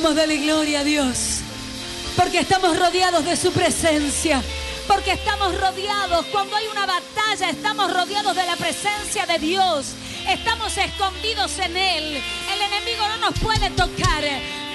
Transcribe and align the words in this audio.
Vamos, 0.00 0.14
dale 0.14 0.36
gloria 0.36 0.78
a 0.78 0.84
Dios, 0.84 1.40
porque 2.14 2.38
estamos 2.38 2.78
rodeados 2.78 3.24
de 3.24 3.34
su 3.34 3.50
presencia. 3.50 4.40
Porque 4.86 5.10
estamos 5.10 5.60
rodeados, 5.60 6.24
cuando 6.26 6.54
hay 6.54 6.68
una 6.68 6.86
batalla, 6.86 7.50
estamos 7.50 7.92
rodeados 7.92 8.36
de 8.36 8.46
la 8.46 8.54
presencia 8.54 9.26
de 9.26 9.40
Dios. 9.40 9.94
Estamos 10.28 10.78
escondidos 10.78 11.58
en 11.58 11.76
Él. 11.76 12.04
El 12.14 12.62
enemigo 12.72 13.08
no 13.08 13.16
nos 13.28 13.40
puede 13.40 13.70
tocar. 13.70 14.22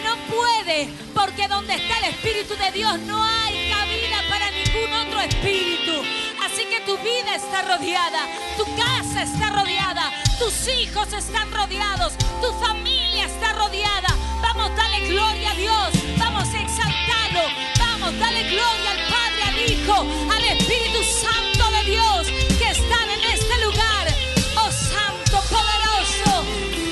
No 0.03 0.17
puede, 0.27 0.89
porque 1.13 1.47
donde 1.47 1.75
está 1.75 1.99
el 1.99 2.13
Espíritu 2.13 2.55
de 2.57 2.71
Dios 2.73 2.99
no 2.99 3.23
hay 3.23 3.71
cabida 3.71 4.17
para 4.29 4.51
ningún 4.51 5.07
otro 5.07 5.21
espíritu. 5.21 6.03
Así 6.43 6.65
que 6.65 6.81
tu 6.81 6.97
vida 6.97 7.33
está 7.33 7.61
rodeada, 7.61 8.27
tu 8.57 8.65
casa 8.75 9.23
está 9.23 9.51
rodeada, 9.51 10.11
tus 10.37 10.67
hijos 10.67 11.13
están 11.13 11.49
rodeados, 11.53 12.11
tu 12.41 12.51
familia 12.59 13.27
está 13.27 13.53
rodeada. 13.53 14.09
Vamos, 14.41 14.72
dale 14.93 15.07
gloria 15.07 15.51
a 15.51 15.55
Dios. 15.55 15.89
Vamos 16.17 16.53
a 16.53 16.61
exaltarlo. 16.61 17.41
Vamos, 17.79 18.19
dale 18.19 18.43
gloria 18.43 18.91
al 18.91 18.99
Padre, 19.09 19.43
al 19.47 19.71
Hijo, 19.71 20.07
al 20.31 20.43
Espíritu 20.43 21.03
Santo 21.03 21.71
de 21.71 21.91
Dios 21.91 22.27
que 22.57 22.69
están 22.69 23.09
en 23.09 23.23
este 23.33 23.65
lugar. 23.65 24.07
Oh 24.55 24.71
Santo 24.71 25.41
poderoso, 25.49 26.43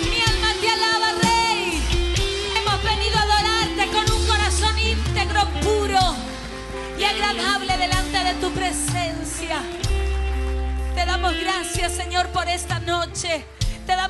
mi 0.09 0.22
alma 0.22 0.53
te 0.59 0.70
alaba, 0.70 1.12
Rey. 1.22 1.81
Hemos 2.58 2.84
venido 2.84 3.17
a 3.17 3.22
adorarte 3.22 3.88
con 3.88 4.20
un 4.20 4.28
corazón 4.28 4.80
íntegro, 4.80 5.47
puro 5.62 6.16
y 7.00 7.03
agradable 7.03 7.78
delante 7.78 8.23
de 8.23 8.34
tu 8.36 8.52
presencia. 8.52 9.62
Te 10.95 11.06
damos 11.06 11.36
gracias, 11.36 11.94
Señor, 11.94 12.28
por 12.30 12.47
esta 12.47 12.80
noche. 12.80 13.45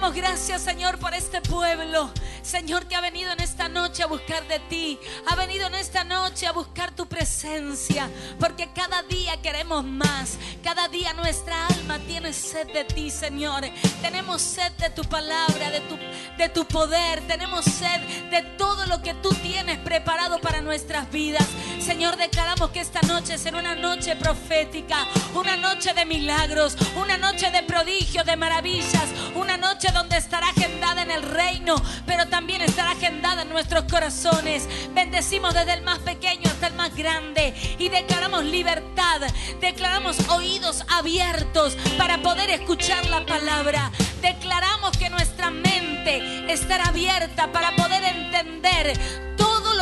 Damos 0.02 0.16
gracias, 0.16 0.64
Señor, 0.64 0.98
por 0.98 1.14
este 1.14 1.42
pueblo. 1.42 2.10
Señor, 2.42 2.88
que 2.88 2.96
ha 2.96 3.02
venido 3.02 3.32
en 3.34 3.40
esta 3.40 3.70
noche 3.70 4.02
a 4.02 4.08
buscar 4.08 4.48
de 4.48 4.58
ti. 4.62 5.00
Ha 5.28 5.36
venido 5.36 5.68
en 5.68 5.76
esta 5.76 6.04
noche 6.04 6.48
a 6.48 6.52
buscar 6.52 6.90
tu 6.96 7.08
presencia. 7.08 8.10
Porque 8.40 8.68
cada 8.74 9.04
día 9.04 9.40
queremos 9.44 9.84
más. 9.84 10.40
Cada 10.64 10.88
día 10.88 11.14
nuestra 11.14 11.68
alma 11.68 12.00
tiene 12.00 12.34
sed 12.34 12.74
de 12.74 12.84
ti, 12.84 13.12
Señor. 13.12 13.62
Tenemos 14.02 14.42
sed 14.42 14.72
de 14.80 14.90
tu 14.90 15.04
palabra, 15.04 15.70
de 15.70 15.82
tu, 15.82 16.00
de 16.36 16.50
tu 16.50 16.66
poder. 16.66 17.22
Tenemos 17.28 17.64
sed 17.64 18.02
de 18.32 18.42
todo 18.58 18.88
lo 18.88 19.04
que 19.04 19.14
tú 19.14 19.30
tienes 19.36 19.78
preparado 19.78 20.42
para 20.42 20.62
nuestras 20.62 21.12
vidas. 21.12 21.46
Señor, 21.80 22.18
declaramos 22.18 22.72
que 22.72 22.80
esta 22.80 23.02
noche 23.04 23.38
será 23.38 23.60
una 23.60 23.76
noche 23.76 24.16
profética. 24.16 25.06
Una 25.36 25.58
noche 25.58 25.71
de 25.82 26.06
milagros. 26.06 26.78
Una 26.96 27.18
noche 27.18 27.50
de 27.50 27.64
prodigios, 27.64 28.24
de 28.24 28.36
maravillas. 28.36 29.08
Una 29.34 29.58
noche 29.58 29.92
donde 29.92 30.16
estará 30.16 30.48
agendada 30.50 31.02
en 31.02 31.10
el 31.10 31.24
reino. 31.24 31.76
Pero 32.06 32.28
también 32.28 32.62
estará 32.62 32.92
agendada 32.92 33.42
en 33.42 33.50
nuestros 33.50 33.86
corazones. 33.86 34.70
Bendecimos 34.94 35.56
desde 35.56 35.74
el 35.74 35.82
más 35.82 35.98
pequeño 36.00 36.44
hasta 36.46 36.68
el 36.68 36.76
más 36.76 36.96
grande 36.96 37.56
y 37.80 37.90
declaramos 37.90 38.46
libertad, 38.46 39.22
declaramos 39.60 40.30
oídos 40.30 40.86
abiertos 40.88 41.76
para 41.98 42.22
poder 42.22 42.52
escuchar 42.52 43.04
la 43.08 43.26
palabra. 43.26 43.92
Declaramos 44.22 44.96
que 44.98 45.10
nuestra 45.10 45.50
mente 45.50 46.52
estará 46.54 46.86
abierta 46.86 47.52
para 47.52 47.76
poder 47.76 48.04
entender 48.04 49.31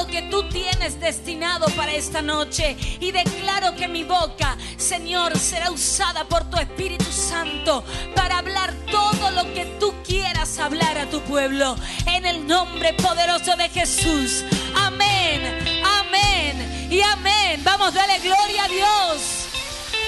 que 0.09 0.23
tú 0.23 0.47
tienes 0.49 0.99
destinado 0.99 1.67
para 1.75 1.93
esta 1.93 2.21
noche. 2.21 2.75
Y 2.99 3.11
declaro 3.11 3.75
que 3.75 3.87
mi 3.87 4.03
boca, 4.03 4.57
Señor, 4.77 5.37
será 5.37 5.71
usada 5.71 6.25
por 6.25 6.49
tu 6.49 6.57
Espíritu 6.57 7.11
Santo 7.11 7.83
para 8.15 8.39
hablar 8.39 8.73
todo 8.91 9.31
lo 9.31 9.53
que 9.53 9.65
tú 9.79 9.93
quieras 10.05 10.57
hablar 10.59 10.97
a 10.97 11.09
tu 11.09 11.21
pueblo. 11.21 11.75
En 12.05 12.25
el 12.25 12.45
nombre 12.45 12.93
poderoso 12.93 13.55
de 13.55 13.69
Jesús. 13.69 14.43
Amén, 14.75 15.81
amén 15.83 16.87
y 16.89 17.01
amén. 17.01 17.61
Vamos, 17.63 17.93
dale 17.93 18.19
gloria 18.19 18.65
a 18.65 18.67
Dios. 18.67 19.47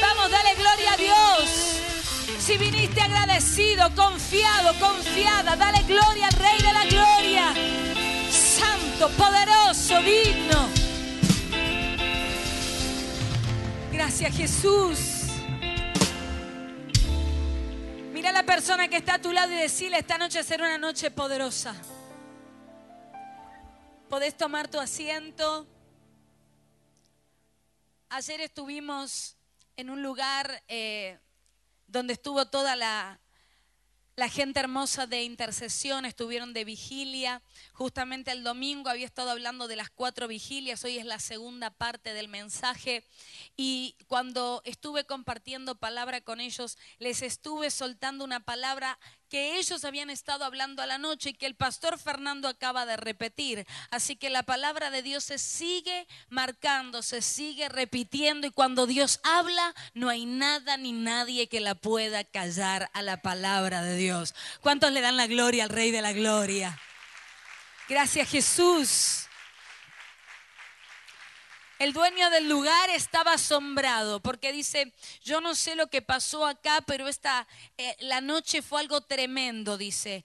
Vamos, 0.01 0.31
dale 0.31 0.55
gloria 0.55 0.93
a 0.93 0.97
Dios. 0.97 1.81
Si 2.39 2.57
viniste 2.57 2.99
agradecido, 2.99 3.93
confiado, 3.95 4.73
confiada, 4.79 5.55
dale 5.55 5.83
gloria 5.83 6.27
al 6.27 6.33
Rey 6.33 6.57
de 6.57 6.73
la 6.73 6.85
Gloria. 6.85 7.90
Poderoso, 9.09 9.99
digno. 10.03 10.69
Gracias 13.91 14.37
Jesús. 14.37 14.99
Mira 18.13 18.29
a 18.29 18.31
la 18.31 18.43
persona 18.43 18.87
que 18.89 18.97
está 18.97 19.15
a 19.15 19.19
tu 19.19 19.31
lado 19.31 19.51
y 19.53 19.55
decirle, 19.55 19.97
esta 19.97 20.19
noche 20.19 20.43
será 20.43 20.65
una 20.65 20.77
noche 20.77 21.09
poderosa. 21.09 21.73
Podés 24.07 24.37
tomar 24.37 24.67
tu 24.67 24.79
asiento. 24.79 25.65
Ayer 28.09 28.41
estuvimos 28.41 29.35
en 29.77 29.89
un 29.89 30.03
lugar 30.03 30.61
eh, 30.67 31.17
donde 31.87 32.13
estuvo 32.13 32.45
toda 32.45 32.75
la, 32.75 33.19
la 34.21 34.29
gente 34.29 34.59
hermosa 34.59 35.07
de 35.07 35.23
intercesión, 35.23 36.05
estuvieron 36.05 36.53
de 36.53 36.63
vigilia. 36.63 37.41
Justamente 37.73 38.29
el 38.29 38.43
domingo 38.43 38.87
había 38.87 39.07
estado 39.07 39.31
hablando 39.31 39.67
de 39.67 39.75
las 39.75 39.89
cuatro 39.89 40.27
vigilias, 40.27 40.83
hoy 40.83 40.99
es 40.99 41.05
la 41.07 41.17
segunda 41.17 41.71
parte 41.71 42.13
del 42.13 42.27
mensaje. 42.27 43.03
Y 43.57 43.95
cuando 44.05 44.61
estuve 44.63 45.05
compartiendo 45.05 45.73
palabra 45.73 46.21
con 46.21 46.39
ellos, 46.39 46.77
les 46.99 47.23
estuve 47.23 47.71
soltando 47.71 48.23
una 48.23 48.41
palabra 48.41 48.99
que 49.31 49.57
ellos 49.57 49.85
habían 49.85 50.09
estado 50.09 50.43
hablando 50.43 50.81
a 50.81 50.85
la 50.85 50.97
noche 50.97 51.29
y 51.29 51.33
que 51.33 51.45
el 51.45 51.55
pastor 51.55 51.97
Fernando 51.97 52.49
acaba 52.49 52.85
de 52.85 52.97
repetir. 52.97 53.65
Así 53.89 54.17
que 54.17 54.29
la 54.29 54.43
palabra 54.43 54.91
de 54.91 55.01
Dios 55.01 55.23
se 55.23 55.37
sigue 55.37 56.05
marcando, 56.27 57.01
se 57.01 57.21
sigue 57.21 57.69
repitiendo 57.69 58.45
y 58.45 58.51
cuando 58.51 58.87
Dios 58.87 59.21
habla 59.23 59.73
no 59.93 60.09
hay 60.09 60.25
nada 60.25 60.75
ni 60.75 60.91
nadie 60.91 61.47
que 61.47 61.61
la 61.61 61.75
pueda 61.75 62.25
callar 62.25 62.91
a 62.91 63.01
la 63.01 63.21
palabra 63.21 63.81
de 63.83 63.95
Dios. 63.95 64.35
¿Cuántos 64.59 64.91
le 64.91 64.99
dan 64.99 65.15
la 65.15 65.27
gloria 65.27 65.63
al 65.63 65.69
Rey 65.69 65.91
de 65.91 66.01
la 66.01 66.11
Gloria? 66.11 66.77
Gracias 67.87 68.29
Jesús. 68.29 69.29
El 71.81 71.93
dueño 71.93 72.29
del 72.29 72.47
lugar 72.47 72.91
estaba 72.91 73.33
asombrado 73.33 74.19
porque 74.19 74.51
dice, 74.51 74.93
yo 75.23 75.41
no 75.41 75.55
sé 75.55 75.73
lo 75.73 75.87
que 75.87 76.03
pasó 76.03 76.45
acá, 76.45 76.83
pero 76.85 77.07
esta, 77.07 77.47
eh, 77.75 77.97
la 78.01 78.21
noche 78.21 78.61
fue 78.61 78.81
algo 78.81 79.01
tremendo, 79.01 79.79
dice. 79.79 80.23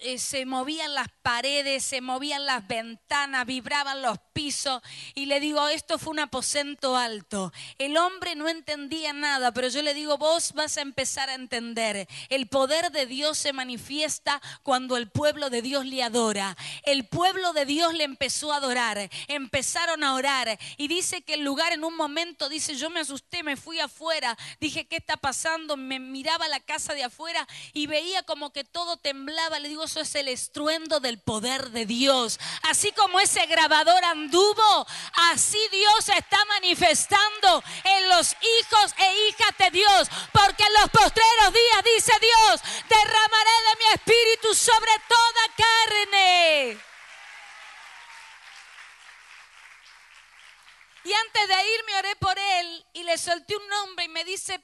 Eh, 0.00 0.18
se 0.18 0.44
movían 0.44 0.94
las 0.94 1.06
paredes, 1.22 1.84
se 1.84 2.00
movían 2.00 2.46
las 2.46 2.66
ventanas, 2.66 3.46
vibraban 3.46 4.02
los 4.02 4.18
pisos. 4.32 4.82
Y 5.14 5.26
le 5.26 5.38
digo, 5.38 5.68
esto 5.68 6.00
fue 6.00 6.10
un 6.10 6.18
aposento 6.18 6.96
alto. 6.96 7.52
El 7.78 7.96
hombre 7.96 8.34
no 8.34 8.48
entendía 8.48 9.12
nada, 9.12 9.52
pero 9.52 9.68
yo 9.68 9.82
le 9.82 9.94
digo, 9.94 10.18
vos 10.18 10.52
vas 10.54 10.78
a 10.78 10.80
empezar 10.80 11.30
a 11.30 11.34
entender. 11.34 12.08
El 12.28 12.48
poder 12.48 12.90
de 12.90 13.06
Dios 13.06 13.38
se 13.38 13.52
manifiesta 13.52 14.42
cuando 14.64 14.96
el 14.96 15.08
pueblo 15.08 15.48
de 15.48 15.62
Dios 15.62 15.86
le 15.86 16.02
adora. 16.02 16.56
El 16.82 17.06
pueblo 17.06 17.52
de 17.52 17.66
Dios 17.66 17.94
le 17.94 18.02
empezó 18.02 18.52
a 18.52 18.56
adorar. 18.56 19.08
Empezaron 19.28 20.02
a 20.02 20.14
orar. 20.14 20.58
Y 20.76 20.87
dice 20.88 21.22
que 21.22 21.34
el 21.34 21.44
lugar 21.44 21.72
en 21.72 21.84
un 21.84 21.94
momento, 21.94 22.48
dice, 22.48 22.74
yo 22.74 22.90
me 22.90 23.00
asusté, 23.00 23.42
me 23.42 23.56
fui 23.56 23.78
afuera, 23.78 24.36
dije, 24.58 24.86
¿qué 24.86 24.96
está 24.96 25.16
pasando? 25.16 25.76
Me 25.76 26.00
miraba 26.00 26.48
la 26.48 26.58
casa 26.58 26.94
de 26.94 27.04
afuera 27.04 27.46
y 27.72 27.86
veía 27.86 28.22
como 28.24 28.52
que 28.52 28.64
todo 28.64 28.96
temblaba. 28.96 29.60
Le 29.60 29.68
digo, 29.68 29.84
eso 29.84 30.00
es 30.00 30.14
el 30.16 30.28
estruendo 30.28 30.98
del 30.98 31.20
poder 31.20 31.70
de 31.70 31.86
Dios. 31.86 32.40
Así 32.62 32.90
como 32.92 33.20
ese 33.20 33.46
grabador 33.46 34.02
anduvo, 34.04 34.86
así 35.30 35.58
Dios 35.70 36.08
está 36.08 36.44
manifestando 36.46 37.62
en 37.84 38.08
los 38.08 38.32
hijos 38.32 38.94
e 38.98 39.28
hijas 39.28 39.58
de 39.58 39.70
Dios. 39.70 40.08
Porque 40.32 40.64
en 40.64 40.72
los 40.80 40.90
postreros 40.90 41.52
días, 41.52 41.84
dice 41.96 42.12
Dios, 42.20 42.60
derramaré 42.88 43.50
de 43.50 43.84
mi 43.84 43.94
espíritu 43.94 44.54
sobre 44.54 44.92
toda 45.08 45.42
carne. 45.56 46.88
Y 51.08 51.12
antes 51.14 51.48
de 51.48 51.74
irme 51.74 51.96
oré 51.96 52.16
por 52.16 52.38
él 52.38 52.86
y 52.92 53.02
le 53.02 53.16
solté 53.16 53.56
un 53.56 53.66
nombre 53.66 54.04
y 54.04 54.08
me 54.08 54.24
dice, 54.24 54.62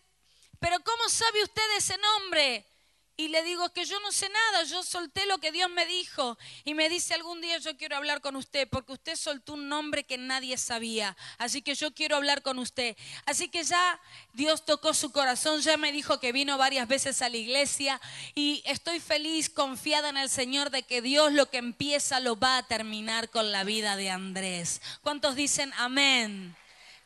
pero 0.60 0.78
¿cómo 0.84 1.08
sabe 1.08 1.42
usted 1.42 1.62
ese 1.78 1.96
nombre? 1.96 2.66
Y 3.16 3.28
le 3.28 3.44
digo 3.44 3.72
que 3.72 3.84
yo 3.84 4.00
no 4.00 4.10
sé 4.10 4.28
nada, 4.28 4.64
yo 4.64 4.82
solté 4.82 5.24
lo 5.26 5.38
que 5.38 5.52
Dios 5.52 5.70
me 5.70 5.86
dijo. 5.86 6.36
Y 6.64 6.74
me 6.74 6.88
dice, 6.88 7.14
algún 7.14 7.40
día 7.40 7.58
yo 7.58 7.76
quiero 7.76 7.96
hablar 7.96 8.20
con 8.20 8.34
usted, 8.34 8.68
porque 8.68 8.92
usted 8.92 9.14
soltó 9.14 9.52
un 9.52 9.68
nombre 9.68 10.02
que 10.02 10.18
nadie 10.18 10.58
sabía. 10.58 11.16
Así 11.38 11.62
que 11.62 11.76
yo 11.76 11.94
quiero 11.94 12.16
hablar 12.16 12.42
con 12.42 12.58
usted. 12.58 12.96
Así 13.24 13.48
que 13.48 13.62
ya 13.62 14.00
Dios 14.32 14.64
tocó 14.64 14.94
su 14.94 15.12
corazón, 15.12 15.60
ya 15.60 15.76
me 15.76 15.92
dijo 15.92 16.18
que 16.18 16.32
vino 16.32 16.58
varias 16.58 16.88
veces 16.88 17.22
a 17.22 17.28
la 17.28 17.36
iglesia. 17.36 18.00
Y 18.34 18.64
estoy 18.66 18.98
feliz, 18.98 19.48
confiada 19.48 20.08
en 20.08 20.16
el 20.16 20.28
Señor, 20.28 20.70
de 20.70 20.82
que 20.82 21.00
Dios 21.00 21.32
lo 21.32 21.48
que 21.48 21.58
empieza 21.58 22.18
lo 22.18 22.36
va 22.36 22.56
a 22.56 22.66
terminar 22.66 23.30
con 23.30 23.52
la 23.52 23.62
vida 23.62 23.94
de 23.94 24.10
Andrés. 24.10 24.82
¿Cuántos 25.02 25.36
dicen 25.36 25.72
amén? 25.76 26.56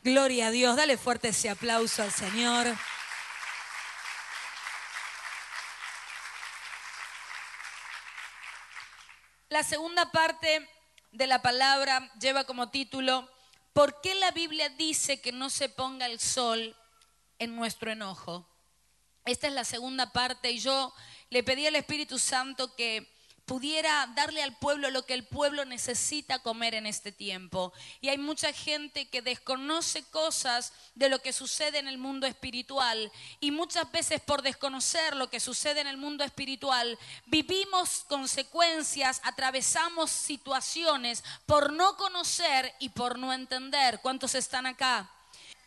Gloria 0.02 0.46
a 0.46 0.50
Dios. 0.50 0.75
Dale 0.75 0.96
fuerte 0.96 1.28
ese 1.28 1.50
aplauso 1.50 2.02
al 2.02 2.12
Señor. 2.12 2.66
La 9.50 9.62
segunda 9.62 10.12
parte 10.12 10.69
de 11.11 11.27
la 11.27 11.41
palabra 11.41 12.12
lleva 12.21 12.45
como 12.45 12.69
título, 12.69 13.27
¿por 13.73 14.03
qué 14.03 14.15
la 14.15 14.31
Biblia 14.31 14.69
dice 14.69 15.23
que 15.23 15.33
no 15.33 15.49
se 15.49 15.71
ponga 15.71 16.05
el 16.05 16.21
sol 16.21 16.77
en 17.39 17.56
nuestro 17.56 17.91
enojo? 17.91 18.47
Esta 19.25 19.47
es 19.47 19.55
la 19.55 19.65
segunda 19.65 20.12
parte 20.12 20.50
y 20.50 20.59
yo 20.59 20.93
le 21.31 21.43
pedí 21.43 21.67
al 21.67 21.77
Espíritu 21.77 22.19
Santo 22.19 22.77
que 22.77 23.11
pudiera 23.49 24.06
darle 24.15 24.43
al 24.43 24.55
pueblo 24.56 24.91
lo 24.91 25.06
que 25.06 25.15
el 25.15 25.25
pueblo 25.25 25.65
necesita 25.65 26.39
comer 26.39 26.75
en 26.75 26.87
este 26.87 27.11
tiempo. 27.11 27.73
Y 28.03 28.11
hay 28.11 28.19
mucha 28.19 28.53
gente 28.53 29.09
que 29.09 29.23
desconoce 29.23 30.05
cosas 30.05 30.75
de 30.95 31.09
lo 31.09 31.21
que 31.21 31.33
sucede 31.33 31.79
en 31.79 31.89
el 31.89 31.97
mundo 31.97 32.27
espiritual 32.27 33.11
y 33.41 33.50
muchas 33.50 33.91
veces 33.91 34.21
por 34.21 34.43
desconocer 34.43 35.17
lo 35.17 35.31
que 35.31 35.41
sucede 35.41 35.81
en 35.81 35.87
el 35.87 35.97
mundo 35.97 36.25
espiritual 36.25 36.99
vivimos 37.27 38.05
consecuencias, 38.06 39.23
atravesamos 39.25 40.11
situaciones 40.11 41.25
por 41.47 41.73
no 41.73 41.97
conocer 41.97 42.75
y 42.79 42.91
por 42.91 43.19
no 43.19 43.33
entender. 43.33 44.00
¿Cuántos 44.03 44.35
están 44.35 44.67
acá? 44.67 45.11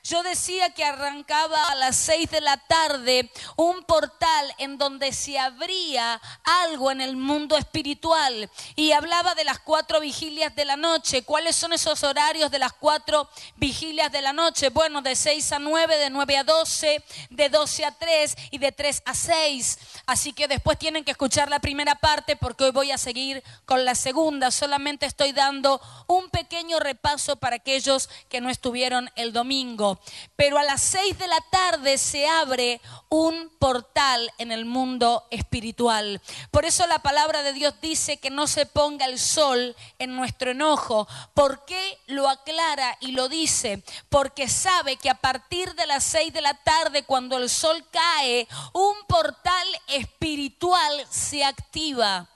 Yo 0.04 0.24
decía 0.24 0.72
que 0.72 0.84
arrancaba 0.84 1.64
a 1.66 1.76
las 1.76 1.96
seis 1.96 2.30
de 2.32 2.42
la 2.42 2.58
tarde 2.58 3.32
un 3.56 3.84
portal 3.84 4.54
en 4.58 4.80
donde 4.80 5.14
se 5.14 5.38
abría 5.38 6.20
algo 6.44 6.90
en 6.90 7.02
el 7.02 7.16
mundo 7.16 7.56
espiritual 7.56 8.50
y 8.76 8.94
hablaba 8.94 9.36
de 9.36 9.44
las 9.44 9.60
cuatro 9.60 10.00
vigilias 10.00 10.56
de 10.56 10.66
la 10.66 10.76
noche. 10.76 11.24
¿Cuáles 11.24 11.56
son 11.56 11.74
esos 11.74 12.04
horarios 12.04 12.50
de 12.50 12.58
las 12.58 12.74
cuatro 12.74 13.30
vigilias 13.58 14.12
de 14.12 14.24
la 14.24 14.34
noche? 14.34 14.70
Bueno, 14.70 15.04
de 15.04 15.16
seis 15.16 15.52
a 15.52 15.60
nueve, 15.60 15.96
de 15.98 16.10
nueve 16.10 16.36
a 16.36 16.44
doce, 16.44 17.04
de 17.30 17.50
doce 17.50 17.86
a 17.86 17.92
tres 17.92 18.36
y 18.50 18.58
de 18.58 18.72
tres 18.72 19.04
a 19.06 19.14
seis. 19.14 19.78
Así 20.08 20.34
que 20.34 20.48
después 20.48 20.80
tienen 20.80 21.04
que 21.04 21.12
escuchar 21.12 21.48
la 21.50 21.60
primera 21.60 21.94
parte 21.94 22.36
porque 22.36 22.64
hoy 22.64 22.72
voy 22.72 22.92
a 22.92 22.98
seguir 22.98 23.44
con 23.66 23.86
la 23.86 23.94
segunda. 23.94 24.50
Solamente 24.50 25.06
estoy 25.06 25.32
dando 25.32 25.80
un 26.08 26.30
pequeño 26.32 26.80
repaso 26.80 27.36
para 27.36 27.58
aquellos 27.58 28.10
que 28.30 28.42
no 28.42 28.50
estuvieron 28.50 29.12
el 29.16 29.32
domingo. 29.32 29.91
Pero 30.36 30.58
a 30.58 30.64
las 30.64 30.82
seis 30.82 31.18
de 31.18 31.28
la 31.28 31.40
tarde 31.52 31.98
se 31.98 32.28
abre 32.28 32.82
un 33.10 33.52
portal 33.60 34.32
en 34.38 34.52
el 34.52 34.66
mundo 34.66 35.28
espiritual. 35.32 36.22
Por 36.52 36.66
eso 36.66 36.88
la 36.88 37.00
palabra 37.00 37.44
de 37.44 37.54
Dios 37.54 37.76
dice 37.82 38.18
que 38.18 38.30
no 38.30 38.48
se 38.48 38.66
ponga 38.66 39.06
el 39.06 39.20
sol 39.20 39.76
en 40.00 40.16
nuestro 40.16 40.52
enojo. 40.52 41.08
¿Por 41.34 41.66
qué 41.66 41.98
lo 42.08 42.30
aclara 42.30 42.98
y 43.02 43.12
lo 43.12 43.30
dice? 43.30 43.84
Porque 44.10 44.48
sabe 44.48 44.98
que 44.98 45.10
a 45.10 45.16
partir 45.16 45.74
de 45.76 45.88
las 45.88 46.04
seis 46.04 46.34
de 46.34 46.42
la 46.42 46.54
tarde, 46.54 47.04
cuando 47.04 47.38
el 47.38 47.50
sol 47.50 47.86
cae, 47.92 48.48
un 48.74 48.96
portal 49.08 49.68
espiritual 49.88 51.06
se 51.10 51.44
activa. 51.44 52.28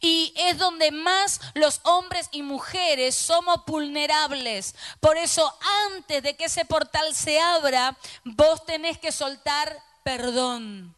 Y 0.00 0.32
es 0.36 0.58
donde 0.58 0.90
más 0.90 1.40
los 1.54 1.80
hombres 1.84 2.28
y 2.32 2.42
mujeres 2.42 3.14
somos 3.14 3.64
vulnerables. 3.66 4.74
Por 5.00 5.16
eso 5.16 5.52
antes 5.86 6.22
de 6.22 6.36
que 6.36 6.44
ese 6.44 6.64
portal 6.64 7.14
se 7.14 7.40
abra, 7.40 7.96
vos 8.24 8.64
tenés 8.64 8.98
que 8.98 9.12
soltar 9.12 9.76
perdón. 10.02 10.94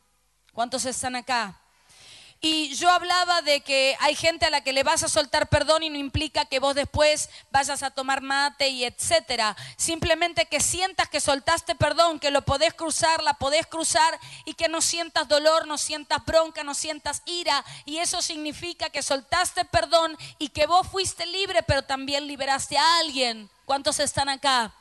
¿Cuántos 0.53 0.85
están 0.85 1.17
acá? 1.17 1.62
Y 2.45 2.75
yo 2.75 2.91
hablaba 2.91 3.41
de 3.43 3.61
que 3.61 3.97
hay 4.01 4.17
gente 4.17 4.47
a 4.47 4.51
la 4.51 4.63
que 4.63 4.73
le 4.73 4.83
vas 4.83 5.05
a 5.05 5.09
soltar 5.09 5.49
perdón 5.49 5.85
y 5.85 5.91
no 5.91 5.97
implica 5.97 6.45
que 6.45 6.59
vos 6.59 6.75
después 6.75 7.31
vayas 7.53 7.85
a 7.85 7.93
tomar 7.93 8.21
mate 8.21 8.69
y 8.69 8.85
etcétera. 8.85 9.57
Simplemente 9.77 10.47
que 10.47 10.59
sientas 10.59 11.09
que 11.09 11.21
soltaste 11.21 11.77
perdón, 11.77 12.19
que 12.19 12.33
lo 12.33 12.43
podés 12.43 12.75
cruzar, 12.75 13.23
la 13.23 13.35
podés 13.35 13.69
cruzar 13.69 14.19
y 14.45 14.55
que 14.55 14.67
no 14.67 14.81
sientas 14.81 15.29
dolor, 15.29 15.69
no 15.69 15.79
sientas 15.79 16.25
bronca, 16.27 16.65
no 16.65 16.75
sientas 16.75 17.23
ira. 17.27 17.65
Y 17.85 17.99
eso 17.99 18.21
significa 18.21 18.91
que 18.91 19.05
soltaste 19.05 19.65
perdón 19.65 20.19
y 20.41 20.49
que 20.49 20.67
vos 20.67 20.89
fuiste 20.89 21.25
libre, 21.27 21.63
pero 21.63 21.83
también 21.83 22.27
liberaste 22.27 22.77
a 22.77 22.99
alguien. 22.99 23.49
¿Cuántos 23.67 24.01
están 24.01 24.29
acá? 24.29 24.75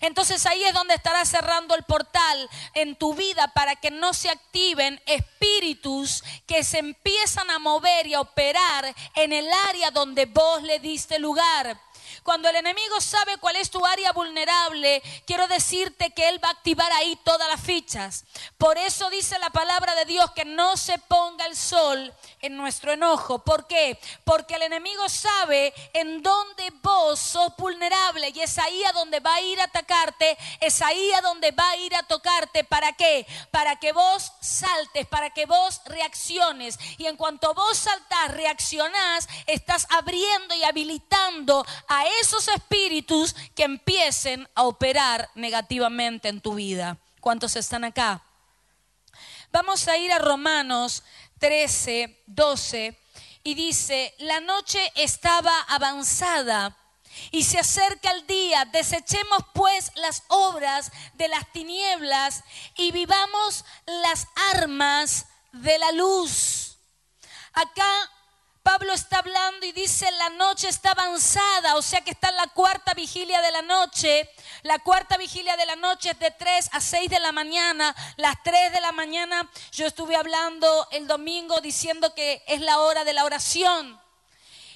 Entonces 0.00 0.44
ahí 0.46 0.62
es 0.64 0.74
donde 0.74 0.94
estarás 0.94 1.28
cerrando 1.28 1.74
el 1.74 1.82
portal 1.84 2.48
en 2.74 2.96
tu 2.96 3.14
vida 3.14 3.52
para 3.54 3.76
que 3.76 3.90
no 3.90 4.14
se 4.14 4.30
activen 4.30 5.00
espíritus 5.06 6.22
que 6.46 6.64
se 6.64 6.78
empiezan 6.78 7.50
a 7.50 7.58
mover 7.58 8.06
y 8.06 8.14
a 8.14 8.20
operar 8.20 8.94
en 9.14 9.32
el 9.32 9.48
área 9.68 9.90
donde 9.90 10.26
vos 10.26 10.62
le 10.62 10.78
diste 10.78 11.18
lugar. 11.18 11.80
Cuando 12.22 12.48
el 12.48 12.56
enemigo 12.56 13.00
sabe 13.00 13.38
cuál 13.38 13.56
es 13.56 13.70
tu 13.70 13.84
área 13.84 14.12
vulnerable, 14.12 15.02
quiero 15.26 15.46
decirte 15.48 16.10
que 16.10 16.28
él 16.28 16.42
va 16.42 16.48
a 16.48 16.52
activar 16.52 16.90
ahí 16.92 17.16
todas 17.24 17.48
las 17.48 17.60
fichas. 17.60 18.24
Por 18.56 18.78
eso 18.78 19.08
dice 19.10 19.38
la 19.38 19.50
palabra 19.50 19.94
de 19.94 20.04
Dios 20.04 20.30
que 20.32 20.44
no 20.44 20.76
se 20.76 20.98
ponga 20.98 21.46
el 21.46 21.56
sol 21.56 22.12
en 22.40 22.56
nuestro 22.56 22.92
enojo. 22.92 23.40
¿Por 23.40 23.66
qué? 23.66 23.98
Porque 24.24 24.54
el 24.54 24.62
enemigo 24.62 25.08
sabe 25.08 25.72
en 25.92 26.22
dónde 26.22 26.70
vos 26.82 27.18
sos 27.18 27.52
vulnerable 27.56 28.32
y 28.34 28.40
es 28.40 28.58
ahí 28.58 28.84
a 28.84 28.92
donde 28.92 29.20
va 29.20 29.34
a 29.34 29.40
ir 29.40 29.60
a 29.60 29.64
atacarte, 29.64 30.36
es 30.60 30.82
ahí 30.82 31.12
a 31.12 31.20
donde 31.20 31.50
va 31.52 31.68
a 31.70 31.76
ir 31.76 31.94
a 31.94 32.02
tocarte. 32.02 32.64
¿Para 32.64 32.92
qué? 32.92 33.26
Para 33.50 33.76
que 33.76 33.92
vos 33.92 34.32
saltes, 34.40 35.06
para 35.06 35.30
que 35.30 35.46
vos 35.46 35.80
reacciones. 35.86 36.78
Y 36.98 37.06
en 37.06 37.16
cuanto 37.16 37.54
vos 37.54 37.76
saltás, 37.78 38.32
reaccionás, 38.32 39.28
estás 39.46 39.86
abriendo 39.90 40.54
y 40.54 40.64
habilitando 40.64 41.64
a 41.86 42.06
esos 42.20 42.48
espíritus 42.48 43.34
que 43.54 43.64
empiecen 43.64 44.48
a 44.54 44.64
operar 44.64 45.30
negativamente 45.34 46.28
en 46.28 46.40
tu 46.40 46.54
vida. 46.54 46.98
¿Cuántos 47.20 47.56
están 47.56 47.84
acá? 47.84 48.22
Vamos 49.50 49.88
a 49.88 49.96
ir 49.96 50.12
a 50.12 50.18
Romanos 50.18 51.02
13, 51.38 52.22
12 52.26 52.98
y 53.42 53.54
dice, 53.54 54.14
la 54.18 54.40
noche 54.40 54.80
estaba 54.94 55.60
avanzada 55.68 56.76
y 57.30 57.44
se 57.44 57.58
acerca 57.58 58.10
el 58.10 58.26
día, 58.26 58.64
desechemos 58.66 59.44
pues 59.54 59.90
las 59.96 60.22
obras 60.28 60.92
de 61.14 61.28
las 61.28 61.50
tinieblas 61.52 62.44
y 62.76 62.92
vivamos 62.92 63.64
las 63.86 64.26
armas 64.52 65.26
de 65.52 65.78
la 65.78 65.92
luz. 65.92 66.76
Acá 67.52 67.90
Pablo 68.68 68.92
está 68.92 69.20
hablando 69.20 69.64
y 69.64 69.72
dice, 69.72 70.10
la 70.10 70.28
noche 70.28 70.68
está 70.68 70.90
avanzada, 70.90 71.76
o 71.76 71.80
sea 71.80 72.02
que 72.02 72.10
está 72.10 72.28
en 72.28 72.36
la 72.36 72.48
cuarta 72.48 72.92
vigilia 72.92 73.40
de 73.40 73.50
la 73.50 73.62
noche. 73.62 74.28
La 74.62 74.78
cuarta 74.78 75.16
vigilia 75.16 75.56
de 75.56 75.64
la 75.64 75.74
noche 75.74 76.10
es 76.10 76.18
de 76.18 76.30
3 76.30 76.68
a 76.72 76.80
6 76.82 77.08
de 77.08 77.18
la 77.18 77.32
mañana. 77.32 77.96
Las 78.18 78.34
3 78.42 78.70
de 78.70 78.82
la 78.82 78.92
mañana 78.92 79.50
yo 79.72 79.86
estuve 79.86 80.16
hablando 80.16 80.86
el 80.92 81.06
domingo 81.06 81.62
diciendo 81.62 82.14
que 82.14 82.44
es 82.46 82.60
la 82.60 82.80
hora 82.80 83.04
de 83.04 83.14
la 83.14 83.24
oración. 83.24 83.98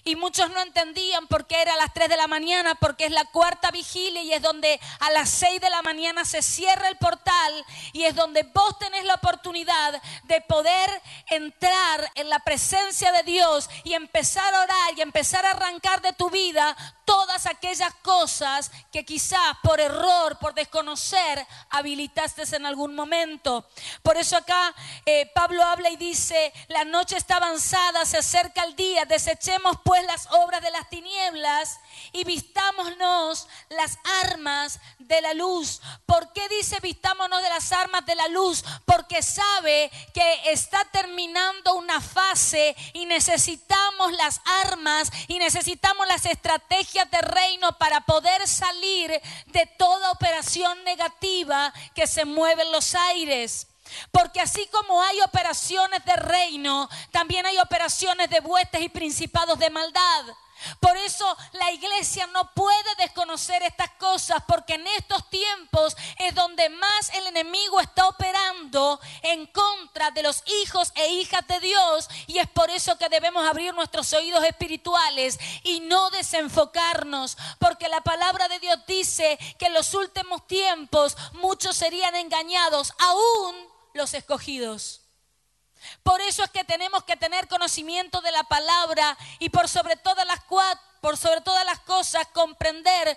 Y 0.04 0.16
muchos 0.16 0.50
no 0.50 0.60
entendían 0.60 1.28
por 1.28 1.46
qué 1.46 1.62
era 1.62 1.74
a 1.74 1.76
las 1.76 1.92
3 1.94 2.08
de 2.08 2.16
la 2.16 2.26
mañana, 2.26 2.74
porque 2.74 3.06
es 3.06 3.12
la 3.12 3.24
cuarta 3.26 3.70
vigilia 3.70 4.22
y 4.22 4.32
es 4.32 4.42
donde 4.42 4.80
a 4.98 5.10
las 5.10 5.28
6 5.30 5.60
de 5.60 5.70
la 5.70 5.82
mañana 5.82 6.24
se 6.24 6.42
cierra 6.42 6.88
el 6.88 6.96
portal 6.96 7.64
y 7.92 8.04
es 8.04 8.14
donde 8.14 8.42
vos 8.42 8.78
tenés 8.78 9.04
la 9.04 9.14
oportunidad 9.14 10.02
de 10.24 10.40
poder 10.40 10.90
entrar 11.28 12.10
en 12.16 12.28
la 12.28 12.40
presencia 12.40 13.12
de 13.12 13.22
Dios 13.22 13.70
y 13.84 13.94
empezar 13.94 14.52
a 14.54 14.62
orar 14.62 14.94
y 14.96 15.02
empezar 15.02 15.46
a 15.46 15.52
arrancar 15.52 16.02
de 16.02 16.12
tu 16.12 16.30
vida 16.30 16.76
todas 17.12 17.44
aquellas 17.44 17.92
cosas 17.96 18.70
que 18.90 19.04
quizás 19.04 19.58
por 19.62 19.78
error, 19.80 20.38
por 20.38 20.54
desconocer, 20.54 21.46
habilitaste 21.68 22.42
en 22.56 22.64
algún 22.64 22.94
momento. 22.94 23.68
Por 24.02 24.16
eso 24.16 24.34
acá 24.34 24.74
eh, 25.04 25.30
Pablo 25.34 25.62
habla 25.62 25.90
y 25.90 25.96
dice, 25.96 26.50
la 26.68 26.86
noche 26.86 27.18
está 27.18 27.36
avanzada, 27.36 28.06
se 28.06 28.16
acerca 28.16 28.64
el 28.64 28.74
día, 28.76 29.04
desechemos 29.04 29.76
pues 29.84 30.02
las 30.06 30.26
obras 30.30 30.62
de 30.62 30.70
las 30.70 30.88
tinieblas 30.88 31.80
y 32.12 32.24
vistámonos 32.24 33.46
las 33.68 33.98
armas 34.22 34.80
de 34.98 35.20
la 35.20 35.34
luz. 35.34 35.82
¿Por 36.06 36.32
qué 36.32 36.48
dice 36.48 36.78
vistámonos 36.80 37.42
de 37.42 37.48
las 37.50 37.72
armas 37.72 38.06
de 38.06 38.14
la 38.14 38.28
luz? 38.28 38.64
Porque 38.86 39.22
sabe 39.22 39.90
que 40.14 40.40
está 40.50 40.82
terminando 40.86 41.74
una 41.74 42.00
fase 42.00 42.74
y 42.94 43.04
necesitamos 43.04 44.12
las 44.12 44.40
armas 44.62 45.10
y 45.28 45.38
necesitamos 45.38 46.06
las 46.06 46.24
estrategias 46.24 47.01
de 47.10 47.20
reino 47.20 47.76
para 47.78 48.00
poder 48.02 48.46
salir 48.46 49.20
de 49.46 49.66
toda 49.78 50.10
operación 50.10 50.82
negativa 50.84 51.72
que 51.94 52.06
se 52.06 52.24
mueve 52.24 52.62
en 52.62 52.72
los 52.72 52.94
aires. 52.94 53.66
Porque 54.10 54.40
así 54.40 54.66
como 54.68 55.02
hay 55.02 55.20
operaciones 55.20 56.04
de 56.04 56.16
reino, 56.16 56.88
también 57.10 57.44
hay 57.46 57.58
operaciones 57.58 58.30
de 58.30 58.40
huestes 58.40 58.80
y 58.80 58.88
principados 58.88 59.58
de 59.58 59.70
maldad. 59.70 60.24
Por 60.80 60.96
eso 60.96 61.36
la 61.52 61.70
iglesia 61.72 62.26
no 62.28 62.52
puede 62.54 62.94
desconocer 62.98 63.62
estas 63.62 63.90
cosas, 63.92 64.42
porque 64.46 64.74
en 64.74 64.86
estos 64.88 65.28
tiempos 65.30 65.96
es 66.18 66.34
donde 66.34 66.68
más 66.70 67.10
el 67.14 67.26
enemigo 67.26 67.80
está 67.80 68.08
operando 68.08 69.00
en 69.22 69.46
contra 69.46 70.10
de 70.10 70.22
los 70.22 70.42
hijos 70.62 70.92
e 70.94 71.08
hijas 71.12 71.46
de 71.46 71.60
Dios. 71.60 72.08
Y 72.26 72.38
es 72.38 72.48
por 72.48 72.70
eso 72.70 72.96
que 72.98 73.08
debemos 73.08 73.46
abrir 73.46 73.74
nuestros 73.74 74.12
oídos 74.12 74.44
espirituales 74.44 75.38
y 75.62 75.80
no 75.80 76.10
desenfocarnos, 76.10 77.36
porque 77.58 77.88
la 77.88 78.02
palabra 78.02 78.48
de 78.48 78.58
Dios 78.58 78.78
dice 78.86 79.38
que 79.58 79.66
en 79.66 79.74
los 79.74 79.94
últimos 79.94 80.46
tiempos 80.46 81.16
muchos 81.34 81.76
serían 81.76 82.14
engañados, 82.16 82.92
aún 82.98 83.56
los 83.94 84.14
escogidos. 84.14 85.01
Por 86.02 86.20
eso 86.20 86.44
es 86.44 86.50
que 86.50 86.64
tenemos 86.64 87.04
que 87.04 87.16
tener 87.16 87.48
conocimiento 87.48 88.20
de 88.20 88.32
la 88.32 88.44
palabra 88.44 89.16
y 89.38 89.50
por 89.50 89.68
sobre 89.68 89.96
todas 89.96 90.26
las, 90.26 90.40
por 91.00 91.16
sobre 91.16 91.40
todas 91.40 91.64
las 91.64 91.80
cosas 91.80 92.26
comprender 92.28 93.16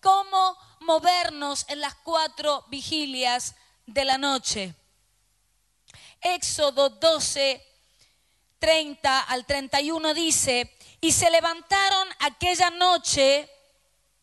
cómo 0.00 0.56
movernos 0.80 1.64
en 1.68 1.80
las 1.80 1.94
cuatro 1.94 2.64
vigilias 2.68 3.54
de 3.86 4.04
la 4.04 4.18
noche. 4.18 4.74
Éxodo 6.20 6.90
12, 6.90 7.62
30 8.58 9.20
al 9.20 9.44
31 9.44 10.14
dice, 10.14 10.74
y 11.00 11.12
se 11.12 11.30
levantaron 11.30 12.08
aquella 12.20 12.70
noche, 12.70 13.50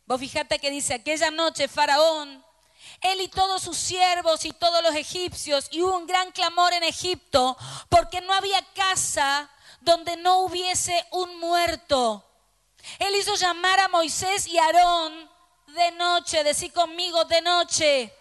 vos 0.06 0.20
fíjate 0.20 0.58
que 0.58 0.72
dice, 0.72 0.96
aquella 0.96 1.30
noche 1.30 1.68
Faraón 1.68 2.44
él 3.02 3.22
y 3.22 3.28
todos 3.28 3.64
sus 3.64 3.78
siervos 3.78 4.46
y 4.46 4.52
todos 4.52 4.84
los 4.84 4.96
egipcios, 4.96 5.68
y 5.72 5.82
hubo 5.82 5.98
un 5.98 6.08
gran 6.08 6.32
clamor 6.32 6.74
en 6.74 6.84
Egipto, 6.84 7.58
porque 7.90 8.22
no 8.22 8.34
había 8.34 8.64
casa 8.74 9.50
donde 9.82 10.18
no 10.18 10.40
hubiese 10.40 11.06
un 11.12 11.40
muerto. 11.40 12.24
Él 13.00 13.16
hizo 13.16 13.36
llamar 13.36 13.80
a 13.80 13.88
Moisés 13.88 14.48
y 14.48 14.58
Aarón 14.58 15.30
de 15.68 15.92
noche, 15.94 16.44
decir 16.44 16.72
conmigo 16.74 17.26
de 17.26 17.42
noche. 17.42 18.14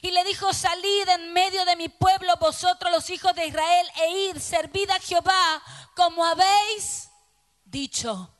Y 0.00 0.10
le 0.10 0.24
dijo, 0.24 0.52
salid 0.52 1.08
en 1.08 1.32
medio 1.32 1.64
de 1.64 1.76
mi 1.76 1.88
pueblo 1.88 2.34
vosotros 2.36 2.90
los 2.90 3.08
hijos 3.10 3.34
de 3.34 3.46
Israel 3.46 3.86
e 3.96 4.10
id, 4.10 4.38
servid 4.38 4.90
a 4.90 4.98
Jehová 4.98 5.62
como 5.94 6.24
habéis 6.24 7.08
dicho. 7.64 8.34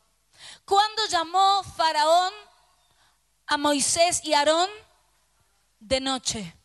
¿Cuándo 0.65 1.07
llamó 1.07 1.63
Faraón 1.77 2.33
a 3.47 3.57
Moisés 3.57 4.25
y 4.25 4.35
Aarón? 4.35 4.69
De 5.83 6.01
noche. 6.01 6.57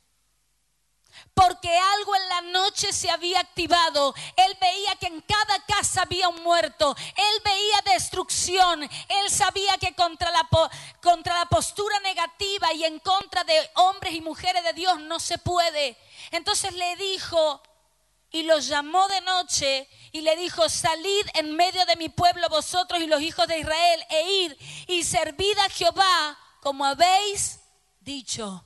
Porque 1.33 1.75
algo 1.75 2.15
en 2.15 2.29
la 2.29 2.41
noche 2.41 2.93
se 2.93 3.09
había 3.09 3.39
activado. 3.39 4.13
Él 4.35 4.57
veía 4.59 4.95
que 4.95 5.07
en 5.07 5.21
cada 5.21 5.65
casa 5.65 6.03
había 6.03 6.29
un 6.29 6.43
muerto. 6.43 6.95
Él 7.15 7.41
veía 7.43 7.93
destrucción. 7.93 8.83
Él 8.83 9.29
sabía 9.29 9.77
que 9.77 9.93
contra 9.93 10.31
la, 10.31 10.47
contra 11.01 11.35
la 11.37 11.45
postura 11.45 11.99
negativa 12.01 12.73
y 12.73 12.83
en 12.83 12.99
contra 12.99 13.43
de 13.43 13.69
hombres 13.75 14.13
y 14.13 14.21
mujeres 14.21 14.63
de 14.63 14.73
Dios 14.73 14.99
no 15.01 15.19
se 15.19 15.37
puede. 15.37 15.97
Entonces 16.31 16.73
le 16.73 16.95
dijo 16.95 17.61
y 18.29 18.43
los 18.43 18.67
llamó 18.67 19.07
de 19.07 19.21
noche 19.21 19.87
y 20.11 20.21
le 20.21 20.35
dijo, 20.35 20.69
salid 20.69 21.25
en 21.33 21.55
medio 21.55 21.85
de 21.85 21.95
mi 21.95 22.09
pueblo 22.09 22.49
vosotros 22.49 23.01
y 23.01 23.07
los 23.07 23.21
hijos 23.21 23.47
de 23.47 23.59
Israel 23.59 24.05
e 24.09 24.31
id 24.43 24.53
y 24.87 25.03
servid 25.03 25.57
a 25.59 25.69
Jehová 25.69 26.37
como 26.61 26.85
habéis 26.85 27.59
dicho. 28.01 28.63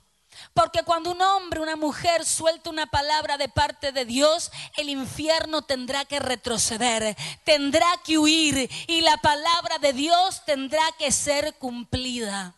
Porque 0.53 0.83
cuando 0.83 1.11
un 1.11 1.21
hombre, 1.21 1.61
una 1.61 1.77
mujer 1.77 2.25
suelta 2.25 2.69
una 2.69 2.85
palabra 2.85 3.37
de 3.37 3.47
parte 3.47 3.91
de 3.91 4.03
Dios, 4.03 4.51
el 4.75 4.89
infierno 4.89 5.61
tendrá 5.61 6.03
que 6.03 6.19
retroceder, 6.19 7.15
tendrá 7.45 7.87
que 8.03 8.17
huir 8.17 8.69
y 8.87 9.01
la 9.01 9.17
palabra 9.17 9.77
de 9.77 9.93
Dios 9.93 10.43
tendrá 10.45 10.83
que 10.97 11.11
ser 11.11 11.53
cumplida. 11.55 12.53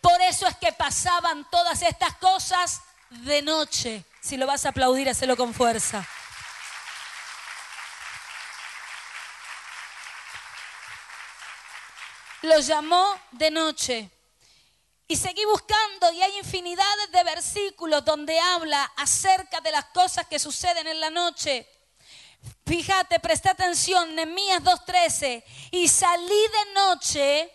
Por 0.00 0.20
eso 0.22 0.46
es 0.46 0.56
que 0.56 0.72
pasaban 0.72 1.48
todas 1.50 1.82
estas 1.82 2.14
cosas 2.16 2.80
de 3.10 3.42
noche. 3.42 4.04
Si 4.20 4.36
lo 4.36 4.46
vas 4.46 4.64
a 4.64 4.70
aplaudir, 4.70 5.08
hacelo 5.08 5.36
con 5.36 5.52
fuerza. 5.52 6.06
Lo 12.42 12.58
llamó 12.60 13.04
de 13.32 13.50
noche. 13.50 14.10
Y 15.10 15.16
seguí 15.16 15.44
buscando 15.44 16.12
y 16.12 16.22
hay 16.22 16.38
infinidades 16.38 17.10
de 17.10 17.24
versículos 17.24 18.04
donde 18.04 18.38
habla 18.38 18.92
acerca 18.96 19.60
de 19.60 19.72
las 19.72 19.86
cosas 19.86 20.28
que 20.28 20.38
suceden 20.38 20.86
en 20.86 21.00
la 21.00 21.10
noche. 21.10 21.66
Fíjate, 22.64 23.18
presta 23.18 23.50
atención, 23.50 24.14
Nehemías 24.14 24.62
2.13. 24.62 25.42
Y 25.72 25.88
salí 25.88 26.28
de 26.28 26.74
noche 26.74 27.52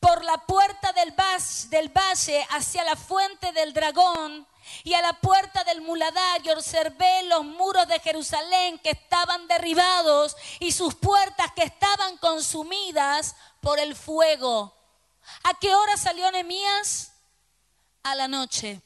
por 0.00 0.24
la 0.24 0.38
puerta 0.46 0.94
del, 0.94 1.14
del 1.68 1.90
valle 1.90 2.46
hacia 2.48 2.82
la 2.82 2.96
fuente 2.96 3.52
del 3.52 3.74
dragón 3.74 4.48
y 4.82 4.94
a 4.94 5.02
la 5.02 5.12
puerta 5.20 5.64
del 5.64 5.82
muladario 5.82 6.54
observé 6.54 7.24
los 7.24 7.44
muros 7.44 7.86
de 7.88 8.00
Jerusalén 8.00 8.78
que 8.78 8.92
estaban 8.92 9.46
derribados 9.48 10.34
y 10.60 10.72
sus 10.72 10.94
puertas 10.94 11.52
que 11.54 11.64
estaban 11.64 12.16
consumidas 12.16 13.36
por 13.60 13.78
el 13.78 13.94
fuego. 13.94 14.75
¿A 15.42 15.54
qué 15.54 15.74
hora 15.74 15.96
salió 15.96 16.30
Nehemías? 16.30 17.12
A 18.02 18.14
la 18.14 18.28
noche. 18.28 18.82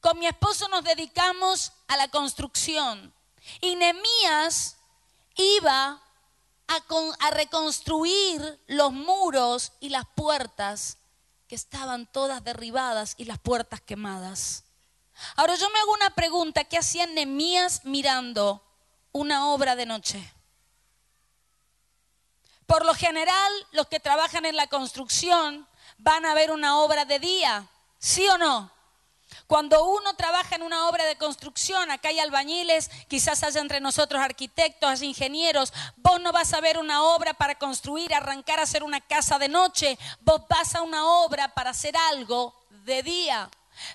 Con 0.00 0.18
mi 0.18 0.26
esposo 0.26 0.68
nos 0.68 0.84
dedicamos 0.84 1.72
a 1.88 1.96
la 1.96 2.08
construcción 2.08 3.12
y 3.60 3.76
Nehemías 3.76 4.76
iba 5.36 6.02
a, 6.68 7.30
reconstruir 7.32 8.62
los 8.66 8.92
muros 8.92 9.72
y 9.80 9.88
las 9.88 10.04
puertas 10.14 10.98
que 11.48 11.54
estaban 11.54 12.06
todas 12.06 12.44
derribadas 12.44 13.14
y 13.16 13.24
las 13.24 13.38
puertas 13.38 13.80
quemadas. 13.80 14.64
Ahora 15.36 15.56
yo 15.56 15.68
me 15.70 15.80
hago 15.80 15.92
una 15.92 16.10
pregunta, 16.10 16.64
¿qué 16.64 16.78
hacía 16.78 17.06
Nehemías 17.06 17.84
mirando 17.84 18.64
una 19.12 19.48
obra 19.48 19.74
de 19.76 19.86
noche? 19.86 20.32
Por 22.70 22.86
lo 22.86 22.94
general, 22.94 23.52
los 23.72 23.88
que 23.88 23.98
trabajan 23.98 24.46
en 24.46 24.54
la 24.54 24.68
construcción 24.68 25.66
van 25.98 26.24
a 26.24 26.34
ver 26.34 26.52
una 26.52 26.78
obra 26.78 27.04
de 27.04 27.18
día, 27.18 27.66
¿sí 27.98 28.28
o 28.28 28.38
no? 28.38 28.70
Cuando 29.48 29.84
uno 29.86 30.14
trabaja 30.14 30.54
en 30.54 30.62
una 30.62 30.86
obra 30.88 31.04
de 31.04 31.16
construcción, 31.16 31.90
acá 31.90 32.10
hay 32.10 32.20
albañiles, 32.20 32.88
quizás 33.08 33.42
haya 33.42 33.60
entre 33.60 33.80
nosotros 33.80 34.22
arquitectos, 34.22 35.02
ingenieros, 35.02 35.72
vos 35.96 36.20
no 36.20 36.30
vas 36.30 36.54
a 36.54 36.60
ver 36.60 36.78
una 36.78 37.02
obra 37.02 37.34
para 37.34 37.56
construir, 37.56 38.14
arrancar 38.14 38.60
hacer 38.60 38.84
una 38.84 39.00
casa 39.00 39.40
de 39.40 39.48
noche, 39.48 39.98
vos 40.20 40.42
vas 40.48 40.76
a 40.76 40.82
una 40.82 41.04
obra 41.24 41.52
para 41.52 41.70
hacer 41.70 41.96
algo 41.96 42.54
de 42.84 43.02
día. 43.02 43.50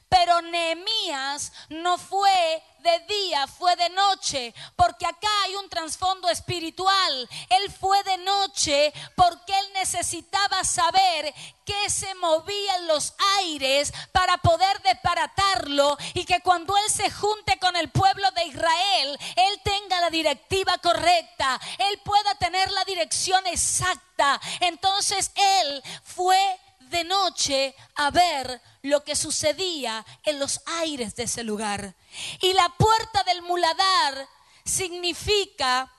Pero 0.09 0.41
Nehemías 0.41 1.51
no 1.69 1.97
fue 1.97 2.63
de 2.85 2.99
día, 3.07 3.47
fue 3.47 3.75
de 3.75 3.89
noche, 3.89 4.53
porque 4.75 5.07
acá 5.07 5.27
hay 5.43 5.55
un 5.55 5.67
trasfondo 5.69 6.29
espiritual. 6.29 7.29
Él 7.49 7.71
fue 7.71 8.01
de 8.03 8.17
noche 8.19 8.93
porque 9.15 9.57
él 9.57 9.65
necesitaba 9.73 10.63
saber 10.63 11.33
qué 11.65 11.89
se 11.89 12.13
movía 12.15 12.75
en 12.75 12.87
los 12.87 13.13
aires 13.39 13.91
para 14.11 14.37
poder 14.37 14.79
desparatarlo 14.83 15.97
y 16.13 16.25
que 16.25 16.41
cuando 16.41 16.77
él 16.77 16.91
se 16.91 17.09
junte 17.09 17.57
con 17.57 17.75
el 17.75 17.89
pueblo 17.89 18.29
de 18.31 18.45
Israel, 18.45 19.19
él 19.35 19.61
tenga 19.63 19.99
la 20.01 20.11
directiva 20.11 20.77
correcta, 20.77 21.59
él 21.79 21.99
pueda 22.03 22.35
tener 22.35 22.71
la 22.71 22.85
dirección 22.85 23.45
exacta. 23.47 24.39
Entonces 24.59 25.31
él 25.35 25.83
fue 26.03 26.59
de 26.95 27.03
noche 27.03 27.75
a 27.95 28.09
ver 28.09 28.61
lo 28.83 29.03
que 29.03 29.17
sucedía 29.17 30.05
en 30.23 30.39
los 30.39 30.61
aires 30.65 31.13
de 31.13 31.23
ese 31.23 31.43
lugar. 31.43 31.93
Y 32.39 32.53
la 32.53 32.69
puerta 32.69 33.21
del 33.23 33.41
muladar 33.41 34.25
significa 34.63 35.91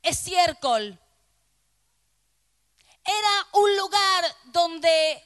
estiércol. 0.00 0.98
Era 3.04 3.46
un 3.52 3.76
lugar 3.76 4.36
donde 4.44 5.22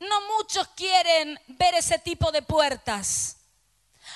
no 0.00 0.20
muchos 0.36 0.68
quieren 0.76 1.40
ver 1.48 1.74
ese 1.74 1.98
tipo 1.98 2.30
de 2.30 2.42
puertas. 2.42 3.35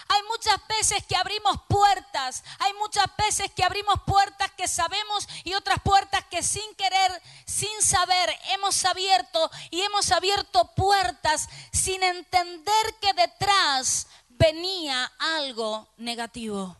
Hay 0.08 0.22
muchas 0.24 0.56
veces 0.68 1.04
que 1.06 1.16
abrimos 1.16 1.56
puertas, 1.68 2.42
hay 2.58 2.72
muchas 2.74 3.06
veces 3.16 3.50
que 3.54 3.64
abrimos 3.64 4.00
puertas 4.06 4.50
que 4.52 4.68
sabemos 4.68 5.28
y 5.44 5.54
otras 5.54 5.80
puertas 5.82 6.24
que 6.30 6.42
sin 6.42 6.74
querer, 6.74 7.22
sin 7.46 7.82
saber, 7.82 8.30
hemos 8.50 8.84
abierto 8.84 9.50
y 9.70 9.80
hemos 9.82 10.10
abierto 10.12 10.74
puertas 10.74 11.48
sin 11.72 12.02
entender 12.02 12.94
que 13.00 13.12
detrás 13.14 14.06
venía 14.28 15.12
algo 15.18 15.88
negativo. 15.96 16.76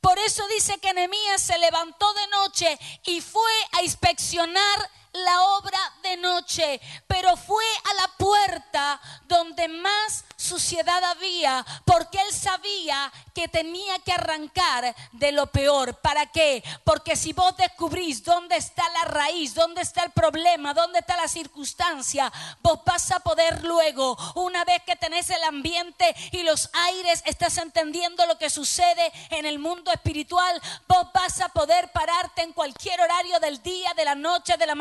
Por 0.00 0.18
eso 0.18 0.46
dice 0.48 0.78
que 0.78 0.94
Nehemías 0.94 1.42
se 1.42 1.58
levantó 1.58 2.12
de 2.14 2.26
noche 2.28 2.78
y 3.04 3.20
fue 3.20 3.52
a 3.72 3.82
inspeccionar 3.82 4.90
la 5.12 5.42
obra 5.42 5.78
de 6.02 6.16
noche, 6.16 6.80
pero 7.06 7.36
fue 7.36 7.64
a 7.90 7.94
la 7.94 8.08
puerta 8.16 9.00
donde 9.26 9.68
más 9.68 10.24
suciedad 10.36 11.02
había, 11.04 11.64
porque 11.84 12.18
él 12.20 12.32
sabía 12.34 13.12
que 13.34 13.48
tenía 13.48 13.98
que 14.00 14.12
arrancar 14.12 14.94
de 15.12 15.32
lo 15.32 15.46
peor. 15.46 15.96
¿Para 15.96 16.26
qué? 16.26 16.64
Porque 16.84 17.16
si 17.16 17.32
vos 17.32 17.56
descubrís 17.56 18.24
dónde 18.24 18.56
está 18.56 18.88
la 18.90 19.04
raíz, 19.04 19.54
dónde 19.54 19.82
está 19.82 20.02
el 20.02 20.10
problema, 20.10 20.74
dónde 20.74 21.00
está 21.00 21.16
la 21.16 21.28
circunstancia, 21.28 22.32
vos 22.60 22.80
vas 22.84 23.10
a 23.10 23.20
poder 23.20 23.64
luego, 23.64 24.16
una 24.34 24.64
vez 24.64 24.82
que 24.84 24.96
tenés 24.96 25.30
el 25.30 25.42
ambiente 25.44 26.14
y 26.32 26.42
los 26.42 26.70
aires, 26.72 27.22
estás 27.26 27.58
entendiendo 27.58 28.26
lo 28.26 28.38
que 28.38 28.50
sucede 28.50 29.12
en 29.30 29.46
el 29.46 29.58
mundo 29.58 29.92
espiritual, 29.92 30.60
vos 30.88 31.06
vas 31.12 31.40
a 31.40 31.48
poder 31.50 31.90
pararte 31.92 32.42
en 32.42 32.52
cualquier 32.52 33.00
horario 33.00 33.38
del 33.40 33.62
día, 33.62 33.92
de 33.94 34.04
la 34.04 34.14
noche, 34.14 34.56
de 34.56 34.66
la 34.66 34.74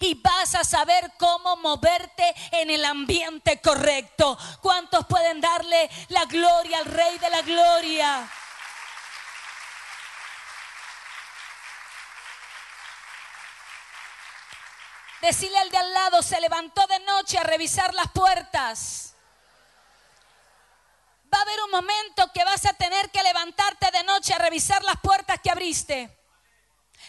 y 0.00 0.14
vas 0.14 0.54
a 0.54 0.64
saber 0.64 1.12
cómo 1.18 1.56
moverte 1.56 2.34
en 2.52 2.70
el 2.70 2.84
ambiente 2.84 3.60
correcto. 3.60 4.36
¿Cuántos 4.60 5.06
pueden 5.06 5.40
darle 5.40 5.90
la 6.08 6.24
gloria 6.26 6.78
al 6.78 6.86
Rey 6.86 7.18
de 7.18 7.30
la 7.30 7.42
Gloria? 7.42 8.30
Decirle 15.24 15.56
al 15.56 15.70
de 15.70 15.78
al 15.78 15.94
lado, 15.94 16.22
se 16.22 16.38
levantó 16.38 16.86
de 16.86 16.98
noche 17.00 17.38
a 17.38 17.44
revisar 17.44 17.94
las 17.94 18.10
puertas. 18.10 19.14
Va 21.32 21.38
a 21.38 21.42
haber 21.42 21.62
un 21.62 21.70
momento 21.70 22.30
que 22.32 22.44
vas 22.44 22.66
a 22.66 22.74
tener 22.74 23.10
que 23.10 23.22
levantarte 23.22 23.90
de 23.90 24.04
noche 24.04 24.34
a 24.34 24.38
revisar 24.38 24.84
las 24.84 25.00
puertas 25.00 25.40
que 25.42 25.50
abriste. 25.50 26.14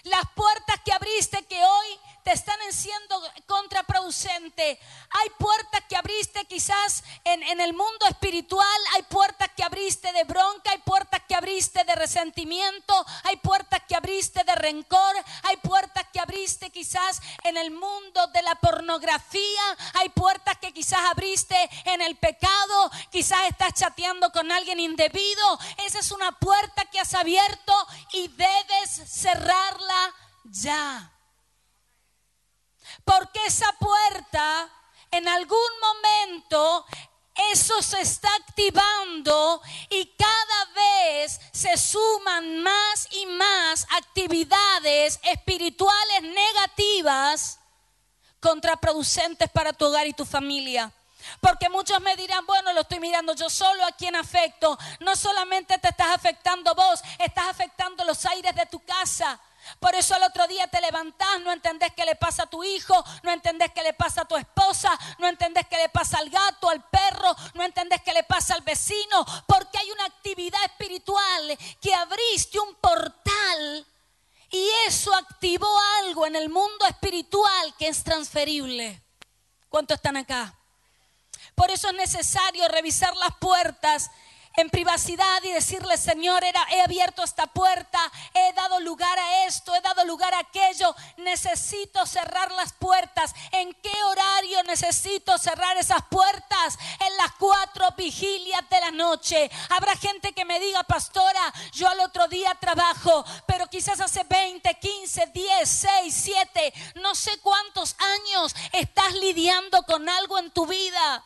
Las 0.04 0.24
puertas 0.34 0.80
que 0.86 0.94
abriste 0.94 1.46
que 1.46 1.62
hoy 1.62 2.00
te 2.26 2.34
están 2.34 2.58
siendo 2.72 3.22
contraproducente. 3.46 4.80
Hay 5.12 5.30
puertas 5.38 5.82
que 5.88 5.96
abriste 5.96 6.44
quizás 6.46 7.04
en, 7.24 7.44
en, 7.44 7.62
el 7.62 7.74
mundo 7.74 8.08
espiritual, 8.10 8.82
hay 8.96 9.04
puertas 9.04 9.52
que 9.56 9.64
abriste 9.64 10.12
de 10.12 10.24
bronca, 10.24 10.72
hay 10.72 10.80
puertas 10.80 11.22
que 11.28 11.36
abriste 11.36 11.84
de 11.84 11.94
resentimiento, 11.94 13.06
hay 13.26 13.38
puertas 13.38 13.80
que 13.88 13.96
abriste 13.96 14.44
de 14.44 14.56
rencor, 14.56 15.16
hay 15.44 15.58
puertas 15.58 16.04
que 16.12 16.20
abriste 16.20 16.72
quizás 16.72 17.22
en 17.44 17.58
el 17.58 17.70
mundo 17.70 18.26
de 18.34 18.42
la 18.42 18.56
pornografía, 18.56 19.78
hay 19.94 20.10
puertas 20.10 20.58
que 20.58 20.74
quizás 20.74 21.02
abriste 21.12 21.56
en 21.84 22.02
el 22.02 22.16
pecado, 22.16 22.92
quizás 23.12 23.48
estás 23.48 23.76
chateando 23.76 24.32
con 24.32 24.52
alguien 24.52 24.80
indebido. 24.80 25.60
Esa 25.86 26.00
es 26.00 26.12
una 26.12 26.32
puerta 26.40 26.86
que 26.86 27.00
has 27.00 27.14
abierto 27.14 27.74
y 28.14 28.30
debes 28.30 29.04
cerrarla 29.06 30.12
ya. 30.46 31.12
Porque 33.06 33.40
esa 33.46 33.72
puerta 33.80 34.70
en 35.12 35.28
algún 35.28 35.72
momento 35.82 36.86
eso 37.52 37.82
se 37.82 38.02
está 38.02 38.34
activando 38.36 39.62
y 39.90 40.06
cada 40.16 40.66
vez 40.74 41.40
se 41.52 41.78
suman 41.78 42.64
más 42.64 43.08
y 43.12 43.26
más 43.26 43.86
actividades 43.92 45.20
espirituales 45.24 46.22
negativas 46.22 47.60
contraproducentes 48.40 49.50
para 49.50 49.74
tu 49.74 49.86
hogar 49.86 50.08
y 50.08 50.14
tu 50.14 50.26
familia. 50.26 50.92
Porque 51.42 51.70
muchos 51.70 52.00
me 52.02 52.16
dirán, 52.16 52.46
bueno, 52.46 52.72
lo 52.74 52.82
estoy 52.82 53.00
mirando 53.00 53.34
yo 53.34 53.50
solo 53.50 53.84
a 53.84 53.92
quien 53.92 54.16
afecto. 54.16 54.78
No 55.00 55.16
solamente 55.16 55.78
te 55.80 55.90
estás 55.90 56.16
afectando 56.16 56.74
vos, 56.76 57.02
estás 57.20 57.48
afectando 57.48 58.04
los 58.06 58.26
aires 58.26 58.56
de 58.56 58.66
tu 58.68 58.80
casa. 58.80 59.40
Por 59.80 59.96
eso 59.96 60.16
el 60.16 60.24
otro 60.24 60.48
día 60.48 60.68
te 60.68 60.82
levantás, 60.82 61.42
no 61.42 61.52
entendés 61.52 61.94
qué 61.96 62.06
le 62.06 62.16
pasa 62.16 62.44
a 62.44 62.50
tu 62.50 62.64
hijo, 62.64 63.04
no 63.24 63.32
entendés 63.32 63.72
qué 63.72 63.84
le 63.84 63.94
pasa 63.94 64.22
a 64.22 64.26
tu 64.26 64.36
esposa, 64.38 64.98
no 65.20 65.28
entendés 65.28 65.68
qué 65.68 65.78
le 65.78 65.90
pasa 65.90 66.18
al 66.20 66.30
gato, 66.30 66.70
al 66.70 66.88
perro, 66.90 67.36
no 67.54 67.64
entendés 67.64 68.02
qué 68.02 68.14
le 68.14 68.24
pasa 68.24 68.56
al 68.56 68.62
vecino, 68.62 69.26
porque 69.48 69.78
hay 69.78 69.92
una 69.92 70.06
actividad 70.06 70.64
espiritual 70.66 71.58
que 71.82 71.94
abriste 71.94 72.60
un 72.60 72.76
portal 72.76 73.86
y 74.52 74.70
eso 74.88 75.14
activó 75.14 75.68
algo 76.00 76.26
en 76.26 76.36
el 76.36 76.50
mundo 76.50 76.86
espiritual 76.86 77.76
que 77.78 77.88
es 77.88 78.04
transferible. 78.04 79.02
¿Cuántos 79.70 79.96
están 79.96 80.18
acá? 80.18 80.56
Por 81.56 81.72
eso 81.72 81.90
es 81.90 81.96
necesario 81.96 82.68
revisar 82.68 83.16
las 83.18 83.36
puertas 83.38 84.12
en 84.58 84.70
privacidad 84.70 85.44
y 85.44 85.52
decirle, 85.52 85.98
Señor, 85.98 86.44
he 86.44 86.82
abierto 86.82 87.24
esta 87.24 87.48
puerta, 87.48 88.00
he 88.34 88.54
dado 88.54 88.80
lugar 88.80 89.18
a 89.18 89.46
esto, 89.46 89.76
he 89.76 89.82
dado 89.82 90.06
lugar 90.06 90.34
a 90.34 90.40
aquello, 90.40 90.96
necesito 91.18 92.06
cerrar 92.06 92.52
las 92.52 92.74
puertas. 92.74 93.34
¿En 93.52 93.74
qué 93.76 94.04
horario 94.04 94.64
necesito 94.64 95.38
cerrar 95.38 95.78
esas 95.78 96.04
puertas? 96.10 96.78
En 97.00 97.18
las 97.18 97.32
cuatro 97.34 97.90
vigilias 97.98 98.70
de 98.70 98.80
la 98.80 98.92
noche. 98.92 99.50
Habrá 99.70 99.96
gente 99.96 100.34
que 100.34 100.46
me 100.46 100.60
diga, 100.60 100.84
pastora, 100.84 101.54
yo 101.74 101.88
al 101.88 102.00
otro 102.00 102.28
día 102.28 102.56
trabajo, 102.60 103.26
pero 103.46 103.68
quizás 103.68 104.00
hace 104.00 104.24
20, 104.24 104.80
15, 104.80 105.28
10, 105.28 105.70
6, 105.70 106.16
7, 106.24 106.74
no 106.96 107.16
sé 107.16 107.38
cuántos 107.40 107.96
años 108.00 108.56
estás 108.72 109.14
lidiando 109.14 109.84
con 109.84 110.08
algo 110.08 110.38
en 110.38 110.52
tu 110.52 110.66
vida. 110.66 111.24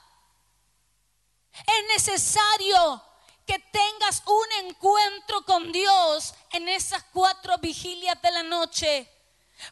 Es 1.53 1.87
necesario 2.07 3.08
que 3.49 3.57
tengas 3.57 4.21
un 4.27 4.67
encuentro 4.67 5.43
con 5.43 5.71
Dios 5.71 6.35
en 6.51 6.69
esas 6.69 7.03
cuatro 7.11 7.57
vigilias 7.57 8.21
de 8.21 8.29
la 8.29 8.43
noche. 8.43 9.11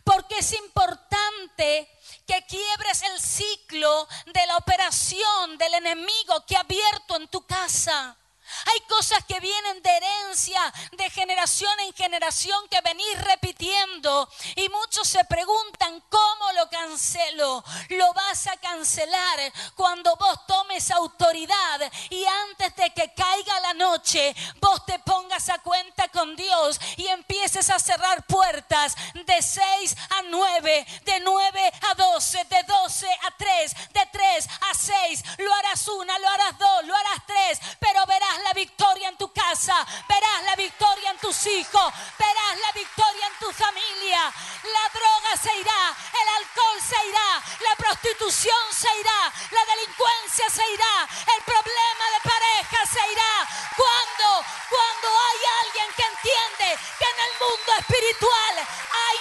Porque 0.03 0.39
es 0.39 0.51
importante 0.53 1.87
que 2.25 2.43
quiebres 2.47 3.03
el 3.03 3.19
ciclo 3.19 4.07
de 4.33 4.47
la 4.47 4.57
operación 4.57 5.59
del 5.59 5.75
enemigo 5.75 6.43
que 6.47 6.55
ha 6.55 6.61
abierto 6.61 7.17
en 7.17 7.27
tu 7.27 7.45
casa. 7.45 8.17
Hay 8.65 8.81
cosas 8.81 9.23
que 9.25 9.39
vienen 9.39 9.81
de 9.81 9.89
herencia, 9.89 10.73
de 10.91 11.09
generación 11.09 11.79
en 11.81 11.93
generación, 11.93 12.67
que 12.69 12.81
venís 12.81 13.21
repitiendo. 13.21 14.29
Y 14.55 14.69
muchos 14.69 15.07
se 15.07 15.23
preguntan, 15.25 16.03
¿cómo 16.09 16.51
lo 16.53 16.69
cancelo? 16.69 17.63
Lo 17.89 18.13
vas 18.13 18.47
a 18.47 18.57
cancelar 18.57 19.53
cuando 19.75 20.15
vos 20.15 20.45
tomes 20.47 20.91
autoridad 20.91 21.91
y 22.09 22.25
antes 22.25 22.75
de 22.75 22.89
que 22.91 23.13
caiga 23.13 23.59
la 23.61 23.73
noche, 23.73 24.35
vos 24.59 24.85
te 24.85 24.99
pongas 24.99 25.49
a 25.49 25.59
cuenta 25.59 26.07
con 26.09 26.35
Dios 26.35 26.79
y 26.97 27.07
empieces 27.07 27.69
a 27.69 27.79
cerrar 27.79 28.25
puertas 28.25 28.95
de 29.13 29.41
6 29.41 29.95
a 30.19 30.21
9, 30.23 30.87
de 31.03 31.19
9 31.19 31.73
a 31.91 31.93
12, 31.95 32.45
de 32.45 32.63
12 32.63 33.07
a 33.23 33.31
3, 33.37 33.75
de 33.93 34.05
3 34.11 34.47
a 34.71 34.73
6. 34.73 35.23
Lo 35.39 35.53
harás 35.53 35.87
una, 35.87 36.17
lo 36.19 36.29
harás 36.29 36.57
dos, 36.57 36.85
lo 36.85 36.95
harás 36.95 37.25
tres, 37.25 37.59
pero 37.79 38.05
verás 38.05 38.43
la 38.43 38.46
victoria 38.53 39.09
en 39.09 39.17
tu 39.17 39.31
casa, 39.31 39.85
verás 40.07 40.43
la 40.43 40.55
victoria 40.55 41.11
en 41.11 41.17
tus 41.17 41.45
hijos, 41.47 41.93
verás 42.17 42.57
la 42.59 42.71
victoria 42.71 43.27
en 43.27 43.39
tu 43.39 43.51
familia. 43.51 44.33
La 44.63 44.89
droga 44.93 45.37
se 45.41 45.55
irá, 45.57 45.95
el 46.21 46.29
alcohol 46.43 46.79
se 46.81 47.07
irá, 47.07 47.43
la 47.69 47.75
prostitución 47.75 48.63
se 48.71 48.89
irá, 48.99 49.33
la 49.51 49.65
delincuencia 49.65 50.49
se 50.49 50.63
irá, 50.71 51.07
el 51.35 51.43
problema 51.43 52.05
de 52.13 52.29
pareja 52.29 52.85
se 52.85 53.11
irá. 53.11 53.47
Cuando, 53.75 54.45
cuando 54.69 55.07
hay 55.07 55.39
alguien 55.65 55.87
que 55.95 56.03
entiende 56.03 56.79
que 56.99 57.05
en 57.05 57.19
el 57.27 57.33
mundo 57.39 57.71
espiritual 57.79 58.55
hay 58.57 59.17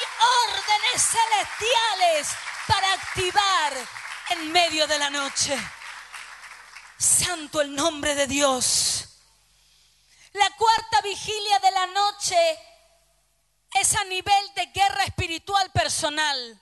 órdenes 0.51 1.03
celestiales 1.03 2.29
para 2.67 2.93
activar 2.93 3.73
en 4.31 4.53
medio 4.53 4.87
de 4.87 4.99
la 4.99 5.11
noche. 5.11 5.57
Santo 6.99 7.61
el 7.61 7.75
nombre 7.75 8.15
de 8.15 8.27
Dios. 8.27 8.96
La 10.37 10.51
cuarta 10.51 11.01
vigilia 11.01 11.59
de 11.61 11.71
la 11.71 11.87
noche 11.87 12.59
es 13.81 13.97
a 13.97 14.05
nivel 14.05 14.55
de 14.55 14.67
guerra 14.67 15.05
espiritual 15.05 15.71
personal. 15.73 16.61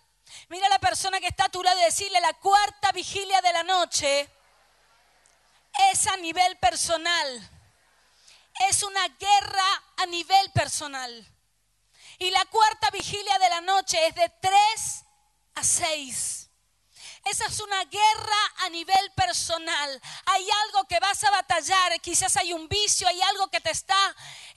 Mira 0.49 0.67
a 0.67 0.71
la 0.71 0.79
persona 0.79 1.19
que 1.19 1.27
está 1.27 1.47
a 1.47 1.49
tu 1.49 1.61
y 1.61 1.85
decirle, 1.85 2.21
la 2.21 2.35
cuarta 2.35 2.93
vigilia 2.93 3.41
de 3.41 3.53
la 3.53 3.65
noche 3.65 4.31
es 5.91 6.07
a 6.07 6.17
nivel 6.19 6.57
personal. 6.59 7.51
Es 8.69 8.85
una 8.85 9.09
guerra 9.09 9.83
a 9.97 10.07
nivel 10.07 10.53
personal. 10.53 11.27
Y 12.21 12.31
la 12.31 12.45
cuarta 12.45 12.91
vigilia 12.91 13.39
de 13.41 13.49
la 13.49 13.61
noche 13.61 14.07
es 14.07 14.15
de 14.15 14.33
3 14.41 15.05
a 15.57 15.65
6. 15.65 16.44
Esa 17.25 17.47
es 17.47 17.59
una 17.61 17.85
guerra 17.85 18.53
a 18.59 18.69
nivel 18.69 19.11
personal. 19.13 20.03
Hay 20.27 20.47
algo 20.67 20.85
que 20.85 21.01
vas 21.01 21.25
a 21.25 21.31
batallar, 21.31 21.99
quizás 22.03 22.37
hay 22.37 22.53
un 22.53 22.69
vicio, 22.69 23.09
hay 23.09 23.21
algo 23.23 23.49
que 23.49 23.61
te 23.61 23.71
está 23.71 23.97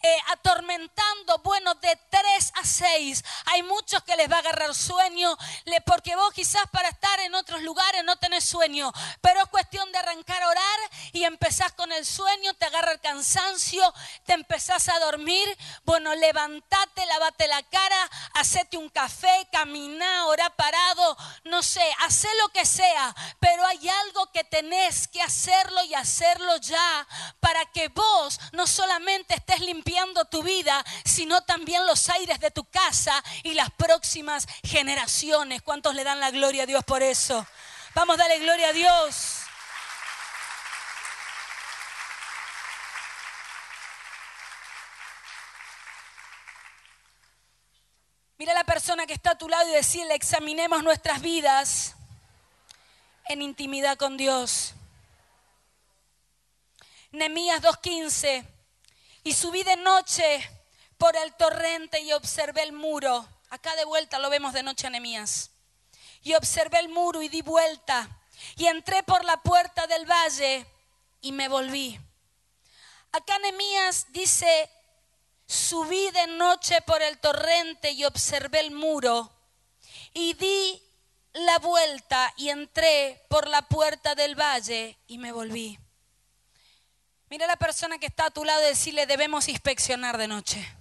eh, 0.01 0.17
atormentando, 0.27 1.37
bueno, 1.39 1.73
de 1.75 1.97
3 2.09 2.51
a 2.55 2.65
6. 2.65 3.23
Hay 3.45 3.63
muchos 3.63 4.03
que 4.03 4.17
les 4.17 4.29
va 4.29 4.35
a 4.35 4.39
agarrar 4.39 4.75
sueño, 4.75 5.35
porque 5.85 6.15
vos 6.17 6.33
quizás 6.33 6.63
para 6.71 6.89
estar 6.89 7.19
en 7.21 7.35
otros 7.35 7.61
lugares 7.61 8.03
no 8.03 8.17
tenés 8.17 8.43
sueño, 8.43 8.91
pero 9.21 9.41
es 9.41 9.47
cuestión 9.47 9.89
de 9.93 9.99
arrancar 9.99 10.43
a 10.43 10.49
orar 10.49 10.79
y 11.13 11.23
empezás 11.23 11.71
con 11.71 11.91
el 11.93 12.05
sueño, 12.05 12.53
te 12.55 12.65
agarra 12.65 12.91
el 12.91 12.99
cansancio, 12.99 13.93
te 14.25 14.33
empezás 14.33 14.89
a 14.89 14.99
dormir. 14.99 15.57
Bueno, 15.83 16.13
levantate, 16.15 17.05
lavate 17.05 17.47
la 17.47 17.63
cara, 17.63 18.09
hacete 18.33 18.75
un 18.75 18.89
café, 18.89 19.47
camina, 19.53 20.25
ora 20.27 20.49
parado, 20.49 21.17
no 21.45 21.63
sé, 21.63 21.83
haz 21.99 22.27
lo 22.41 22.49
que 22.49 22.56
sea, 22.65 23.15
pero 23.39 23.65
hay 23.65 23.87
algo 23.87 24.31
que 24.31 24.43
tenés 24.43 25.07
que 25.07 25.21
hacerlo 25.21 25.83
y 25.85 25.93
hacerlo 25.93 26.57
ya 26.57 27.07
para 27.39 27.65
que 27.65 27.89
vos 27.89 28.39
no 28.51 28.67
solamente 28.67 29.35
estés 29.35 29.59
limpiando 29.59 30.25
tu 30.25 30.43
vida, 30.43 30.83
sino 31.05 31.41
también 31.41 31.85
los 31.85 32.09
aires 32.09 32.39
de 32.39 32.51
tu 32.51 32.65
casa 32.65 33.23
y 33.43 33.53
las 33.53 33.71
próximas 33.71 34.47
generaciones. 34.63 35.61
¿Cuántos 35.61 35.95
le 35.95 36.03
dan 36.03 36.19
la 36.19 36.31
gloria 36.31 36.63
a 36.63 36.65
Dios 36.65 36.83
por 36.83 37.03
eso? 37.03 37.45
Vamos 37.93 38.15
a 38.15 38.19
darle 38.19 38.39
gloria 38.39 38.69
a 38.69 38.73
Dios. 38.73 39.43
Mira 48.39 48.51
a 48.51 48.55
la 48.55 48.63
persona 48.65 49.07
que 49.07 49.13
está 49.13 49.31
a 49.31 49.37
tu 49.37 49.49
lado 49.49 49.67
y 49.67 49.73
decirle, 49.73 50.13
examinemos 50.13 50.83
nuestras 50.83 51.21
vidas 51.21 51.95
en 53.29 53.41
intimidad 53.41 53.97
con 53.97 54.17
Dios. 54.17 54.73
Nemías 57.11 57.61
2.15. 57.61 58.45
Y 59.23 59.33
subí 59.33 59.63
de 59.63 59.75
noche 59.77 60.41
por 60.97 61.15
el 61.15 61.33
torrente 61.35 61.99
y 61.99 62.13
observé 62.13 62.63
el 62.63 62.73
muro. 62.73 63.27
Acá 63.49 63.75
de 63.75 63.85
vuelta 63.85 64.19
lo 64.19 64.29
vemos 64.29 64.53
de 64.53 64.63
noche 64.63 64.87
a 64.87 64.89
Nemías. 64.89 65.51
Y 66.23 66.33
observé 66.35 66.79
el 66.79 66.89
muro 66.89 67.21
y 67.21 67.29
di 67.29 67.41
vuelta. 67.41 68.09
Y 68.55 68.67
entré 68.67 69.03
por 69.03 69.25
la 69.25 69.41
puerta 69.41 69.87
del 69.87 70.05
valle 70.05 70.65
y 71.21 71.31
me 71.31 71.47
volví. 71.47 71.99
Acá 73.11 73.39
Nemías 73.39 74.11
dice, 74.11 74.69
subí 75.45 76.11
de 76.11 76.27
noche 76.27 76.81
por 76.81 77.01
el 77.01 77.17
torrente 77.19 77.91
y 77.91 78.05
observé 78.05 78.59
el 78.59 78.71
muro. 78.71 79.31
Y 80.13 80.33
di 80.33 80.86
la 81.39 81.59
vuelta 81.59 82.33
y 82.37 82.49
entré 82.49 83.23
por 83.29 83.47
la 83.47 83.61
puerta 83.61 84.15
del 84.15 84.35
valle 84.35 84.97
y 85.07 85.17
me 85.17 85.31
volví. 85.31 85.77
Mira 87.29 87.45
a 87.45 87.49
la 87.49 87.57
persona 87.57 87.97
que 87.99 88.05
está 88.05 88.25
a 88.25 88.31
tu 88.31 88.43
lado 88.45 88.61
y 88.63 88.67
decirle, 88.67 89.05
debemos 89.05 89.47
inspeccionar 89.49 90.17
de 90.17 90.27
noche. 90.27 90.75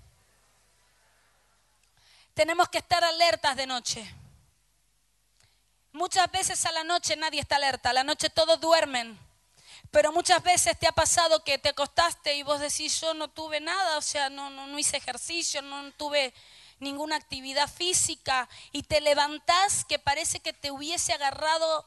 Tenemos 2.35 2.69
que 2.69 2.79
estar 2.79 3.03
alertas 3.03 3.57
de 3.57 3.67
noche. 3.67 4.15
Muchas 5.93 6.31
veces 6.31 6.65
a 6.67 6.73
la 6.73 6.85
noche 6.85 7.17
nadie 7.17 7.41
está 7.41 7.57
alerta, 7.57 7.91
a 7.91 7.95
la 7.95 8.05
noche 8.05 8.31
todos 8.31 8.61
duermen. 8.61 9.19
Pero 9.91 10.13
muchas 10.13 10.43
veces 10.43 10.79
te 10.79 10.87
ha 10.87 10.93
pasado 10.93 11.43
que 11.43 11.59
te 11.59 11.71
acostaste 11.71 12.35
y 12.35 12.43
vos 12.43 12.61
decís, 12.61 13.01
yo 13.01 13.15
no 13.15 13.29
tuve 13.29 13.61
nada, 13.61 13.97
o 13.97 14.03
sea, 14.03 14.29
no, 14.29 14.51
no, 14.51 14.67
no 14.67 14.79
hice 14.79 14.97
ejercicio, 14.97 15.63
no 15.63 15.91
tuve 15.93 16.35
ninguna 16.79 17.17
actividad 17.17 17.69
física 17.69 18.49
y 18.73 18.83
te 18.83 19.01
levantás 19.01 19.85
que 19.85 19.99
parece 19.99 20.41
que 20.41 20.53
te 20.53 20.71
hubiese 20.71 21.13
agarrado 21.13 21.87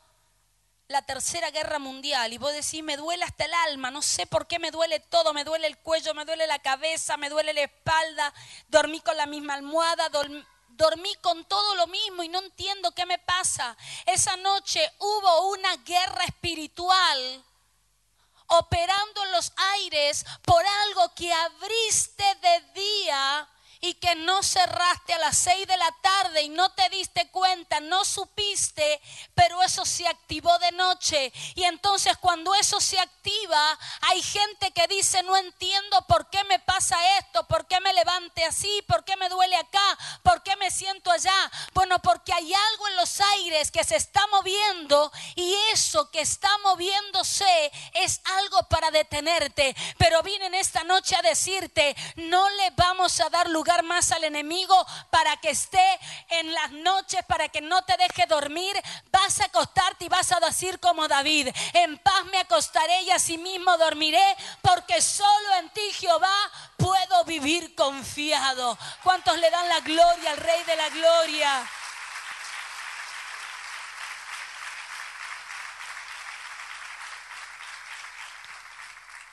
la 0.89 1.03
tercera 1.03 1.51
guerra 1.51 1.77
mundial 1.77 2.33
y 2.33 2.39
vos 2.39 2.51
decís, 2.51 2.83
me 2.83 2.97
duele 2.97 3.23
hasta 3.23 3.45
el 3.45 3.53
alma, 3.53 3.91
no 3.91 4.01
sé 4.01 4.25
por 4.25 4.47
qué 4.47 4.57
me 4.57 4.71
duele 4.71 4.99
todo, 4.99 5.33
me 5.33 5.43
duele 5.43 5.67
el 5.67 5.77
cuello, 5.77 6.15
me 6.15 6.25
duele 6.25 6.47
la 6.47 6.57
cabeza, 6.59 7.15
me 7.15 7.29
duele 7.29 7.53
la 7.53 7.61
espalda, 7.61 8.33
dormí 8.69 8.99
con 8.99 9.15
la 9.15 9.27
misma 9.27 9.53
almohada, 9.53 10.09
dormí 10.09 11.15
con 11.21 11.45
todo 11.45 11.75
lo 11.75 11.85
mismo 11.85 12.23
y 12.23 12.29
no 12.29 12.39
entiendo 12.39 12.91
qué 12.93 13.05
me 13.05 13.19
pasa. 13.19 13.77
Esa 14.07 14.35
noche 14.37 14.91
hubo 14.97 15.49
una 15.49 15.77
guerra 15.77 16.23
espiritual 16.23 17.45
operando 18.47 19.25
en 19.25 19.31
los 19.33 19.53
aires 19.73 20.25
por 20.41 20.65
algo 20.65 21.13
que 21.13 21.31
abriste 21.31 22.23
de 22.41 22.61
día 22.73 23.47
y 23.81 23.93
que 23.95 24.15
no 24.15 24.43
cerraste 24.43 25.13
a 25.13 25.19
las 25.19 25.37
seis 25.37 25.65
de 25.65 25.77
la 25.77 25.91
tarde 26.01 26.41
y 26.41 26.49
no 26.49 26.69
te 26.71 26.89
diste 26.89 27.29
cuenta, 27.29 27.79
no 27.79 28.03
supiste, 28.03 29.01
pero 29.33 29.61
eso 29.63 29.85
se 29.85 30.07
activó 30.07 30.57
de 30.59 30.71
noche. 30.73 31.31
Y 31.55 31.63
entonces 31.63 32.17
cuando 32.17 32.53
eso 32.55 32.81
se 32.81 32.99
activa, 32.99 33.79
hay 34.01 34.21
gente 34.21 34.71
que 34.71 34.87
dice, 34.87 35.23
no 35.23 35.37
entiendo 35.37 36.05
por 36.07 36.29
qué 36.29 36.43
me 36.45 36.59
pasa 36.59 36.97
esto, 37.19 37.47
por 37.47 37.67
qué 37.67 37.79
me 37.79 37.93
levante 37.93 38.43
así, 38.43 38.83
por 38.87 39.05
qué 39.05 39.15
me 39.15 39.29
duele 39.29 39.55
acá, 39.55 39.97
por 40.23 40.43
qué 40.43 40.55
me 40.57 40.71
siento 40.71 41.11
allá. 41.11 41.51
Bueno, 41.73 41.99
porque 41.99 42.33
hay 42.33 42.53
algo 42.53 42.87
en 42.89 42.95
los 42.97 43.21
aires 43.21 43.71
que 43.71 43.83
se 43.85 43.95
está 43.95 44.25
moviendo 44.27 45.11
y 45.35 45.55
eso 45.71 46.11
que 46.11 46.21
está 46.21 46.49
moviéndose 46.59 47.71
es 47.93 48.19
algo 48.25 48.63
para 48.63 48.91
detenerte. 48.91 49.73
Pero 49.97 50.21
vienen 50.21 50.53
esta 50.53 50.83
noche 50.83 51.15
a 51.15 51.21
decirte, 51.21 51.95
no 52.15 52.49
le 52.49 52.71
vamos 52.71 53.19
a 53.21 53.29
dar 53.29 53.47
lugar 53.49 53.68
más 53.83 54.11
al 54.11 54.23
enemigo 54.23 54.85
para 55.09 55.37
que 55.37 55.51
esté 55.51 55.99
en 56.29 56.53
las 56.53 56.71
noches, 56.71 57.23
para 57.25 57.49
que 57.49 57.61
no 57.61 57.83
te 57.83 57.95
deje 57.97 58.25
dormir. 58.25 58.75
Vas 59.11 59.39
a 59.39 59.45
acostarte 59.45 60.05
y 60.05 60.09
vas 60.09 60.31
a 60.31 60.39
decir 60.39 60.79
como 60.79 61.07
David, 61.07 61.49
en 61.73 61.97
paz 61.99 62.25
me 62.31 62.39
acostaré 62.39 63.03
y 63.03 63.11
asimismo 63.11 63.77
dormiré, 63.77 64.35
porque 64.61 65.01
solo 65.01 65.55
en 65.59 65.69
ti 65.69 65.81
Jehová 65.93 66.51
puedo 66.77 67.23
vivir 67.25 67.75
confiado. 67.75 68.77
¿Cuántos 69.03 69.37
le 69.37 69.49
dan 69.49 69.69
la 69.69 69.79
gloria 69.81 70.31
al 70.31 70.37
Rey 70.37 70.63
de 70.63 70.75
la 70.75 70.89
Gloria? 70.89 71.69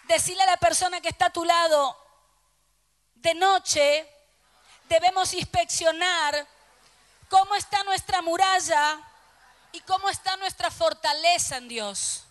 Decirle 0.05 0.45
a 0.45 0.47
la 0.47 0.57
persona 0.57 1.01
que 1.01 1.09
está 1.09 1.27
a 1.27 1.33
tu 1.33 1.45
lado, 1.45 1.99
de 3.15 3.35
noche 3.35 4.16
debemos 4.89 5.33
inspeccionar 5.35 6.47
cómo 7.29 7.55
está 7.55 7.83
nuestra 7.85 8.23
muralla 8.23 9.01
y 9.73 9.81
cómo 9.81 10.09
está 10.09 10.37
nuestra 10.37 10.71
fortaleza 10.71 11.57
en 11.57 11.69
Dios. 11.69 12.25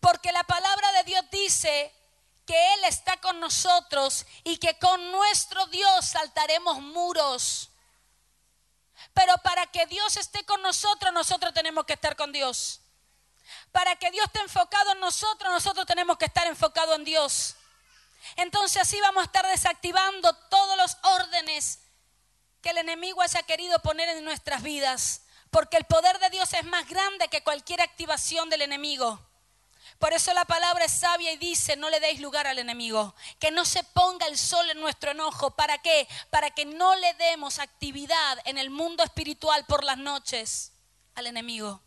Porque 0.00 0.32
la 0.32 0.44
palabra 0.44 0.92
de 0.92 1.04
Dios 1.04 1.24
dice 1.30 1.94
que 2.46 2.74
Él 2.74 2.84
está 2.84 3.16
con 3.18 3.38
nosotros 3.38 4.26
y 4.44 4.56
que 4.56 4.78
con 4.78 5.12
nuestro 5.12 5.66
Dios 5.66 6.06
saltaremos 6.06 6.80
muros. 6.80 7.70
Pero 9.14 9.36
para 9.38 9.66
que 9.66 9.86
Dios 9.86 10.16
esté 10.16 10.44
con 10.44 10.60
nosotros, 10.62 11.12
nosotros 11.12 11.52
tenemos 11.52 11.84
que 11.84 11.94
estar 11.94 12.16
con 12.16 12.32
Dios. 12.32 12.80
Para 13.72 13.96
que 13.96 14.10
Dios 14.10 14.26
esté 14.26 14.40
enfocado 14.40 14.92
en 14.92 15.00
nosotros, 15.00 15.52
nosotros 15.52 15.86
tenemos 15.86 16.16
que 16.18 16.26
estar 16.26 16.46
enfocados 16.46 16.96
en 16.96 17.04
Dios. 17.04 17.56
Entonces 18.36 18.82
así 18.82 19.00
vamos 19.00 19.22
a 19.22 19.26
estar 19.26 19.46
desactivando 19.46 20.32
todos 20.48 20.76
los 20.76 20.96
órdenes 21.02 21.80
que 22.62 22.70
el 22.70 22.78
enemigo 22.78 23.22
haya 23.22 23.42
querido 23.42 23.78
poner 23.80 24.08
en 24.08 24.24
nuestras 24.24 24.62
vidas. 24.62 25.22
Porque 25.50 25.76
el 25.76 25.84
poder 25.84 26.18
de 26.18 26.30
Dios 26.30 26.52
es 26.52 26.64
más 26.64 26.88
grande 26.88 27.28
que 27.28 27.42
cualquier 27.42 27.80
activación 27.80 28.50
del 28.50 28.62
enemigo. 28.62 29.20
Por 29.98 30.12
eso 30.14 30.32
la 30.32 30.44
palabra 30.46 30.86
es 30.86 30.92
sabia 30.92 31.32
y 31.32 31.36
dice, 31.36 31.76
no 31.76 31.90
le 31.90 32.00
deis 32.00 32.20
lugar 32.20 32.46
al 32.46 32.58
enemigo, 32.58 33.14
que 33.38 33.50
no 33.50 33.66
se 33.66 33.84
ponga 33.84 34.26
el 34.26 34.38
sol 34.38 34.70
en 34.70 34.80
nuestro 34.80 35.10
enojo. 35.10 35.50
¿Para 35.50 35.76
qué? 35.78 36.08
Para 36.30 36.50
que 36.50 36.64
no 36.64 36.94
le 36.96 37.12
demos 37.14 37.58
actividad 37.58 38.38
en 38.46 38.56
el 38.56 38.70
mundo 38.70 39.02
espiritual 39.02 39.66
por 39.66 39.84
las 39.84 39.98
noches 39.98 40.72
al 41.14 41.26
enemigo. 41.26 41.82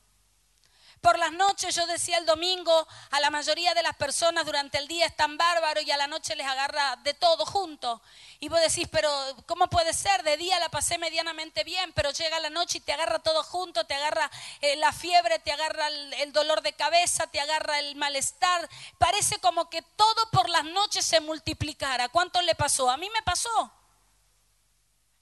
Por 1.04 1.20
las 1.20 1.34
noches, 1.34 1.76
yo 1.76 1.86
decía 1.86 2.18
el 2.18 2.26
domingo, 2.26 2.88
a 3.12 3.20
la 3.20 3.30
mayoría 3.30 3.74
de 3.74 3.84
las 3.84 3.94
personas 3.98 4.46
durante 4.46 4.78
el 4.78 4.88
día 4.88 5.06
están 5.06 5.38
bárbaros 5.38 5.84
y 5.84 5.92
a 5.92 5.98
la 5.98 6.08
noche 6.08 6.34
les 6.34 6.48
agarra 6.48 6.96
de 7.04 7.14
todo 7.14 7.46
junto. 7.46 8.02
Y 8.40 8.48
vos 8.48 8.62
decís, 8.62 8.88
pero 8.90 9.12
¿cómo 9.46 9.68
puede 9.68 9.92
ser? 9.92 10.24
De 10.24 10.38
día 10.38 10.58
la 10.62 10.70
pasé 10.70 10.98
medianamente 10.98 11.66
bien, 11.66 11.92
pero 11.92 12.12
llega 12.12 12.40
la 12.40 12.50
noche 12.50 12.78
y 12.78 12.82
te 12.82 12.94
agarra 12.94 13.20
todo 13.20 13.44
junto, 13.44 13.86
te 13.86 13.96
agarra 13.96 14.32
eh, 14.62 14.78
la 14.78 14.94
fiebre, 14.94 15.40
te 15.40 15.52
agarra 15.52 15.90
el 15.90 16.32
dolor 16.32 16.62
de 16.62 16.72
cabeza, 16.72 17.28
te 17.28 17.42
agarra 17.42 17.80
el 17.80 17.98
malestar. 17.98 18.70
Parece 18.98 19.40
como 19.40 19.70
que 19.70 19.82
todo 19.82 20.30
por 20.32 20.48
las 20.48 20.64
noches 20.64 21.04
se 21.04 21.20
multiplicara. 21.20 22.08
¿Cuánto 22.08 22.42
le 22.42 22.56
pasó? 22.56 22.90
A 22.90 22.96
mí 22.96 23.10
me 23.10 23.24
pasó. 23.24 23.74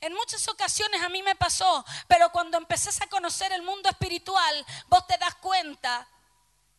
En 0.02 0.14
muchas 0.14 0.48
ocasiones 0.48 1.02
a 1.02 1.10
mí 1.10 1.22
me 1.22 1.36
pasó, 1.36 1.86
pero 2.08 2.32
cuando 2.32 2.58
empezás 2.58 3.00
a 3.02 3.08
conocer 3.08 3.52
el 3.54 3.62
mundo 3.62 3.88
espiritual, 3.88 4.66
vos 4.88 5.06
te 5.06 5.18
das 5.18 5.36
cuenta 5.36 6.08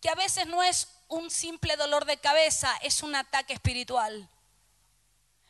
que 0.00 0.10
a 0.10 0.16
veces 0.16 0.46
no 0.48 0.60
es 0.62 0.88
un 1.06 1.30
simple 1.30 1.76
dolor 1.76 2.04
de 2.04 2.16
cabeza, 2.16 2.76
es 2.82 3.02
un 3.04 3.14
ataque 3.14 3.52
espiritual. 3.52 4.28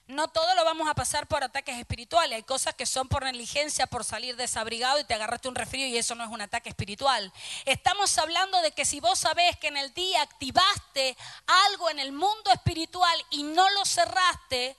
No 0.07 0.29
todo 0.29 0.55
lo 0.55 0.65
vamos 0.65 0.87
a 0.87 0.95
pasar 0.95 1.27
por 1.27 1.43
ataques 1.43 1.79
espirituales. 1.79 2.37
Hay 2.37 2.43
cosas 2.43 2.75
que 2.75 2.85
son 2.85 3.09
por 3.09 3.25
negligencia, 3.25 3.87
por 3.87 4.05
salir 4.05 4.37
desabrigado 4.37 5.01
y 5.01 5.05
te 5.05 5.15
agarraste 5.15 5.49
un 5.49 5.55
resfrío 5.55 5.87
y 5.87 5.97
eso 5.97 6.15
no 6.15 6.25
es 6.25 6.31
un 6.31 6.43
ataque 6.43 6.69
espiritual. 6.69 7.33
Estamos 7.65 8.19
hablando 8.19 8.61
de 8.61 8.73
que 8.73 8.85
si 8.85 9.01
vos 9.01 9.21
sabés 9.21 9.57
que 9.57 9.69
en 9.69 9.79
el 9.79 9.95
día 9.95 10.21
activaste 10.21 11.17
algo 11.47 11.89
en 11.89 12.01
el 12.01 12.13
mundo 12.13 12.51
espiritual 12.53 13.25
y 13.31 13.45
no 13.45 13.71
lo 13.71 13.87
cerraste, 13.87 14.77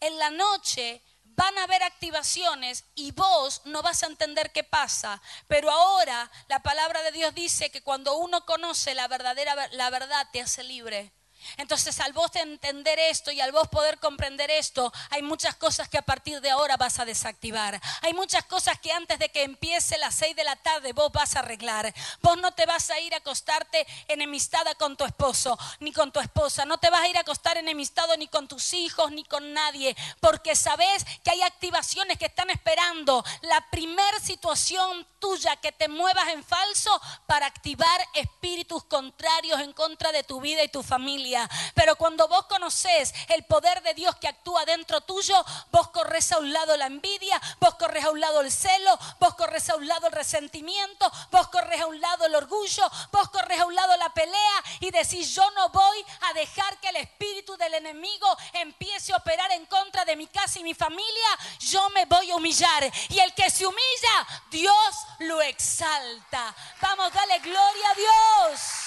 en 0.00 0.18
la 0.18 0.30
noche 0.30 1.02
van 1.36 1.56
a 1.58 1.64
haber 1.64 1.82
activaciones 1.82 2.84
y 2.94 3.12
vos 3.12 3.62
no 3.66 3.82
vas 3.82 4.02
a 4.02 4.06
entender 4.06 4.50
qué 4.52 4.64
pasa. 4.64 5.20
Pero 5.46 5.70
ahora 5.70 6.30
la 6.48 6.62
palabra 6.62 7.02
de 7.02 7.12
Dios 7.12 7.34
dice 7.34 7.70
que 7.70 7.82
cuando 7.82 8.16
uno 8.16 8.44
conoce 8.46 8.94
la 8.94 9.06
verdadera 9.08 9.68
la 9.72 9.90
verdad 9.90 10.26
te 10.32 10.40
hace 10.40 10.62
libre. 10.64 11.12
Entonces, 11.56 12.00
al 12.00 12.12
vos 12.12 12.30
entender 12.34 12.98
esto 12.98 13.30
y 13.30 13.40
al 13.40 13.52
vos 13.52 13.68
poder 13.68 13.98
comprender 13.98 14.50
esto, 14.50 14.92
hay 15.10 15.22
muchas 15.22 15.56
cosas 15.56 15.88
que 15.88 15.98
a 15.98 16.02
partir 16.02 16.40
de 16.40 16.50
ahora 16.50 16.76
vas 16.76 16.98
a 16.98 17.04
desactivar. 17.04 17.80
Hay 18.02 18.14
muchas 18.14 18.44
cosas 18.44 18.78
que 18.80 18.92
antes 18.92 19.18
de 19.18 19.28
que 19.30 19.42
empiece 19.42 19.98
las 19.98 20.14
seis 20.14 20.36
de 20.36 20.44
la 20.44 20.56
tarde 20.56 20.92
vos 20.92 21.12
vas 21.12 21.36
a 21.36 21.40
arreglar. 21.40 21.92
Vos 22.22 22.38
no 22.38 22.52
te 22.52 22.66
vas 22.66 22.90
a 22.90 23.00
ir 23.00 23.14
a 23.14 23.18
acostarte 23.18 23.86
enemistada 24.08 24.74
con 24.74 24.96
tu 24.96 25.04
esposo 25.04 25.58
ni 25.80 25.92
con 25.92 26.12
tu 26.12 26.20
esposa. 26.20 26.64
No 26.64 26.78
te 26.78 26.90
vas 26.90 27.02
a 27.02 27.08
ir 27.08 27.16
a 27.16 27.20
acostar 27.20 27.56
enemistado 27.56 28.16
ni 28.16 28.28
con 28.28 28.48
tus 28.48 28.72
hijos 28.74 29.10
ni 29.12 29.24
con 29.24 29.52
nadie. 29.52 29.96
Porque 30.20 30.54
sabes 30.54 31.04
que 31.24 31.30
hay 31.30 31.42
activaciones 31.42 32.18
que 32.18 32.26
están 32.26 32.50
esperando 32.50 33.24
la 33.42 33.68
primer 33.70 34.20
situación 34.20 35.06
tuya 35.18 35.56
que 35.56 35.72
te 35.72 35.88
muevas 35.88 36.28
en 36.28 36.44
falso 36.44 37.00
para 37.26 37.46
activar 37.46 38.00
espíritus 38.14 38.84
contrarios 38.84 39.60
en 39.60 39.72
contra 39.72 40.12
de 40.12 40.22
tu 40.22 40.40
vida 40.40 40.62
y 40.62 40.68
tu 40.68 40.82
familia. 40.82 41.35
Pero 41.74 41.96
cuando 41.96 42.28
vos 42.28 42.46
conoces 42.46 43.14
el 43.28 43.44
poder 43.44 43.82
de 43.82 43.94
Dios 43.94 44.16
que 44.16 44.28
actúa 44.28 44.64
dentro 44.64 45.00
tuyo, 45.00 45.44
vos 45.70 45.88
corres 45.88 46.32
a 46.32 46.38
un 46.38 46.52
lado 46.52 46.76
la 46.76 46.86
envidia, 46.86 47.40
vos 47.60 47.74
corres 47.74 48.04
a 48.04 48.10
un 48.10 48.20
lado 48.20 48.40
el 48.40 48.50
celo, 48.50 48.98
vos 49.18 49.34
corres 49.34 49.68
a 49.70 49.76
un 49.76 49.86
lado 49.86 50.06
el 50.06 50.12
resentimiento, 50.12 51.10
vos 51.30 51.48
corres 51.48 51.80
a 51.80 51.86
un 51.86 52.00
lado 52.00 52.26
el 52.26 52.34
orgullo, 52.34 52.90
vos 53.12 53.28
corres 53.30 53.60
a 53.60 53.66
un 53.66 53.74
lado 53.74 53.96
la 53.96 54.12
pelea 54.12 54.64
y 54.80 54.90
decís, 54.90 55.34
yo 55.34 55.48
no 55.52 55.68
voy 55.70 56.04
a 56.22 56.32
dejar 56.34 56.78
que 56.80 56.88
el 56.88 56.96
espíritu 56.96 57.56
del 57.56 57.74
enemigo 57.74 58.36
empiece 58.52 59.12
a 59.12 59.16
operar 59.16 59.50
en 59.52 59.66
contra 59.66 60.04
de 60.04 60.16
mi 60.16 60.26
casa 60.26 60.58
y 60.58 60.64
mi 60.64 60.74
familia, 60.74 61.38
yo 61.60 61.88
me 61.90 62.04
voy 62.06 62.30
a 62.30 62.36
humillar. 62.36 62.90
Y 63.08 63.18
el 63.18 63.34
que 63.34 63.50
se 63.50 63.66
humilla, 63.66 64.26
Dios 64.50 64.96
lo 65.20 65.40
exalta. 65.42 66.54
Vamos, 66.80 67.12
dale 67.12 67.38
gloria 67.40 67.90
a 67.90 67.94
Dios. 67.94 68.85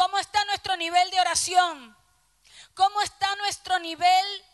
¿Cómo 0.00 0.16
está 0.16 0.42
nuestro 0.46 0.78
nivel 0.78 1.10
de 1.10 1.20
oración? 1.20 1.94
¿Cómo 2.72 3.02
está 3.02 3.36
nuestro 3.36 3.78
nivel 3.80 4.44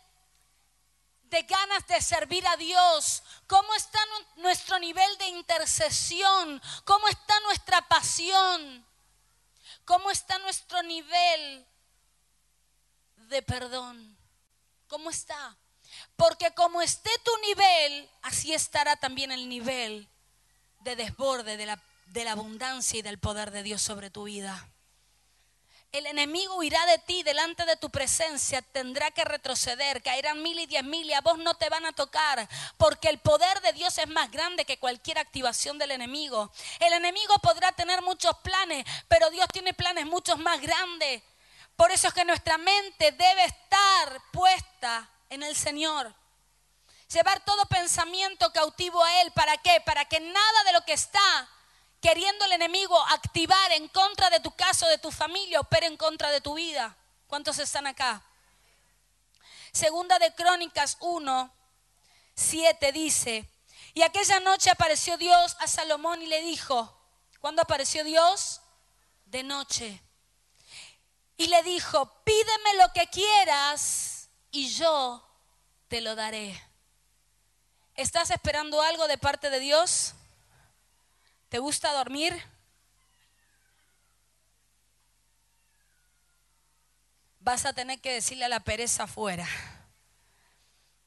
de 1.22 1.42
ganas 1.42 1.86
de 1.86 2.02
servir 2.02 2.44
a 2.48 2.56
Dios? 2.56 3.22
¿Cómo 3.46 3.72
está 3.76 4.00
nuestro 4.38 4.80
nivel 4.80 5.06
de 5.18 5.28
intercesión? 5.28 6.60
¿Cómo 6.84 7.06
está 7.06 7.38
nuestra 7.44 7.80
pasión? 7.86 8.84
¿Cómo 9.84 10.10
está 10.10 10.36
nuestro 10.40 10.82
nivel 10.82 11.64
de 13.28 13.42
perdón? 13.42 14.18
¿Cómo 14.88 15.10
está? 15.10 15.56
Porque 16.16 16.52
como 16.54 16.82
esté 16.82 17.10
tu 17.24 17.30
nivel, 17.46 18.10
así 18.22 18.52
estará 18.52 18.96
también 18.96 19.30
el 19.30 19.48
nivel 19.48 20.08
de 20.80 20.96
desborde 20.96 21.56
de 21.56 21.66
la, 21.66 21.80
de 22.06 22.24
la 22.24 22.32
abundancia 22.32 22.98
y 22.98 23.02
del 23.02 23.20
poder 23.20 23.52
de 23.52 23.62
Dios 23.62 23.80
sobre 23.80 24.10
tu 24.10 24.24
vida. 24.24 24.68
El 25.92 26.06
enemigo 26.06 26.62
irá 26.62 26.84
de 26.86 26.98
ti 26.98 27.22
delante 27.22 27.64
de 27.64 27.76
tu 27.76 27.90
presencia, 27.90 28.60
tendrá 28.60 29.10
que 29.12 29.24
retroceder, 29.24 30.02
caerán 30.02 30.42
mil 30.42 30.58
y 30.58 30.66
diez 30.66 30.84
mil 30.84 31.08
y 31.08 31.14
a 31.14 31.20
vos 31.20 31.38
no 31.38 31.54
te 31.54 31.70
van 31.70 31.86
a 31.86 31.92
tocar, 31.92 32.48
porque 32.76 33.08
el 33.08 33.18
poder 33.18 33.60
de 33.62 33.72
Dios 33.72 33.96
es 33.98 34.08
más 34.08 34.30
grande 34.30 34.64
que 34.64 34.78
cualquier 34.78 35.18
activación 35.18 35.78
del 35.78 35.92
enemigo. 35.92 36.52
El 36.80 36.92
enemigo 36.92 37.34
podrá 37.38 37.72
tener 37.72 38.02
muchos 38.02 38.36
planes, 38.38 38.84
pero 39.08 39.30
Dios 39.30 39.46
tiene 39.52 39.72
planes 39.72 40.04
muchos 40.06 40.38
más 40.38 40.60
grandes. 40.60 41.22
Por 41.76 41.90
eso 41.90 42.08
es 42.08 42.14
que 42.14 42.24
nuestra 42.24 42.58
mente 42.58 43.12
debe 43.12 43.44
estar 43.44 44.20
puesta 44.32 45.08
en 45.30 45.42
el 45.42 45.54
Señor. 45.54 46.14
Llevar 47.12 47.44
todo 47.44 47.66
pensamiento 47.66 48.50
cautivo 48.52 49.02
a 49.02 49.20
Él. 49.22 49.30
¿Para 49.32 49.56
qué? 49.58 49.80
Para 49.84 50.04
que 50.04 50.18
nada 50.20 50.64
de 50.64 50.72
lo 50.72 50.80
que 50.84 50.94
está 50.94 51.48
queriendo 52.06 52.44
el 52.44 52.52
enemigo 52.52 52.96
activar 53.08 53.72
en 53.72 53.88
contra 53.88 54.30
de 54.30 54.38
tu 54.38 54.52
caso, 54.52 54.86
de 54.86 54.96
tu 54.96 55.10
familia, 55.10 55.58
opera 55.58 55.88
en 55.88 55.96
contra 55.96 56.30
de 56.30 56.40
tu 56.40 56.54
vida. 56.54 56.96
¿Cuántos 57.26 57.58
están 57.58 57.88
acá? 57.88 58.22
Segunda 59.72 60.16
de 60.20 60.32
Crónicas 60.32 60.98
1, 61.00 61.52
7 62.36 62.92
dice, 62.92 63.50
y 63.92 64.02
aquella 64.02 64.38
noche 64.38 64.70
apareció 64.70 65.16
Dios 65.16 65.56
a 65.58 65.66
Salomón 65.66 66.22
y 66.22 66.26
le 66.26 66.42
dijo, 66.42 66.96
¿cuándo 67.40 67.62
apareció 67.62 68.04
Dios? 68.04 68.60
De 69.24 69.42
noche. 69.42 70.00
Y 71.36 71.48
le 71.48 71.60
dijo, 71.64 72.22
pídeme 72.22 72.74
lo 72.78 72.92
que 72.92 73.08
quieras 73.08 74.28
y 74.52 74.68
yo 74.68 75.28
te 75.88 76.00
lo 76.00 76.14
daré. 76.14 76.62
¿Estás 77.96 78.30
esperando 78.30 78.80
algo 78.80 79.08
de 79.08 79.18
parte 79.18 79.50
de 79.50 79.58
Dios? 79.58 80.14
¿Te 81.48 81.58
gusta 81.58 81.92
dormir? 81.92 82.34
Vas 87.40 87.64
a 87.64 87.72
tener 87.72 88.00
que 88.00 88.12
decirle 88.12 88.44
a 88.44 88.48
la 88.48 88.60
pereza 88.60 89.04
afuera. 89.04 89.46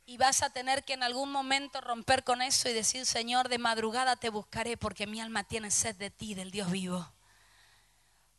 Y 0.06 0.18
vas 0.18 0.42
a 0.42 0.50
tener 0.50 0.84
que 0.86 0.94
en 0.94 1.04
algún 1.04 1.32
momento 1.32 1.82
romper 1.82 2.24
con 2.24 2.42
eso 2.42 2.70
y 2.70 2.74
decir, 2.74 3.06
Señor, 3.06 3.50
de 3.50 3.58
madrugada 3.58 4.16
te 4.16 4.30
buscaré 4.30 4.78
porque 4.78 5.06
mi 5.06 5.22
alma 5.22 5.44
tiene 5.44 5.70
sed 5.70 5.96
de 5.98 6.10
ti, 6.10 6.34
del 6.34 6.50
Dios 6.50 6.72
vivo. 6.72 7.12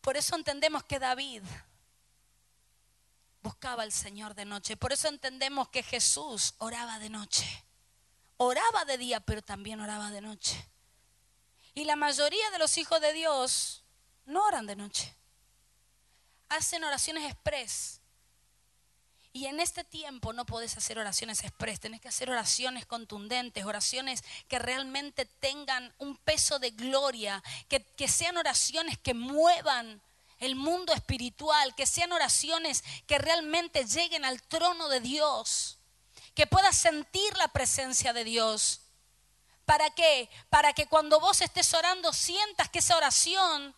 Por 0.00 0.16
eso 0.16 0.34
entendemos 0.34 0.82
que 0.84 0.98
David 0.98 1.42
buscaba 3.42 3.82
al 3.82 3.92
Señor 3.92 4.34
de 4.34 4.46
noche. 4.46 4.76
Por 4.76 4.92
eso 4.92 5.08
entendemos 5.08 5.68
que 5.68 5.82
Jesús 5.82 6.54
oraba 6.58 6.98
de 6.98 7.10
noche. 7.10 7.46
Oraba 8.38 8.84
de 8.86 8.98
día, 8.98 9.20
pero 9.20 9.42
también 9.42 9.80
oraba 9.80 10.10
de 10.10 10.22
noche. 10.22 10.66
Y 11.74 11.84
la 11.84 11.96
mayoría 11.96 12.50
de 12.50 12.58
los 12.58 12.76
hijos 12.78 13.00
de 13.00 13.12
Dios 13.12 13.84
no 14.26 14.44
oran 14.44 14.66
de 14.66 14.76
noche. 14.76 15.14
Hacen 16.48 16.84
oraciones 16.84 17.30
express. 17.30 18.00
Y 19.32 19.46
en 19.46 19.60
este 19.60 19.84
tiempo 19.84 20.32
no 20.32 20.44
podés 20.44 20.76
hacer 20.76 20.98
oraciones 20.98 21.44
express, 21.44 21.78
tenés 21.78 22.00
que 22.00 22.08
hacer 22.08 22.30
oraciones 22.30 22.84
contundentes, 22.84 23.64
oraciones 23.64 24.24
que 24.48 24.58
realmente 24.58 25.24
tengan 25.24 25.94
un 25.98 26.16
peso 26.16 26.58
de 26.58 26.70
gloria, 26.70 27.40
que, 27.68 27.80
que 27.80 28.08
sean 28.08 28.36
oraciones 28.36 28.98
que 28.98 29.14
muevan 29.14 30.02
el 30.40 30.56
mundo 30.56 30.92
espiritual, 30.92 31.74
que 31.76 31.86
sean 31.86 32.10
oraciones 32.10 32.82
que 33.06 33.18
realmente 33.18 33.84
lleguen 33.84 34.24
al 34.24 34.42
trono 34.42 34.88
de 34.88 34.98
Dios, 34.98 35.78
que 36.34 36.48
puedas 36.48 36.76
sentir 36.76 37.36
la 37.36 37.48
presencia 37.48 38.12
de 38.12 38.24
Dios. 38.24 38.80
¿Para 39.70 39.88
qué? 39.90 40.28
Para 40.48 40.72
que 40.72 40.88
cuando 40.88 41.20
vos 41.20 41.40
estés 41.40 41.72
orando 41.74 42.12
sientas 42.12 42.68
que 42.68 42.80
esa 42.80 42.96
oración 42.96 43.72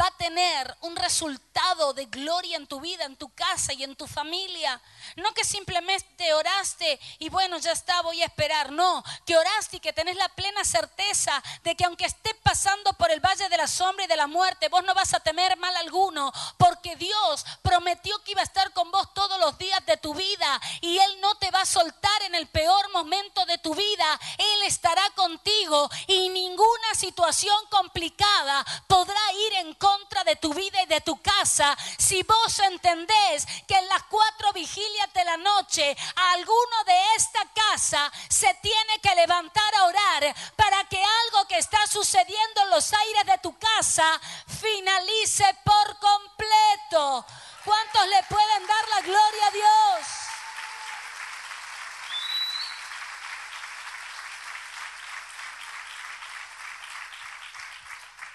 va 0.00 0.06
a 0.06 0.16
tener 0.16 0.76
un 0.80 0.96
resultado 0.96 1.92
de 1.92 2.06
gloria 2.06 2.56
en 2.56 2.66
tu 2.66 2.80
vida, 2.80 3.04
en 3.04 3.16
tu 3.16 3.28
casa 3.30 3.72
y 3.72 3.84
en 3.84 3.94
tu 3.94 4.06
familia. 4.06 4.80
No 5.16 5.32
que 5.34 5.44
simplemente 5.44 6.34
oraste 6.34 6.98
y 7.18 7.28
bueno, 7.28 7.58
ya 7.58 7.72
está, 7.72 8.02
voy 8.02 8.22
a 8.22 8.26
esperar. 8.26 8.72
No, 8.72 9.04
que 9.24 9.36
oraste 9.36 9.76
y 9.76 9.80
que 9.80 9.92
tenés 9.92 10.16
la 10.16 10.28
plena 10.30 10.64
certeza 10.64 11.42
de 11.62 11.76
que 11.76 11.84
aunque 11.84 12.06
estés 12.06 12.34
pasando 12.42 12.92
por 12.94 13.10
el 13.10 13.20
valle 13.20 13.48
de 13.48 13.56
la 13.56 13.68
sombra 13.68 14.04
y 14.04 14.08
de 14.08 14.16
la 14.16 14.26
muerte, 14.26 14.68
vos 14.68 14.84
no 14.84 14.94
vas 14.94 15.14
a 15.14 15.20
temer 15.20 15.56
mal 15.58 15.76
alguno, 15.76 16.32
porque 16.58 16.96
Dios 16.96 17.44
prometió 17.62 18.18
que 18.24 18.32
iba 18.32 18.40
a 18.40 18.44
estar 18.44 18.72
con 18.72 18.90
vos 18.90 19.14
todos 19.14 19.38
los 19.38 19.56
días 19.58 19.84
de 19.86 19.96
tu 19.96 20.14
vida 20.14 20.60
y 20.80 20.98
Él 20.98 21.20
no 21.20 21.36
te 21.36 21.50
va 21.50 21.60
a 21.60 21.66
soltar 21.66 22.22
en 22.22 22.34
el 22.34 22.48
peor 22.48 22.90
momento 22.92 23.46
de 23.46 23.58
tu 23.58 23.74
vida. 23.74 24.20
Él 24.38 24.62
estará 24.64 25.08
contigo 25.10 25.88
y 26.08 26.28
ninguna 26.30 26.94
situación 26.94 27.56
complicada 27.70 28.64
podrá 28.88 29.32
ir 29.46 29.52
en 29.54 29.74
contra 29.74 29.83
de 30.24 30.36
tu 30.36 30.54
vida 30.54 30.82
y 30.82 30.86
de 30.86 31.00
tu 31.00 31.20
casa 31.20 31.76
si 31.98 32.22
vos 32.22 32.58
entendés 32.60 33.46
que 33.66 33.76
en 33.76 33.88
las 33.88 34.02
cuatro 34.04 34.52
vigilias 34.52 35.12
de 35.12 35.24
la 35.24 35.36
noche 35.36 35.96
alguno 36.32 36.84
de 36.86 37.14
esta 37.16 37.40
casa 37.54 38.10
se 38.28 38.52
tiene 38.62 38.98
que 39.02 39.14
levantar 39.14 39.74
a 39.74 39.84
orar 39.84 40.34
para 40.56 40.84
que 40.88 41.02
algo 41.02 41.46
que 41.46 41.58
está 41.58 41.86
sucediendo 41.86 42.62
en 42.62 42.70
los 42.70 42.92
aires 42.92 43.26
de 43.26 43.38
tu 43.38 43.56
casa 43.58 44.20
finalice 44.60 45.44
por 45.64 45.98
completo. 45.98 47.26
¿Cuántos 47.64 48.08
le 48.08 48.22
pueden 48.24 48.66
dar 48.66 48.88
la 48.88 49.00
gloria 49.02 49.46
a 49.46 49.50
Dios? 49.50 50.23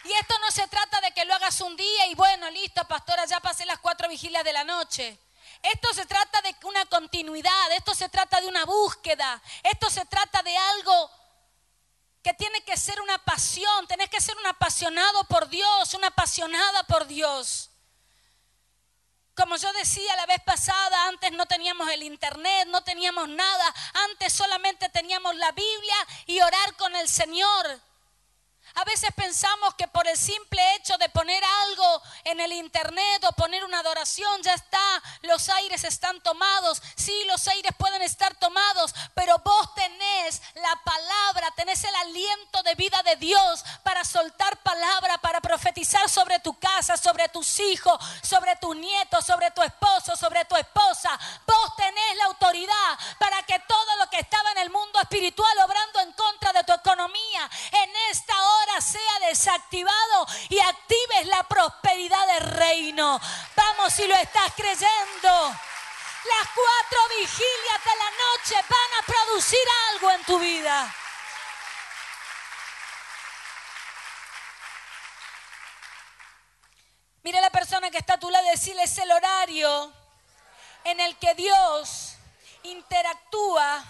Y 0.10 0.14
esto 0.14 0.34
no 0.40 0.50
se 0.50 0.68
trata 0.68 1.00
de 1.02 1.12
que 1.12 1.24
lo 1.26 1.36
hagas 1.36 1.62
un 1.62 1.78
día 1.78 2.08
y 2.08 2.16
bueno, 2.16 2.50
listo, 2.50 2.84
pastora, 2.88 3.26
ya 3.26 3.40
pasé 3.42 3.64
las 3.68 3.78
cuatro 3.78 4.10
vigilias 4.10 4.44
de 4.44 4.54
la 4.54 4.64
noche. 4.64 5.20
Esto 5.62 5.94
se 5.94 6.08
trata 6.08 6.42
de 6.42 6.56
una 6.64 6.84
continuidad, 6.88 7.72
esto 7.74 7.94
se 7.94 8.10
trata 8.10 8.42
de 8.42 8.48
una 8.48 8.66
búsqueda, 8.66 9.40
esto 9.62 9.88
se 9.92 10.04
trata 10.06 10.42
de 10.42 10.58
algo 10.58 11.12
que 12.24 12.34
tiene 12.34 12.64
que 12.64 12.76
ser 12.76 13.00
una 13.02 13.24
pasión, 13.24 13.86
tenés 13.88 14.10
que 14.10 14.20
ser 14.20 14.36
un 14.38 14.48
apasionado 14.48 15.26
por 15.26 15.48
Dios, 15.48 15.94
una 15.94 16.08
apasionada 16.08 16.82
por 16.88 17.06
Dios. 17.06 17.70
Como 19.36 19.58
yo 19.58 19.72
decía 19.74 20.16
la 20.16 20.26
vez 20.26 20.42
pasada, 20.44 21.08
antes 21.08 21.32
no 21.34 21.46
teníamos 21.46 21.88
el 21.90 22.02
internet, 22.02 22.68
no 22.70 22.84
teníamos 22.84 23.30
nada, 23.30 23.76
antes 24.10 24.34
solamente 24.34 24.90
teníamos 24.90 25.36
la 25.36 25.52
Biblia 25.52 26.08
y 26.26 26.42
orar 26.42 26.76
con 26.78 26.96
el 26.96 27.08
Señor. 27.08 27.89
A 28.76 28.84
veces 28.86 29.12
pensamos 29.16 29.74
que 29.76 29.88
por 29.88 30.08
el 30.08 30.18
simple 30.18 30.76
hecho 30.76 30.98
de 30.98 31.10
poner 31.10 31.44
algo 31.44 32.02
en 32.24 32.40
el 32.40 32.54
internet 32.54 33.24
o 33.26 33.34
poner 33.34 33.64
una 33.64 33.80
adoración 33.80 34.42
ya 34.44 34.54
está, 34.54 35.04
los 35.22 35.50
aires 35.50 35.84
están 35.84 36.22
tomados. 36.22 36.82
Sí, 36.96 37.24
los 37.26 37.48
aires 37.48 37.72
pueden 37.78 38.02
estar 38.02 38.36
tomados, 38.36 38.94
pero 39.14 39.38
vos 39.44 39.74
tenés 39.76 40.42
la 40.56 40.82
palabra, 40.84 41.52
tenés 41.56 41.84
el 41.84 41.96
aliento 41.96 42.64
de 42.64 42.76
vida 42.76 43.02
de 43.04 43.16
Dios 43.18 43.64
para 43.84 44.04
soltar 44.04 44.58
palabra, 44.64 45.18
para 45.18 45.42
profetizar 45.42 46.10
sobre 46.10 46.40
tu 46.40 46.58
casa, 46.60 46.98
sobre 46.98 47.28
tus 47.30 47.60
hijos, 47.60 47.98
sobre 48.22 48.56
tus 48.58 48.76
nietos, 48.76 49.26
sobre 49.26 49.52
tu 49.52 49.62
esposo, 49.62 50.16
sobre 50.16 50.46
tu 50.46 50.56
esposa. 50.56 51.18
Vos 51.46 51.76
tenés 51.76 52.18
la 52.18 52.26
autoridad 52.26 53.00
para 53.18 53.44
que 53.44 53.60
todo 53.68 53.96
lo 53.98 54.10
que 54.10 54.20
estaba 54.20 54.52
en 54.52 54.60
el 54.60 54.70
mundo 54.70 55.00
espiritual 55.02 55.58
obrando 55.60 56.00
en 56.02 56.14
contra 56.14 56.54
de 56.54 56.59
si 64.00 64.08
lo 64.08 64.16
estás 64.16 64.54
creyendo. 64.56 65.30
Las 65.30 66.50
cuatro 66.56 67.00
vigilias 67.18 67.84
de 67.84 67.96
la 67.98 68.12
noche 68.12 68.56
van 68.70 69.04
a 69.04 69.06
producir 69.06 69.60
algo 69.92 70.12
en 70.12 70.24
tu 70.24 70.40
vida. 70.40 70.96
Mira 77.24 77.42
la 77.42 77.50
persona 77.50 77.92
que 77.92 77.98
está 77.98 78.14
a 78.14 78.20
tu 78.20 78.30
lado 78.30 78.46
y 78.46 78.52
decirle 78.52 78.84
es 78.84 78.98
el 79.00 79.12
horario 79.12 79.92
en 80.86 81.02
el 81.02 81.18
que 81.18 81.34
Dios 81.36 82.14
interactúa 82.64 83.84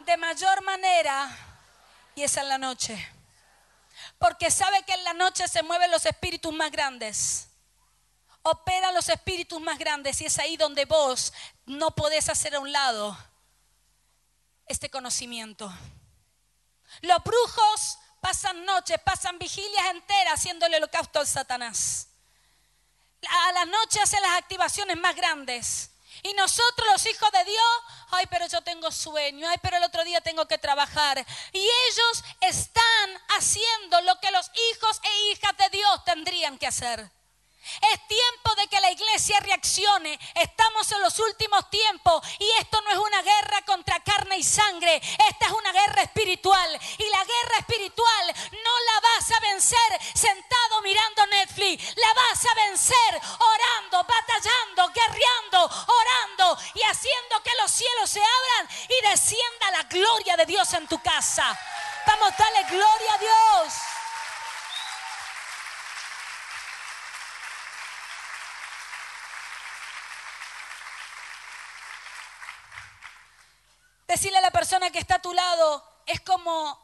de 0.00 0.18
mayor 0.18 0.62
manera 0.64 1.30
y 2.14 2.24
es 2.24 2.36
en 2.36 2.48
la 2.48 2.58
noche 2.58 3.10
porque 4.18 4.50
sabe 4.50 4.82
que 4.82 4.92
en 4.92 5.04
la 5.04 5.14
noche 5.14 5.48
se 5.48 5.62
mueven 5.62 5.90
los 5.90 6.04
espíritus 6.04 6.52
más 6.52 6.70
grandes. 6.70 7.48
Operan 8.44 8.94
los 8.94 9.08
espíritus 9.08 9.60
más 9.60 9.78
grandes 9.78 10.20
y 10.20 10.26
es 10.26 10.38
ahí 10.38 10.56
donde 10.56 10.84
vos 10.84 11.32
no 11.66 11.94
podés 11.94 12.28
hacer 12.28 12.54
a 12.54 12.60
un 12.60 12.70
lado 12.70 13.16
este 14.66 14.90
conocimiento. 14.90 15.72
Los 17.00 17.22
brujos 17.24 17.98
pasan 18.20 18.64
noches, 18.64 18.98
pasan 19.04 19.38
vigilias 19.38 19.86
enteras 19.86 20.34
haciéndole 20.34 20.76
holocausto 20.76 21.20
al 21.20 21.26
Satanás. 21.26 22.08
A 23.46 23.52
la 23.52 23.64
noche 23.64 24.00
hacen 24.00 24.22
las 24.22 24.38
activaciones 24.38 24.96
más 24.98 25.16
grandes. 25.16 25.90
Y 26.22 26.32
nosotros 26.34 26.88
los 26.92 27.06
hijos 27.06 27.30
de 27.32 27.44
Dios, 27.44 27.66
ay, 28.10 28.26
pero 28.30 28.46
yo 28.46 28.62
tengo 28.62 28.90
sueño, 28.90 29.48
ay, 29.48 29.58
pero 29.60 29.76
el 29.76 29.84
otro 29.84 30.04
día 30.04 30.20
tengo 30.20 30.46
que 30.46 30.58
trabajar. 30.58 31.24
Y 31.52 31.58
ellos 31.58 32.24
están 32.40 33.22
haciendo 33.36 34.00
lo 34.02 34.18
que 34.20 34.30
los 34.30 34.50
hijos 34.70 35.00
e 35.02 35.32
hijas 35.32 35.56
de 35.56 35.68
Dios 35.70 36.04
tendrían 36.04 36.58
que 36.58 36.66
hacer. 36.66 37.10
Es 37.92 38.06
tiempo 38.06 38.54
de 38.56 38.68
que 38.68 38.80
la 38.80 38.90
iglesia 38.90 39.40
reaccione. 39.40 40.18
Estamos 40.34 40.90
en 40.92 41.00
los 41.00 41.18
últimos 41.18 41.68
tiempos 41.70 42.26
y 42.38 42.50
esto 42.60 42.80
no 42.82 42.90
es 42.90 42.98
una 42.98 43.22
guerra 43.22 43.62
contra 43.62 44.00
carne 44.00 44.38
y 44.38 44.42
sangre. 44.42 44.96
Esta 44.96 45.46
es 45.46 45.52
una 45.52 45.72
guerra 45.72 46.02
espiritual. 46.02 46.80
Y 46.98 47.08
la 47.08 47.24
guerra 47.24 47.58
espiritual 47.58 48.34
no 48.50 48.80
la 48.92 49.00
vas 49.00 49.30
a 49.30 49.40
vencer 49.40 50.00
sentado 50.14 50.80
mirando 50.82 51.26
Netflix. 51.26 51.96
La 51.96 52.14
vas 52.14 52.46
a 52.46 52.54
vencer 52.54 53.20
orando, 53.38 54.04
batallando, 54.04 54.92
guerreando, 54.92 55.86
orando 55.86 56.58
y 56.74 56.82
haciendo 56.82 57.42
que 57.42 57.50
los 57.60 57.70
cielos 57.70 58.10
se 58.10 58.20
abran 58.20 58.68
y 58.88 59.10
descienda 59.10 59.70
la 59.72 59.82
gloria 59.84 60.36
de 60.36 60.46
Dios 60.46 60.72
en 60.74 60.86
tu 60.86 61.00
casa. 61.02 61.58
Vamos, 62.06 62.32
dale 62.36 62.64
gloria 62.64 63.14
a 63.14 63.18
Dios. 63.18 63.93
Decirle 74.14 74.38
a 74.38 74.42
la 74.42 74.52
persona 74.52 74.90
que 74.92 75.00
está 75.00 75.16
a 75.16 75.22
tu 75.22 75.32
lado, 75.32 75.84
es 76.06 76.20
como 76.20 76.80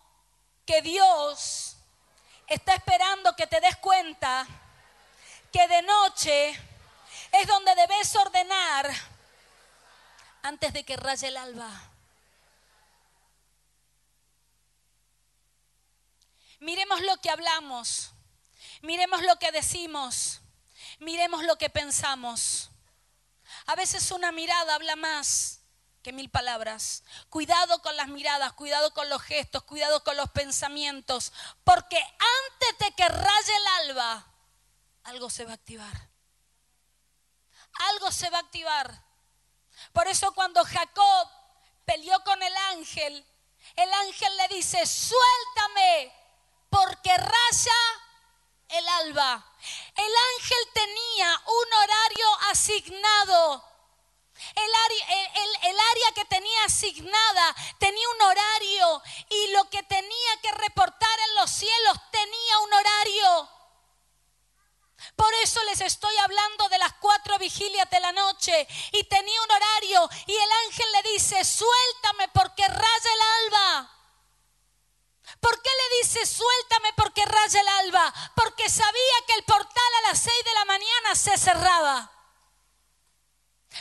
que 0.67 0.83
Dios 0.83 1.77
está 2.49 2.75
esperando 2.75 3.37
que 3.37 3.47
te 3.47 3.61
des 3.61 3.77
cuenta 3.77 4.49
que 5.53 5.69
de 5.69 5.81
noche 5.83 6.51
es 7.31 7.47
donde 7.47 7.73
debes 7.77 8.17
ordenar 8.17 8.91
antes 10.43 10.73
de 10.73 10.85
que 10.85 10.97
raye 10.97 11.29
el 11.29 11.37
alba. 11.37 11.71
Miremos 16.59 17.01
lo 17.03 17.17
que 17.19 17.31
hablamos, 17.31 18.11
miremos 18.83 19.23
lo 19.23 19.37
que 19.37 19.53
decimos, 19.53 20.41
miremos 20.99 21.45
lo 21.45 21.57
que 21.59 21.71
pensamos. 21.71 22.71
A 23.67 23.77
veces 23.77 24.11
una 24.11 24.33
mirada 24.33 24.75
habla 24.75 24.97
más 24.97 25.60
que 26.03 26.13
mil 26.13 26.31
palabras. 26.31 27.05
Cuidado 27.29 27.81
con 27.83 27.97
las 27.97 28.09
miradas, 28.09 28.53
cuidado 28.55 28.93
con 28.95 29.09
los 29.09 29.23
gestos, 29.23 29.63
cuidado 29.65 30.03
con 30.03 30.17
los 30.17 30.31
pensamientos, 30.31 31.33
porque 31.65 31.99
antes 31.99 32.79
de 32.79 32.95
que 32.95 33.09
raye 33.09 33.57
el 33.57 33.67
alba, 33.89 34.27
algo 35.05 35.31
se 35.31 35.45
va 35.45 35.53
a 35.53 35.55
activar. 35.55 36.09
Algo 37.91 38.11
se 38.13 38.31
va 38.31 38.39
a 38.39 38.43
activar. 38.43 39.05
Por 39.93 40.07
eso 40.09 40.33
cuando 40.33 40.65
Jacob 40.65 41.29
peleó 41.85 42.23
con 42.25 42.43
el 42.43 42.57
ángel, 42.71 43.27
el 43.77 43.93
ángel 43.93 44.37
le 44.37 44.49
dice, 44.49 44.85
suéltame, 44.87 46.13
porque 46.69 47.17
raya 47.17 47.81
el 48.69 48.89
alba. 48.89 49.47
El 49.95 50.13
ángel 50.37 50.59
tenía 50.73 51.43
un 51.47 51.73
horario 51.83 52.39
asignado 52.51 53.70
el 54.57 55.79
área, 55.81 56.13
que 56.15 56.25
tenía 56.25 56.65
asignada 56.65 57.55
tenía 57.79 58.09
un 58.09 58.23
horario 58.23 59.03
y 59.29 59.49
lo 59.53 59.71
que 59.71 59.83
tenía 59.85 60.41
que 60.43 60.51
reportar 60.53 61.21
en 61.29 61.35
los 61.37 61.51
cielos 61.51 61.97
tenía 62.11 62.59
un 62.61 62.73
horario. 62.75 63.51
Por 65.17 65.33
eso 65.35 65.63
les 65.65 65.81
estoy 65.81 66.17
hablando 66.19 66.69
de 66.69 66.79
las 66.79 66.93
cuatro 66.95 67.39
vigilias 67.39 67.89
de 67.91 68.01
la 68.01 68.13
noche 68.13 68.67
y 68.93 69.05
tenía 69.05 69.43
un 69.43 69.51
horario 69.51 70.11
y 70.27 70.35
el 70.35 70.53
ángel 70.67 70.93
le 70.93 71.11
dice, 71.13 71.45
suéltame 71.45 72.29
porque 72.35 72.67
raya 72.67 73.11
el 73.15 73.47
alba. 73.47 73.97
¿Por 75.41 75.63
qué 75.63 75.71
le 75.71 75.97
dice 75.99 76.27
suéltame 76.27 76.93
porque 76.95 77.25
raya 77.25 77.61
el 77.61 77.69
alba? 77.69 78.13
Porque 78.35 78.69
sabía 78.69 79.27
que 79.27 79.35
el 79.35 79.45
portal 79.45 79.95
a 79.99 80.09
las 80.09 80.19
seis 80.19 80.45
de 80.45 80.55
la 80.55 80.65
mañana 80.65 81.15
se 81.15 81.39
cerraba. 81.39 82.20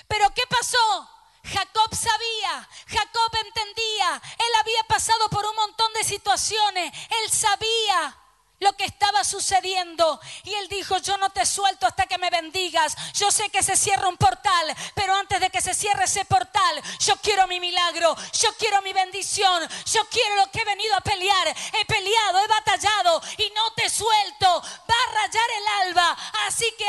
Pero 0.07 0.33
¿qué 0.33 0.43
pasó? 0.49 1.09
Jacob 1.43 1.95
sabía, 1.95 2.69
Jacob 2.87 3.31
entendía, 3.45 4.21
él 4.37 4.55
había 4.59 4.83
pasado 4.83 5.29
por 5.29 5.45
un 5.45 5.55
montón 5.55 5.91
de 5.93 6.03
situaciones, 6.03 6.93
él 7.23 7.31
sabía 7.31 8.15
lo 8.59 8.73
que 8.73 8.85
estaba 8.85 9.23
sucediendo. 9.23 10.19
Y 10.43 10.53
él 10.53 10.67
dijo, 10.67 10.97
yo 10.97 11.17
no 11.17 11.29
te 11.29 11.45
suelto 11.45 11.87
hasta 11.87 12.05
que 12.05 12.17
me 12.17 12.29
bendigas. 12.29 12.95
Yo 13.13 13.31
sé 13.31 13.49
que 13.49 13.63
se 13.63 13.75
cierra 13.75 14.07
un 14.07 14.17
portal, 14.17 14.75
pero 14.93 15.15
antes 15.15 15.39
de 15.39 15.49
que 15.49 15.61
se 15.61 15.73
cierre 15.73 16.03
ese 16.03 16.25
portal, 16.25 16.81
yo 16.99 17.15
quiero 17.17 17.47
mi 17.47 17.59
milagro, 17.59 18.15
yo 18.33 18.53
quiero 18.57 18.81
mi 18.81 18.93
bendición, 18.93 19.67
yo 19.85 20.07
quiero 20.09 20.35
lo 20.35 20.51
que 20.51 20.61
he 20.61 20.65
venido 20.65 20.95
a 20.95 21.01
pelear. 21.01 21.47
He 21.47 21.85
peleado, 21.85 22.39
he 22.39 22.47
batallado 22.47 23.21
y 23.37 23.49
no 23.55 23.71
te 23.73 23.89
suelto. 23.89 24.61
Va 24.89 24.95
a 25.07 25.11
rayar 25.13 25.49
el 25.57 25.87
alba. 25.87 26.17
Así 26.47 26.65
que 26.77 26.85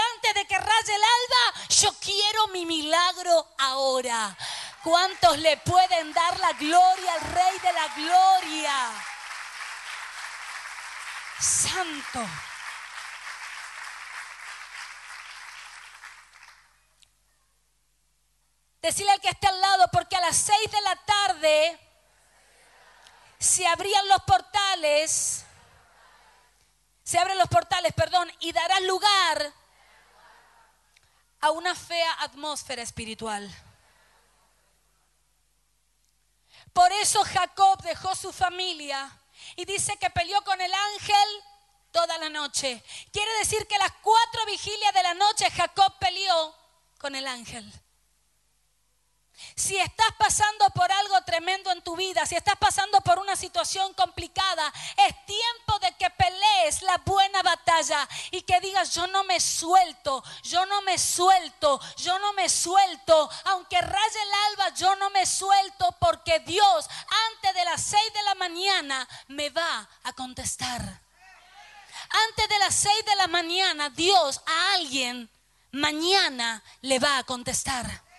ahora. 3.60 4.36
¿Cuántos 4.82 5.38
le 5.38 5.56
pueden 5.58 6.12
dar 6.12 6.38
la 6.40 6.52
gloria 6.52 7.14
al 7.14 7.20
Rey 7.20 7.58
de 7.58 7.72
la 7.72 7.88
Gloria? 7.94 8.90
santo. 11.40 12.20
Decirle 18.82 19.12
al 19.12 19.20
que 19.20 19.28
esté 19.28 19.46
al 19.46 19.60
lado, 19.60 19.88
porque 19.92 20.16
a 20.16 20.20
las 20.20 20.36
seis 20.36 20.70
de 20.70 20.80
la 20.80 20.96
tarde 20.96 21.78
se 23.38 23.66
abrían 23.66 24.08
los 24.08 24.22
portales, 24.22 25.44
se 27.02 27.18
abren 27.18 27.38
los 27.38 27.48
portales, 27.48 27.92
perdón, 27.92 28.30
y 28.40 28.52
darás 28.52 28.82
lugar 28.82 29.52
a 31.40 31.50
una 31.50 31.74
fea 31.74 32.22
atmósfera 32.22 32.82
espiritual. 32.82 33.48
Por 36.72 36.92
eso 36.92 37.22
Jacob 37.24 37.82
dejó 37.82 38.14
su 38.14 38.32
familia 38.32 39.10
y 39.56 39.64
dice 39.64 39.96
que 39.98 40.10
peleó 40.10 40.42
con 40.42 40.60
el 40.60 40.72
ángel 40.72 41.28
toda 41.90 42.18
la 42.18 42.28
noche. 42.28 42.82
Quiere 43.12 43.32
decir 43.38 43.66
que 43.66 43.78
las 43.78 43.92
cuatro 44.02 44.46
vigilias 44.46 44.94
de 44.94 45.02
la 45.02 45.14
noche 45.14 45.50
Jacob 45.50 45.98
peleó 45.98 46.54
con 46.98 47.14
el 47.14 47.26
ángel. 47.26 47.70
Si 49.56 49.76
estás 49.76 50.08
pasando 50.18 50.68
por 50.70 50.90
algo 50.90 51.22
tremendo 51.22 51.70
en 51.70 51.82
tu 51.82 51.96
vida, 51.96 52.24
si 52.26 52.34
estás 52.34 52.56
pasando 52.56 53.00
por 53.00 53.18
una 53.18 53.36
situación 53.36 53.92
complicada, 53.94 54.72
es 54.96 55.26
tiempo 55.26 55.78
de 55.80 55.92
que 55.96 56.10
pelees 56.10 56.82
la 56.82 56.98
buena 56.98 57.42
batalla 57.42 58.08
y 58.30 58.42
que 58.42 58.60
digas, 58.60 58.94
yo 58.94 59.06
no 59.08 59.24
me 59.24 59.40
suelto, 59.40 60.22
yo 60.42 60.64
no 60.66 60.82
me 60.82 60.98
suelto, 60.98 61.80
yo 61.96 62.18
no 62.18 62.32
me 62.34 62.48
suelto, 62.48 63.30
aunque 63.44 63.80
raye 63.80 64.22
el 64.22 64.32
alba, 64.50 64.74
yo 64.74 64.96
no 64.96 65.10
me 65.10 65.26
suelto 65.26 65.94
porque 66.00 66.40
Dios 66.40 66.88
antes 67.32 67.54
de 67.54 67.64
las 67.64 67.82
seis 67.82 68.12
de 68.14 68.22
la 68.22 68.34
mañana 68.34 69.08
me 69.28 69.50
va 69.50 69.88
a 70.04 70.12
contestar. 70.12 71.00
Antes 72.28 72.48
de 72.48 72.58
las 72.58 72.74
seis 72.74 73.04
de 73.04 73.16
la 73.16 73.28
mañana, 73.28 73.90
Dios 73.90 74.40
a 74.46 74.74
alguien 74.74 75.30
mañana 75.72 76.62
le 76.80 76.98
va 76.98 77.18
a 77.18 77.24
contestar. 77.24 78.09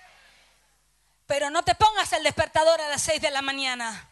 Pero 1.32 1.50
no 1.50 1.64
te 1.64 1.76
pongas 1.76 2.12
el 2.12 2.24
despertador 2.24 2.82
a 2.82 2.90
las 2.90 3.04
6 3.04 3.22
de 3.22 3.32
la 3.32 3.42
mañana. 3.42 4.10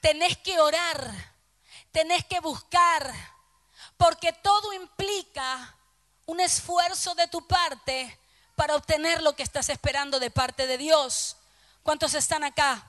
Tenés 0.00 0.38
que 0.38 0.58
orar, 0.58 1.12
tenés 1.92 2.24
que 2.24 2.40
buscar, 2.40 3.12
porque 3.98 4.32
todo 4.32 4.72
implica 4.72 5.76
un 6.24 6.40
esfuerzo 6.40 7.14
de 7.14 7.28
tu 7.28 7.46
parte 7.46 8.18
para 8.56 8.74
obtener 8.74 9.20
lo 9.20 9.36
que 9.36 9.42
estás 9.42 9.68
esperando 9.68 10.18
de 10.18 10.30
parte 10.30 10.66
de 10.66 10.78
Dios. 10.78 11.36
¿Cuántos 11.82 12.14
están 12.14 12.42
acá? 12.42 12.87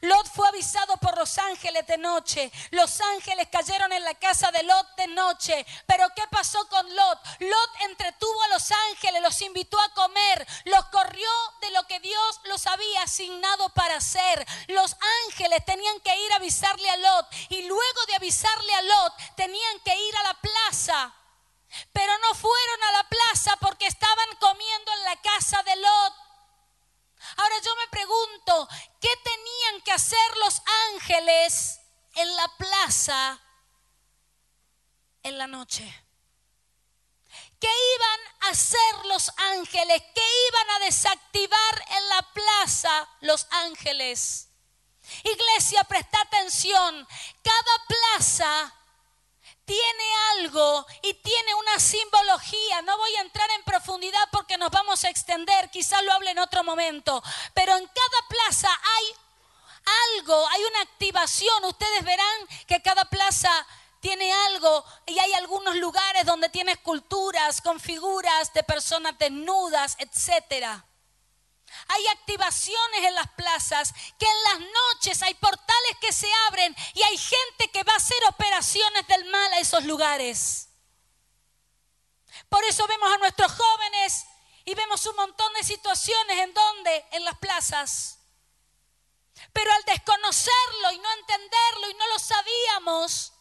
Lot 0.00 0.28
fue 0.28 0.48
avisado 0.48 0.96
por 0.98 1.16
los 1.16 1.38
ángeles 1.38 1.86
de 1.86 1.98
noche. 1.98 2.50
Los 2.70 3.00
ángeles 3.00 3.48
cayeron 3.50 3.92
en 3.92 4.04
la 4.04 4.14
casa 4.14 4.50
de 4.50 4.62
Lot 4.62 4.96
de 4.96 5.06
noche. 5.08 5.66
Pero 5.86 6.06
¿qué 6.14 6.22
pasó 6.30 6.66
con 6.68 6.94
Lot? 6.94 7.18
Lot 7.40 7.70
entretuvo 7.80 8.42
a 8.42 8.48
los 8.48 8.70
ángeles, 8.90 9.22
los 9.22 9.40
invitó 9.40 9.80
a 9.80 9.94
comer, 9.94 10.46
los 10.66 10.84
corrió 10.86 11.30
de 11.60 11.70
lo 11.70 11.86
que 11.86 12.00
Dios 12.00 12.40
los 12.44 12.66
había 12.66 13.02
asignado 13.02 13.68
para 13.70 13.96
hacer. 13.96 14.46
Los 14.68 14.96
ángeles 15.26 15.64
tenían 15.64 16.00
que 16.00 16.16
ir 16.16 16.32
a 16.32 16.36
avisarle 16.36 16.90
a 16.90 16.96
Lot 16.96 17.26
y 17.48 17.62
luego 17.62 18.06
de 18.06 18.16
avisarle 18.16 18.74
a 18.74 18.82
Lot 18.82 19.14
tenían 19.36 19.80
que 19.80 19.96
ir 19.96 20.16
a 20.16 20.22
la 20.22 20.34
plaza. 20.34 21.14
Pero 21.92 22.12
no 22.18 22.34
fueron 22.34 22.84
a 22.84 22.92
la 22.92 23.08
plaza 23.08 23.56
porque 23.60 23.86
estaban 23.86 24.28
comiendo 24.38 24.92
en 24.92 25.04
la 25.04 25.16
casa 25.22 25.62
de 25.62 25.76
Lot. 25.76 26.23
Ahora 27.36 27.58
yo 27.60 27.74
me 27.76 27.88
pregunto, 27.88 28.68
¿qué 29.00 29.10
tenían 29.22 29.82
que 29.82 29.92
hacer 29.92 30.36
los 30.38 30.62
ángeles 30.92 31.80
en 32.14 32.36
la 32.36 32.48
plaza 32.56 33.40
en 35.22 35.38
la 35.38 35.46
noche? 35.46 36.04
¿Qué 37.60 37.70
iban 37.96 38.20
a 38.40 38.48
hacer 38.50 39.06
los 39.06 39.32
ángeles? 39.36 40.02
¿Qué 40.14 40.22
iban 40.48 40.70
a 40.70 40.84
desactivar 40.84 41.84
en 41.88 42.08
la 42.08 42.32
plaza 42.32 43.08
los 43.20 43.46
ángeles? 43.50 44.50
Iglesia, 45.22 45.84
presta 45.84 46.20
atención. 46.20 47.08
Cada 47.42 47.86
plaza 47.88 48.74
tiene 49.64 50.04
algo 50.32 50.86
y 51.02 51.14
tiene 51.14 51.54
una 51.54 51.78
simbología. 51.78 52.82
No 52.82 52.96
voy 52.98 53.14
a 53.16 53.22
entrar 53.22 53.50
en 53.50 53.62
profundidad 53.62 54.28
porque 54.30 54.58
nos 54.58 54.70
vamos 54.70 55.04
a 55.04 55.10
extender, 55.10 55.70
quizás 55.70 56.02
lo 56.04 56.12
hable 56.12 56.30
en 56.30 56.38
otro 56.38 56.62
momento, 56.64 57.22
pero 57.54 57.76
en 57.76 57.86
cada 57.86 58.28
plaza 58.28 58.68
hay 58.68 59.04
algo, 60.16 60.48
hay 60.50 60.64
una 60.64 60.80
activación. 60.82 61.64
Ustedes 61.64 62.04
verán 62.04 62.48
que 62.66 62.82
cada 62.82 63.04
plaza 63.06 63.50
tiene 64.00 64.32
algo 64.32 64.84
y 65.06 65.18
hay 65.18 65.32
algunos 65.32 65.76
lugares 65.76 66.26
donde 66.26 66.50
tiene 66.50 66.72
esculturas 66.72 67.60
con 67.60 67.80
figuras 67.80 68.52
de 68.52 68.62
personas 68.62 69.18
desnudas, 69.18 69.96
etcétera. 69.98 70.84
Hay 71.88 72.06
activaciones 72.08 73.04
en 73.04 73.14
las 73.14 73.30
plazas, 73.32 73.92
que 74.18 74.26
en 74.26 74.42
las 74.44 74.70
noches 74.70 75.22
hay 75.22 75.34
portales 75.34 75.96
que 76.00 76.12
se 76.12 76.28
abren 76.48 76.74
y 76.94 77.02
hay 77.02 77.18
gente 77.18 77.70
que 77.70 77.82
va 77.82 77.92
a 77.92 77.96
hacer 77.96 78.18
operaciones 78.28 79.06
del 79.06 79.24
mal 79.26 79.52
a 79.52 79.58
esos 79.58 79.84
lugares. 79.84 80.68
Por 82.48 82.64
eso 82.64 82.86
vemos 82.86 83.12
a 83.12 83.18
nuestros 83.18 83.52
jóvenes 83.52 84.24
y 84.64 84.74
vemos 84.74 85.04
un 85.06 85.16
montón 85.16 85.52
de 85.54 85.64
situaciones 85.64 86.38
en 86.38 86.54
donde, 86.54 87.04
en 87.12 87.24
las 87.24 87.38
plazas. 87.38 88.18
Pero 89.52 89.72
al 89.72 89.84
desconocerlo 89.84 90.92
y 90.92 90.98
no 90.98 91.12
entenderlo 91.12 91.90
y 91.90 91.94
no 91.94 92.08
lo 92.08 92.18
sabíamos, 92.18 93.33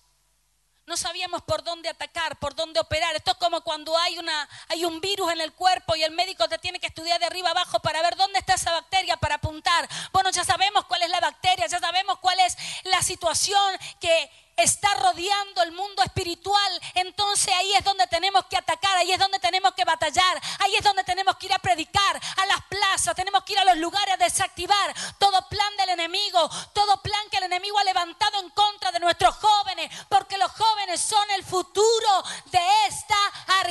no 0.86 0.98
sabíamos 0.98 1.42
por 1.44 1.64
dónde 1.64 1.90
atacar, 1.90 2.38
por 2.40 2.56
dónde 2.56 2.80
operar. 2.80 3.16
Esto 3.16 3.32
es 3.32 3.38
como 3.38 3.62
cuando 3.62 3.98
hay, 3.98 4.18
una, 4.18 4.50
hay 4.68 4.84
un 4.84 5.00
virus 5.00 5.32
en 5.32 5.42
el 5.42 5.54
cuerpo 5.54 5.96
y 5.96 6.04
el 6.04 6.12
médico 6.12 6.48
te 6.50 6.58
tiene 6.58 6.80
que 6.80 6.88
estudiar 6.88 7.20
de 7.20 7.26
arriba 7.26 7.52
abajo 7.52 7.80
para 7.80 8.02
ver 8.02 8.16
dónde 8.16 8.40
está 8.40 8.56
esa 8.56 8.72
bacteria, 8.72 9.16
para 9.18 9.36
apuntar. 9.36 9.88
Bueno, 10.12 10.30
ya 10.32 10.44
sabemos 10.44 10.86
cuál 10.86 11.02
es 11.04 11.10
la 11.10 11.22
bacteria, 11.22 11.68
ya 11.68 11.80
sabemos 11.80 12.20
cuál 12.20 12.40
es 12.42 12.58
la 12.84 13.02
situación 13.02 13.78
que 14.00 14.30
está 14.56 14.94
rodeando 14.96 15.64
el 15.64 15.72
mundo 15.72 16.04
espiritual, 16.04 16.82
entonces 16.96 17.54
ahí 17.56 17.74
es 17.74 17.84
donde 17.84 18.06
tenemos 18.08 18.46
que 18.46 18.58
atacar, 18.58 18.98
ahí 18.98 19.12
es 19.12 19.20
donde 19.20 19.40
tenemos 19.40 19.74
que 19.74 19.84
batallar, 19.84 20.42
ahí 20.60 20.76
es 20.76 20.84
donde 20.84 21.04
tenemos 21.04 21.38
que 21.38 21.48
ir 21.48 21.54
a 21.54 21.60
predicar, 21.60 22.22
a 22.38 22.46
las 22.46 22.62
plazas, 22.66 23.16
tenemos 23.16 23.44
que 23.44 23.54
ir 23.54 23.60
a 23.60 23.66
los 23.66 23.78
lugares 23.78 24.14
a 24.14 24.18
desactivar 24.18 24.94
todo 25.18 25.48
plan 25.50 25.76
del 25.78 25.90
enemigo, 25.90 26.50
todo 26.74 27.02
plan 27.02 27.30
que 27.32 27.38
el 27.38 27.44
enemigo 27.44 27.80
ha 27.80 27.84
levantado 27.84 28.40
en 28.42 28.50
contra 28.52 28.73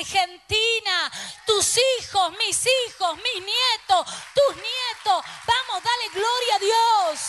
Argentina. 0.02 1.12
Tus 1.46 1.78
hijos, 1.78 2.32
mis 2.32 2.66
hijos, 2.66 3.16
mis 3.16 3.44
nietos, 3.44 4.06
tus 4.34 4.56
nietos, 4.56 5.24
vamos, 5.46 5.82
dale 5.82 6.08
gloria 6.12 6.56
a 6.56 6.58
Dios. 6.58 7.20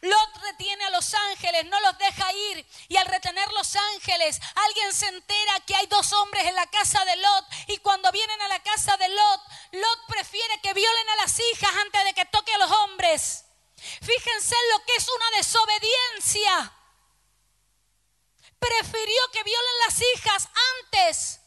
Lot 0.00 0.36
retiene 0.42 0.84
a 0.84 0.90
los 0.90 1.14
ángeles, 1.14 1.64
no 1.66 1.80
los 1.80 1.96
deja 1.98 2.32
ir. 2.32 2.66
Y 2.88 2.96
al 2.96 3.06
retener 3.06 3.48
los 3.52 3.76
ángeles, 3.76 4.40
alguien 4.66 4.92
se 4.92 5.06
entera 5.06 5.60
que 5.64 5.76
hay 5.76 5.86
dos 5.86 6.12
hombres 6.12 6.44
en 6.46 6.56
la 6.56 6.66
casa 6.66 7.04
de 7.04 7.16
Lot. 7.16 7.44
Y 7.68 7.78
cuando 7.78 8.10
vienen 8.10 8.42
a 8.42 8.48
la 8.48 8.60
casa 8.64 8.96
de 8.96 9.08
Lot, 9.08 9.40
Lot 9.70 10.06
prefiere 10.08 10.60
que 10.60 10.74
violen 10.74 11.08
a 11.10 11.16
las 11.16 11.38
hijas 11.38 11.70
antes 11.84 12.04
de 12.04 12.14
que 12.14 12.24
toque 12.24 12.52
a 12.52 12.58
los 12.58 12.70
hombres. 12.72 13.44
Fíjense 14.00 14.54
en 14.54 14.70
lo 14.70 14.84
que 14.84 14.96
es 14.96 15.08
una 15.08 15.30
desobediencia. 15.36 16.72
Prefirió 18.58 19.22
que 19.32 19.42
violen 19.42 19.78
las 19.86 20.00
hijas 20.00 20.48
antes 20.82 21.40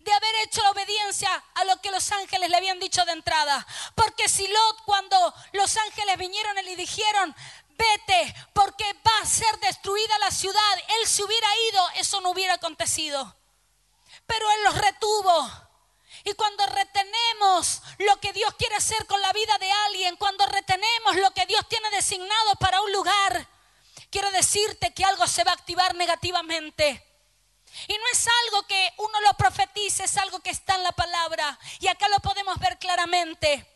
de 0.00 0.12
haber 0.12 0.34
hecho 0.44 0.62
la 0.62 0.70
obediencia 0.70 1.44
a 1.54 1.64
lo 1.64 1.80
que 1.80 1.90
los 1.90 2.10
ángeles 2.12 2.50
le 2.50 2.56
habían 2.56 2.80
dicho 2.80 3.04
de 3.04 3.12
entrada. 3.12 3.66
Porque 3.94 4.28
si 4.28 4.46
Lot, 4.46 4.84
cuando 4.84 5.34
los 5.52 5.76
ángeles 5.76 6.18
vinieron 6.18 6.58
y 6.58 6.62
le 6.62 6.76
dijeron, 6.76 7.34
vete, 7.68 8.34
porque 8.52 8.84
va 9.06 9.22
a 9.22 9.26
ser 9.26 9.58
destruida 9.60 10.18
la 10.18 10.30
ciudad, 10.30 10.78
él 11.00 11.06
se 11.06 11.22
hubiera 11.22 11.48
ido, 11.70 11.90
eso 11.96 12.20
no 12.20 12.30
hubiera 12.30 12.54
acontecido. 12.54 13.36
Pero 14.26 14.50
él 14.50 14.64
los 14.64 14.78
retuvo. 14.78 15.69
Y 16.24 16.34
cuando 16.34 16.66
retenemos 16.66 17.82
lo 17.98 18.20
que 18.20 18.32
Dios 18.32 18.54
quiere 18.54 18.76
hacer 18.76 19.06
con 19.06 19.20
la 19.20 19.32
vida 19.32 19.56
de 19.58 19.70
alguien, 19.70 20.16
cuando 20.16 20.46
retenemos 20.46 21.16
lo 21.16 21.30
que 21.32 21.46
Dios 21.46 21.66
tiene 21.68 21.90
designado 21.90 22.56
para 22.56 22.80
un 22.80 22.92
lugar, 22.92 23.48
quiero 24.10 24.30
decirte 24.32 24.92
que 24.92 25.04
algo 25.04 25.26
se 25.26 25.44
va 25.44 25.52
a 25.52 25.54
activar 25.54 25.94
negativamente. 25.94 27.06
Y 27.86 27.96
no 27.96 28.06
es 28.12 28.26
algo 28.44 28.66
que 28.66 28.92
uno 28.98 29.20
lo 29.20 29.34
profetice, 29.34 30.04
es 30.04 30.16
algo 30.16 30.40
que 30.40 30.50
está 30.50 30.74
en 30.74 30.82
la 30.82 30.92
palabra. 30.92 31.58
Y 31.78 31.86
acá 31.86 32.08
lo 32.08 32.18
podemos 32.18 32.58
ver 32.58 32.78
claramente. 32.78 33.66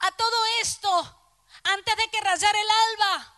A 0.00 0.10
todo 0.12 0.46
esto, 0.60 1.18
antes 1.64 1.96
de 1.96 2.08
que 2.10 2.20
rayara 2.20 2.60
el 2.60 2.70
alba, 2.70 3.34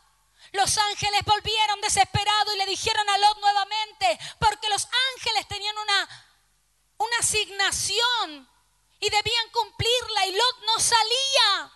los 0.52 0.76
ángeles 0.78 1.22
volvieron 1.24 1.80
desesperados 1.80 2.54
y 2.54 2.58
le 2.58 2.66
dijeron 2.66 3.08
a 3.08 3.18
Lot 3.18 3.40
nuevamente, 3.40 4.18
porque 4.38 4.68
los 4.68 4.88
ángeles 5.14 5.46
tenían 5.48 5.76
una, 5.78 6.29
una 7.00 7.18
asignación 7.18 8.48
y 9.00 9.08
debían 9.08 9.50
cumplirla 9.52 10.26
y 10.26 10.32
Lot 10.32 10.64
no 10.66 10.78
salía. 10.78 11.72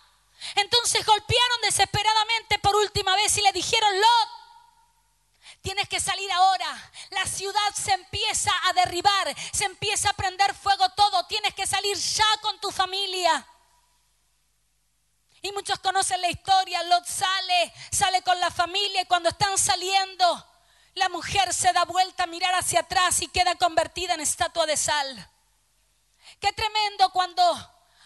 Entonces 0.55 1.05
golpearon 1.05 1.61
desesperadamente 1.63 2.59
por 2.59 2.75
última 2.75 3.15
vez 3.15 3.35
y 3.37 3.41
le 3.41 3.51
dijeron, 3.51 3.99
Lot, 3.99 4.29
Tienes 5.61 5.89
que 5.89 5.99
salir 5.99 6.31
ahora. 6.31 6.91
La 7.09 7.25
ciudad 7.25 7.73
se 7.73 7.91
empieza 7.91 8.51
a 8.65 8.73
derribar, 8.73 9.35
se 9.51 9.65
empieza 9.65 10.11
a 10.11 10.13
prender 10.13 10.53
fuego 10.53 10.87
todo 10.89 11.25
tienes 11.25 11.55
que 11.55 11.65
salir 11.65 11.97
ya 11.97 12.37
con 12.41 12.59
tu 12.59 12.69
familia. 12.69 13.47
Y 15.41 15.51
muchos 15.53 15.79
conocen 15.79 16.21
la 16.21 16.29
historia, 16.29 16.83
Lot 16.83 17.05
sale, 17.07 17.73
sale 17.91 18.21
con 18.21 18.39
la 18.39 18.51
familia 18.51 19.01
y 19.01 19.05
cuando 19.05 19.29
están 19.29 19.57
saliendo, 19.57 20.47
la 20.95 21.09
mujer 21.09 21.53
se 21.53 21.71
da 21.73 21.83
vuelta 21.83 22.23
a 22.23 22.27
mirar 22.27 22.53
hacia 22.55 22.79
atrás 22.79 23.21
y 23.21 23.27
queda 23.27 23.55
convertida 23.55 24.13
en 24.13 24.21
estatua 24.21 24.65
de 24.65 24.77
sal. 24.77 25.29
Qué 26.39 26.51
tremendo 26.53 27.09
cuando 27.11 27.43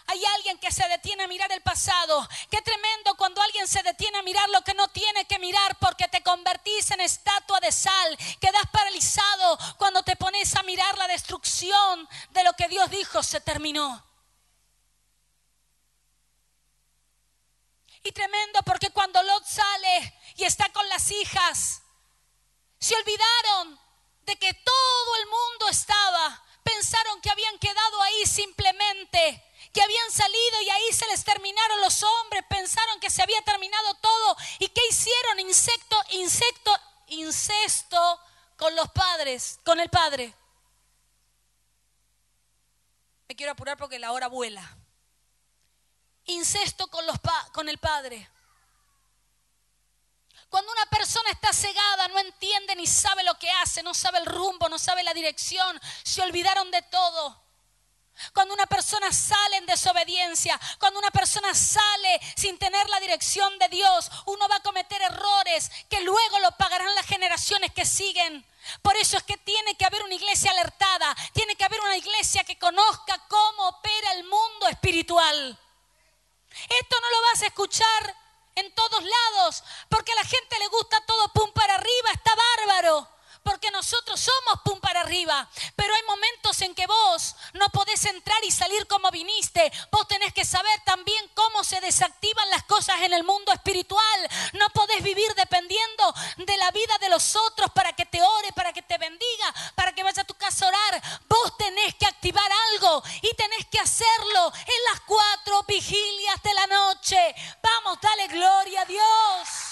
hay 0.06 0.24
alguien 0.36 0.58
que 0.58 0.72
se 0.72 0.86
detiene 0.88 1.22
a 1.22 1.28
mirar 1.28 1.52
el 1.52 1.62
pasado. 1.62 2.28
Qué 2.50 2.60
tremendo 2.62 3.14
cuando 3.16 3.40
alguien 3.42 3.68
se 3.68 3.80
detiene 3.84 4.18
a 4.18 4.22
mirar 4.22 4.48
lo 4.50 4.62
que 4.62 4.74
no 4.74 4.88
tiene 4.88 5.24
que 5.26 5.38
mirar 5.38 5.78
porque 5.78 6.08
te 6.08 6.20
convertís 6.24 6.90
en 6.90 7.00
estatua 7.00 7.60
de 7.60 7.70
sal. 7.70 8.18
Quedas 8.40 8.66
paralizado 8.72 9.58
cuando 9.78 10.02
te 10.02 10.16
pones 10.16 10.56
a 10.56 10.64
mirar 10.64 10.98
la 10.98 11.06
destrucción 11.06 12.08
de 12.30 12.42
lo 12.42 12.52
que 12.54 12.66
Dios 12.66 12.90
dijo 12.90 13.22
se 13.22 13.40
terminó. 13.40 14.04
Y 18.02 18.10
tremendo 18.10 18.62
porque 18.64 18.90
cuando 18.90 19.22
Lot 19.22 19.44
sale 19.44 20.18
y 20.34 20.42
está 20.42 20.68
con 20.72 20.88
las 20.88 21.08
hijas, 21.12 21.79
se 22.80 22.96
olvidaron 22.96 23.78
de 24.22 24.36
que 24.36 24.52
todo 24.54 25.16
el 25.16 25.26
mundo 25.26 25.68
estaba. 25.68 26.44
Pensaron 26.64 27.20
que 27.20 27.30
habían 27.30 27.58
quedado 27.58 28.02
ahí 28.02 28.26
simplemente 28.26 29.46
que 29.72 29.82
habían 29.82 30.10
salido 30.10 30.62
y 30.62 30.70
ahí 30.70 30.92
se 30.92 31.06
les 31.06 31.22
terminaron 31.24 31.80
los 31.80 32.02
hombres, 32.02 32.44
pensaron 32.48 32.98
que 32.98 33.10
se 33.10 33.22
había 33.22 33.40
terminado 33.42 33.94
todo. 33.94 34.36
¿Y 34.58 34.68
qué 34.68 34.80
hicieron? 34.88 35.40
Insecto, 35.40 35.96
insecto, 36.10 36.76
incesto 37.08 38.20
con 38.56 38.74
los 38.74 38.90
padres, 38.90 39.60
con 39.64 39.78
el 39.78 39.88
padre. 39.88 40.34
Me 43.28 43.36
quiero 43.36 43.52
apurar 43.52 43.76
porque 43.76 43.98
la 43.98 44.12
hora 44.12 44.26
vuela. 44.26 44.76
Incesto 46.24 46.88
con, 46.88 47.06
los 47.06 47.16
con 47.52 47.68
el 47.68 47.78
padre. 47.78 48.28
Cuando 50.50 50.72
una 50.72 50.86
persona 50.86 51.30
está 51.30 51.52
cegada, 51.52 52.08
no 52.08 52.18
entiende 52.18 52.74
ni 52.74 52.86
sabe 52.86 53.22
lo 53.22 53.38
que 53.38 53.50
hace, 53.50 53.84
no 53.84 53.94
sabe 53.94 54.18
el 54.18 54.26
rumbo, 54.26 54.68
no 54.68 54.78
sabe 54.78 55.04
la 55.04 55.14
dirección, 55.14 55.80
se 56.02 56.22
olvidaron 56.22 56.70
de 56.72 56.82
todo. 56.82 57.40
Cuando 58.34 58.52
una 58.52 58.66
persona 58.66 59.12
sale 59.12 59.56
en 59.58 59.66
desobediencia, 59.66 60.60
cuando 60.78 60.98
una 60.98 61.10
persona 61.10 61.54
sale 61.54 62.20
sin 62.36 62.58
tener 62.58 62.88
la 62.90 63.00
dirección 63.00 63.58
de 63.58 63.68
Dios, 63.68 64.10
uno 64.26 64.48
va 64.48 64.56
a 64.56 64.62
cometer 64.62 65.00
errores 65.00 65.70
que 65.88 66.00
luego 66.00 66.38
lo 66.40 66.50
pagarán 66.52 66.94
las 66.96 67.06
generaciones 67.06 67.72
que 67.72 67.86
siguen. 67.86 68.44
Por 68.82 68.96
eso 68.96 69.16
es 69.16 69.22
que 69.22 69.38
tiene 69.38 69.76
que 69.76 69.86
haber 69.86 70.02
una 70.02 70.14
iglesia 70.14 70.50
alertada, 70.50 71.16
tiene 71.32 71.56
que 71.56 71.64
haber 71.64 71.80
una 71.80 71.96
iglesia 71.96 72.44
que 72.44 72.58
conozca 72.58 73.18
cómo 73.28 73.68
opera 73.68 74.12
el 74.12 74.24
mundo 74.24 74.68
espiritual. 74.68 75.58
Esto 76.50 77.00
no 77.00 77.10
lo 77.10 77.22
vas 77.28 77.42
a 77.42 77.46
escuchar 77.46 78.16
en 78.54 78.74
todos 78.74 79.02
lados, 79.02 79.64
porque 79.88 80.12
a 80.12 80.16
la 80.16 80.24
gente 80.24 80.58
le 80.58 80.68
gusta 80.68 81.00
todo 81.06 81.32
pum 81.32 81.50
para 81.52 81.74
arriba, 81.74 82.10
está 82.12 82.32
bárbaro 82.34 83.19
porque 83.42 83.70
nosotros 83.70 84.20
somos 84.20 84.60
pum 84.64 84.80
para 84.80 85.00
arriba. 85.00 85.48
Pero 85.76 85.94
hay 85.94 86.02
momentos 86.04 86.60
en 86.62 86.74
que 86.74 86.86
vos 86.86 87.34
no 87.54 87.68
podés 87.70 88.04
entrar 88.04 88.42
y 88.44 88.50
salir 88.50 88.86
como 88.86 89.10
viniste. 89.10 89.72
Vos 89.90 90.06
tenés 90.08 90.32
que 90.32 90.44
saber 90.44 90.80
también 90.84 91.28
cómo 91.34 91.64
se 91.64 91.80
desactivan 91.80 92.50
las 92.50 92.64
cosas 92.64 93.00
en 93.02 93.12
el 93.12 93.24
mundo 93.24 93.52
espiritual. 93.52 94.30
No 94.54 94.68
podés 94.70 95.02
vivir 95.02 95.32
dependiendo 95.34 96.14
de 96.38 96.56
la 96.56 96.70
vida 96.70 96.98
de 97.00 97.08
los 97.08 97.36
otros 97.36 97.70
para 97.72 97.92
que 97.92 98.06
te 98.06 98.22
ore, 98.22 98.52
para 98.52 98.72
que 98.72 98.82
te 98.82 98.98
bendiga, 98.98 99.54
para 99.74 99.92
que 99.92 100.02
vaya 100.02 100.22
a 100.22 100.26
tu 100.26 100.34
casa 100.34 100.66
a 100.66 100.68
orar. 100.68 101.02
Vos 101.28 101.56
tenés 101.56 101.94
que 101.94 102.06
activar 102.06 102.50
algo 102.72 103.02
y 103.22 103.34
tenés 103.36 103.66
que 103.66 103.78
hacerlo 103.78 104.52
en 104.54 104.92
las 104.92 105.00
cuatro 105.06 105.62
vigilias 105.64 106.42
de 106.42 106.54
la 106.54 106.66
noche. 106.66 107.34
Vamos, 107.62 107.98
dale 108.00 108.28
gloria 108.28 108.82
a 108.82 108.84
Dios. 108.84 109.69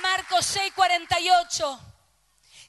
Marcos 0.00 0.46
6, 0.46 0.72
48. 0.74 1.80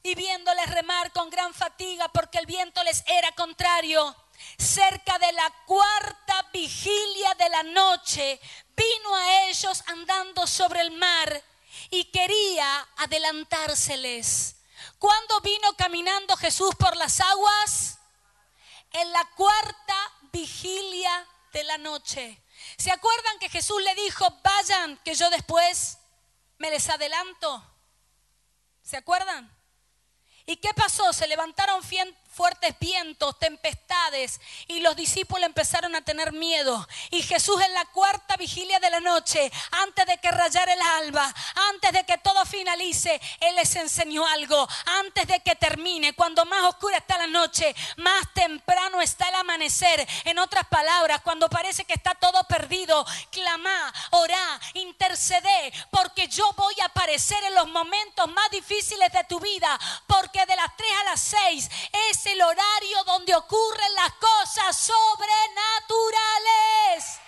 Y 0.04 0.14
viéndoles 0.14 0.68
remar 0.70 1.12
con 1.12 1.30
gran 1.30 1.54
fatiga 1.54 2.08
porque 2.08 2.38
el 2.38 2.46
viento 2.46 2.82
les 2.82 3.04
era 3.06 3.30
contrario, 3.32 4.16
cerca 4.58 5.18
de 5.18 5.32
la 5.32 5.50
cuarta 5.66 6.48
vigilia 6.52 7.34
de 7.34 7.48
la 7.48 7.62
noche, 7.62 8.40
vino 8.76 9.14
a 9.14 9.42
ellos 9.44 9.82
andando 9.86 10.46
sobre 10.46 10.80
el 10.80 10.90
mar 10.92 11.42
y 11.90 12.04
quería 12.06 12.88
adelantárseles. 12.96 14.56
¿Cuándo 14.98 15.40
vino 15.40 15.74
caminando 15.76 16.36
Jesús 16.36 16.74
por 16.74 16.96
las 16.96 17.20
aguas? 17.20 17.98
En 18.92 19.10
la 19.12 19.24
cuarta 19.36 20.12
vigilia 20.32 21.26
de 21.52 21.64
la 21.64 21.78
noche. 21.78 22.42
¿Se 22.76 22.90
acuerdan 22.90 23.38
que 23.38 23.48
Jesús 23.48 23.80
le 23.82 23.94
dijo, 23.94 24.28
vayan, 24.42 24.96
que 25.04 25.14
yo 25.14 25.30
después 25.30 25.98
me 26.62 26.70
les 26.70 26.88
adelanto. 26.88 27.60
¿Se 28.82 28.96
acuerdan? 28.96 29.52
¿Y 30.46 30.58
qué 30.58 30.72
pasó? 30.74 31.12
Se 31.12 31.26
levantaron 31.26 31.82
fuertes 32.32 32.74
vientos, 32.80 33.38
tempestades, 33.38 34.40
y 34.66 34.80
los 34.80 34.96
discípulos 34.96 35.44
empezaron 35.44 35.94
a 35.94 36.02
tener 36.02 36.32
miedo. 36.32 36.86
Y 37.10 37.22
Jesús 37.22 37.60
en 37.60 37.72
la 37.74 37.84
cuarta 37.86 38.36
vigilia 38.36 38.80
de 38.80 38.90
la 38.90 39.00
noche, 39.00 39.52
antes 39.72 40.06
de 40.06 40.18
que 40.18 40.30
rayara 40.30 40.72
el 40.72 40.80
alba, 40.80 41.32
antes 41.70 41.92
de 41.92 42.04
que 42.04 42.18
todo 42.18 42.44
finalice, 42.46 43.20
Él 43.40 43.54
les 43.56 43.76
enseñó 43.76 44.26
algo. 44.26 44.66
Antes 45.00 45.26
de 45.26 45.40
que 45.40 45.56
termine, 45.56 46.14
cuando 46.14 46.44
más 46.46 46.64
oscura 46.64 46.96
está 46.98 47.18
la 47.18 47.26
noche, 47.26 47.74
más 47.98 48.32
temprano 48.32 49.00
está 49.00 49.28
el 49.28 49.34
amanecer. 49.36 50.06
En 50.24 50.38
otras 50.38 50.66
palabras, 50.68 51.20
cuando 51.22 51.48
parece 51.48 51.84
que 51.84 51.94
está 51.94 52.14
todo 52.14 52.44
perdido, 52.44 53.04
clama, 53.30 53.92
orá, 54.10 54.60
intercede, 54.74 55.72
porque 55.90 56.28
yo 56.28 56.50
voy 56.56 56.74
a 56.80 56.86
aparecer 56.86 57.42
en 57.44 57.54
los 57.54 57.68
momentos 57.68 58.28
más 58.30 58.50
difíciles 58.50 59.12
de 59.12 59.24
tu 59.24 59.38
vida, 59.40 59.78
porque 60.06 60.44
de 60.46 60.56
las 60.56 60.76
3 60.76 60.90
a 61.00 61.04
las 61.04 61.20
6 61.20 61.70
es 62.12 62.26
el 62.26 62.40
horario 62.42 63.02
donde 63.04 63.34
ocurren 63.34 63.94
las 63.94 64.12
cosas 64.12 64.76
sobrenaturales. 64.76 67.18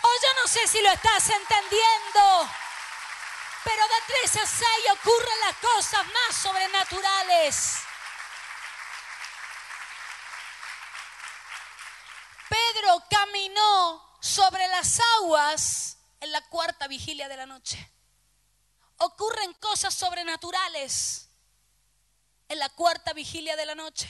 O 0.00 0.08
yo 0.22 0.28
no 0.40 0.48
sé 0.48 0.66
si 0.66 0.80
lo 0.80 0.90
estás 0.90 1.28
entendiendo. 1.28 2.48
Pero 3.62 3.86
de 3.88 3.94
3 4.22 4.36
a 4.36 4.46
6 4.46 4.66
ocurren 4.92 5.40
las 5.40 5.54
cosas 5.56 6.06
más 6.06 6.34
sobrenaturales. 6.34 7.76
Pedro 12.48 13.04
caminó 13.10 14.16
sobre 14.20 14.66
las 14.68 14.98
aguas 15.18 15.98
en 16.20 16.32
la 16.32 16.40
cuarta 16.48 16.88
vigilia 16.88 17.28
de 17.28 17.36
la 17.36 17.44
noche. 17.44 17.92
Ocurren 18.96 19.52
cosas 19.54 19.94
sobrenaturales 19.94 21.28
en 22.52 22.58
la 22.58 22.68
cuarta 22.68 23.12
vigilia 23.12 23.56
de 23.56 23.66
la 23.66 23.74
noche. 23.74 24.08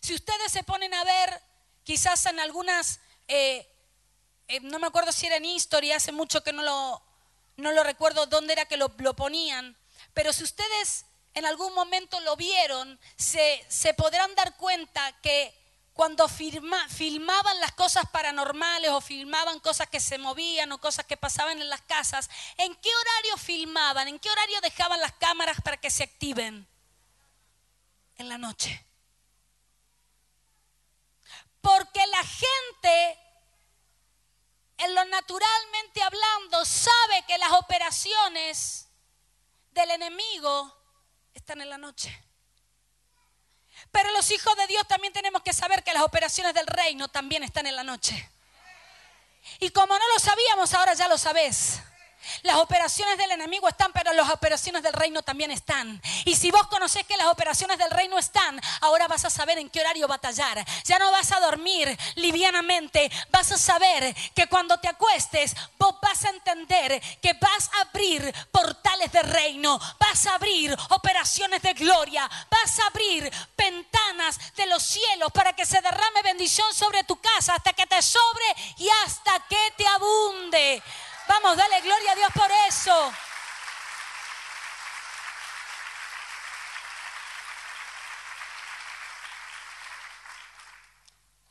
Si 0.00 0.14
ustedes 0.14 0.50
se 0.50 0.62
ponen 0.62 0.92
a 0.94 1.04
ver, 1.04 1.42
quizás 1.84 2.24
en 2.26 2.40
algunas, 2.40 3.00
eh, 3.28 3.66
eh, 4.48 4.60
no 4.60 4.78
me 4.78 4.86
acuerdo 4.86 5.12
si 5.12 5.26
era 5.26 5.36
en 5.36 5.44
History, 5.44 5.92
hace 5.92 6.12
mucho 6.12 6.42
que 6.42 6.52
no 6.52 6.62
lo, 6.62 7.02
no 7.56 7.72
lo 7.72 7.82
recuerdo 7.82 8.26
dónde 8.26 8.54
era 8.54 8.64
que 8.64 8.76
lo, 8.76 8.90
ponían, 9.14 9.76
pero 10.14 10.32
si 10.32 10.42
ustedes 10.42 11.04
en 11.34 11.44
algún 11.44 11.74
momento 11.74 12.18
lo 12.20 12.34
vieron, 12.36 12.98
se, 13.16 13.64
se 13.68 13.94
podrán 13.94 14.34
dar 14.34 14.56
cuenta 14.56 15.12
que 15.20 15.54
cuando 15.92 16.28
filmaban 16.28 17.60
las 17.60 17.72
cosas 17.72 18.08
paranormales 18.10 18.90
o 18.90 19.02
filmaban 19.02 19.60
cosas 19.60 19.88
que 19.88 20.00
se 20.00 20.16
movían 20.16 20.72
o 20.72 20.80
cosas 20.80 21.04
que 21.04 21.18
pasaban 21.18 21.60
en 21.60 21.68
las 21.68 21.82
casas, 21.82 22.30
¿en 22.56 22.74
qué 22.76 22.88
horario 22.88 23.36
filmaban? 23.36 24.08
¿En 24.08 24.18
qué 24.18 24.30
horario 24.30 24.60
dejaban 24.62 25.00
las 25.00 25.12
cámaras 25.12 25.60
para 25.60 25.76
que 25.76 25.90
se 25.90 26.04
activen? 26.04 26.69
En 28.20 28.28
la 28.28 28.36
noche. 28.36 28.86
Porque 31.62 32.06
la 32.06 32.22
gente, 32.22 33.18
en 34.76 34.94
lo 34.94 35.06
naturalmente 35.06 36.02
hablando, 36.02 36.62
sabe 36.66 37.24
que 37.26 37.38
las 37.38 37.50
operaciones 37.52 38.88
del 39.70 39.92
enemigo 39.92 40.70
están 41.32 41.62
en 41.62 41.70
la 41.70 41.78
noche. 41.78 42.14
Pero 43.90 44.10
los 44.10 44.30
hijos 44.30 44.54
de 44.54 44.66
Dios 44.66 44.86
también 44.86 45.14
tenemos 45.14 45.40
que 45.40 45.54
saber 45.54 45.82
que 45.82 45.94
las 45.94 46.02
operaciones 46.02 46.52
del 46.52 46.66
reino 46.66 47.08
también 47.08 47.42
están 47.42 47.66
en 47.66 47.76
la 47.76 47.84
noche. 47.84 48.30
Y 49.60 49.70
como 49.70 49.98
no 49.98 50.08
lo 50.12 50.20
sabíamos, 50.20 50.74
ahora 50.74 50.92
ya 50.92 51.08
lo 51.08 51.16
sabes. 51.16 51.80
Las 52.42 52.56
operaciones 52.56 53.18
del 53.18 53.32
enemigo 53.32 53.68
están, 53.68 53.92
pero 53.92 54.12
las 54.12 54.30
operaciones 54.30 54.82
del 54.82 54.92
reino 54.92 55.22
también 55.22 55.50
están. 55.50 56.00
Y 56.24 56.34
si 56.34 56.50
vos 56.50 56.66
conocés 56.68 57.06
que 57.06 57.16
las 57.16 57.28
operaciones 57.28 57.78
del 57.78 57.90
reino 57.90 58.18
están, 58.18 58.60
ahora 58.80 59.08
vas 59.08 59.24
a 59.24 59.30
saber 59.30 59.58
en 59.58 59.68
qué 59.70 59.80
horario 59.80 60.08
batallar. 60.08 60.64
Ya 60.84 60.98
no 60.98 61.10
vas 61.10 61.32
a 61.32 61.40
dormir 61.40 61.96
livianamente. 62.16 63.10
Vas 63.30 63.52
a 63.52 63.58
saber 63.58 64.14
que 64.34 64.46
cuando 64.48 64.78
te 64.78 64.88
acuestes, 64.88 65.54
vos 65.78 65.96
vas 66.00 66.24
a 66.24 66.30
entender 66.30 67.00
que 67.20 67.32
vas 67.34 67.70
a 67.74 67.82
abrir 67.82 68.32
portales 68.50 69.12
de 69.12 69.22
reino. 69.22 69.78
Vas 69.98 70.26
a 70.26 70.34
abrir 70.34 70.76
operaciones 70.90 71.62
de 71.62 71.74
gloria. 71.74 72.28
Vas 72.50 72.78
a 72.80 72.86
abrir 72.86 73.30
ventanas 73.56 74.54
de 74.56 74.66
los 74.66 74.82
cielos 74.82 75.30
para 75.32 75.54
que 75.54 75.66
se 75.66 75.80
derrame 75.80 76.22
bendición 76.22 76.72
sobre 76.74 77.04
tu 77.04 77.16
casa 77.20 77.54
hasta 77.54 77.72
que 77.72 77.86
te 77.86 78.00
sobre 78.02 78.44
y 78.78 78.88
hasta 79.04 79.38
que 79.48 79.72
te 79.76 79.86
abunde. 79.86 80.82
Vamos, 81.30 81.56
dale 81.56 81.80
gloria 81.82 82.10
a 82.10 82.14
Dios 82.16 82.30
por 82.34 82.50
eso. 82.66 83.14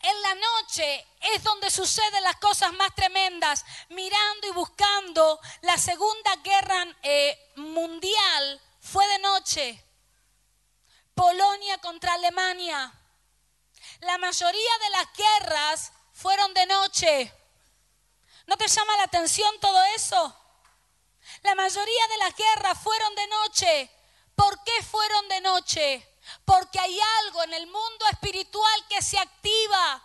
En 0.02 0.22
la 0.22 0.36
noche 0.36 1.08
es 1.22 1.42
donde 1.44 1.72
suceden 1.72 2.24
las 2.24 2.36
cosas 2.36 2.74
más 2.74 2.94
tremendas. 2.94 3.64
Mirando 3.88 4.48
y 4.48 4.52
buscando 4.52 5.40
la 5.62 5.78
Segunda 5.78 6.36
Guerra 6.44 6.86
eh, 7.02 7.54
Mundial 7.56 8.62
fue 8.82 9.08
de 9.08 9.20
noche. 9.20 9.82
Polonia 11.16 11.78
contra 11.78 12.16
Alemania. 12.16 12.92
La 14.02 14.18
mayoría 14.18 14.78
de 14.82 14.90
las 14.90 15.14
guerras 15.14 15.94
fueron 16.12 16.54
de 16.54 16.66
noche. 16.66 17.39
¿No 18.50 18.58
te 18.58 18.68
llama 18.68 18.98
la 18.98 19.04
atención 19.04 19.60
todo 19.62 19.80
eso? 19.96 20.36
La 21.44 21.54
mayoría 21.54 22.08
de 22.08 22.18
las 22.18 22.36
guerras 22.36 22.80
fueron 22.82 23.14
de 23.14 23.28
noche. 23.28 23.92
¿Por 24.34 24.64
qué 24.64 24.82
fueron 24.82 25.30
de 25.30 25.42
noche? 25.42 26.18
Porque 26.46 26.80
hay 26.80 27.00
algo 27.20 27.44
en 27.44 27.54
el 27.54 27.68
mundo 27.68 28.06
espiritual 28.12 28.88
que 28.90 29.04
se 29.04 29.20
activa 29.20 30.04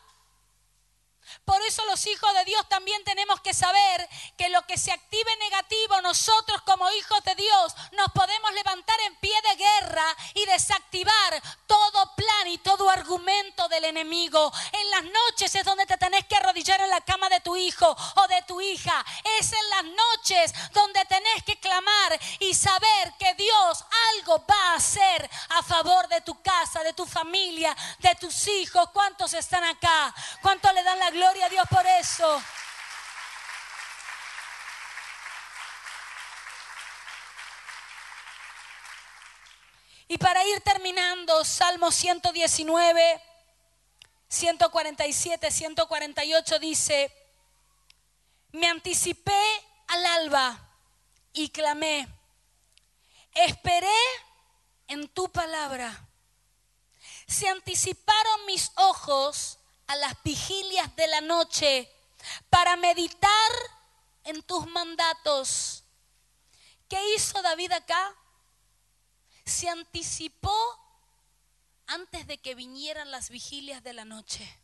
por 1.44 1.60
eso 1.62 1.84
los 1.86 2.06
hijos 2.06 2.32
de 2.34 2.44
Dios 2.44 2.66
también 2.68 3.02
tenemos 3.04 3.40
que 3.40 3.52
saber 3.52 4.08
que 4.36 4.48
lo 4.48 4.66
que 4.66 4.78
se 4.78 4.92
active 4.92 5.36
negativo, 5.36 6.00
nosotros 6.00 6.62
como 6.62 6.90
hijos 6.92 7.22
de 7.24 7.34
Dios 7.34 7.74
nos 7.92 8.10
podemos 8.12 8.52
levantar 8.52 8.98
en 9.00 9.16
pie 9.16 9.34
de 9.42 9.56
guerra 9.56 10.16
y 10.34 10.44
desactivar 10.46 11.42
todo 11.66 12.14
plan 12.16 12.48
y 12.48 12.58
todo 12.58 12.88
argumento 12.88 13.68
del 13.68 13.84
enemigo. 13.84 14.52
En 14.72 14.90
las 14.90 15.04
noches 15.04 15.54
es 15.54 15.64
donde 15.64 15.86
te 15.86 15.98
tenés 15.98 16.24
que 16.26 16.36
arrodillar 16.36 16.80
en 16.80 16.90
la 16.90 17.00
cama 17.02 17.28
de 17.28 17.40
tu 17.40 17.56
hijo 17.56 17.94
o 18.16 18.26
de 18.28 18.42
tu 18.42 18.60
hija. 18.60 19.04
Es 19.38 19.52
en 19.52 19.70
las 19.70 19.84
noches 19.84 20.54
donde 20.72 21.04
tenés 21.04 21.42
que 21.44 21.58
clamar 21.60 22.18
y 22.40 22.54
saber 22.54 23.14
que 23.18 23.34
Dios 23.34 23.84
algo 24.14 24.44
va 24.50 24.72
a 24.72 24.76
hacer 24.76 25.30
a 25.50 25.62
favor 25.62 26.08
de 26.08 26.20
tu 26.22 26.40
casa, 26.42 26.82
de 26.82 26.92
tu 26.94 27.06
familia, 27.06 27.76
de 27.98 28.14
tus 28.14 28.48
hijos. 28.48 28.88
¿Cuántos 28.92 29.34
están 29.34 29.64
acá? 29.64 30.14
¿Cuántos 30.40 30.72
le 30.72 30.82
dan 30.82 30.98
la 30.98 31.10
gloria 31.34 31.46
a 31.46 31.48
Dios 31.48 31.66
por 31.68 31.84
eso. 31.84 32.42
Y 40.06 40.18
para 40.18 40.44
ir 40.44 40.60
terminando, 40.60 41.44
Salmo 41.44 41.90
119, 41.90 43.20
147, 44.28 45.50
148 45.50 46.58
dice, 46.60 47.12
me 48.52 48.68
anticipé 48.68 49.32
al 49.88 50.06
alba 50.06 50.56
y 51.32 51.48
clamé, 51.48 52.06
esperé 53.34 53.88
en 54.86 55.08
tu 55.08 55.32
palabra. 55.32 56.06
Se 57.26 57.48
anticiparon 57.48 58.46
mis 58.46 58.70
ojos 58.76 59.58
a 59.86 59.96
las 59.96 60.22
vigilias 60.22 60.94
de 60.96 61.06
la 61.06 61.20
noche 61.20 61.90
para 62.50 62.76
meditar 62.76 63.50
en 64.24 64.42
tus 64.42 64.66
mandatos. 64.66 65.84
¿Qué 66.88 67.14
hizo 67.14 67.40
David 67.42 67.72
acá? 67.72 68.14
Se 69.44 69.68
anticipó 69.68 70.56
antes 71.86 72.26
de 72.26 72.38
que 72.38 72.54
vinieran 72.54 73.10
las 73.10 73.30
vigilias 73.30 73.82
de 73.82 73.92
la 73.92 74.04
noche. 74.04 74.60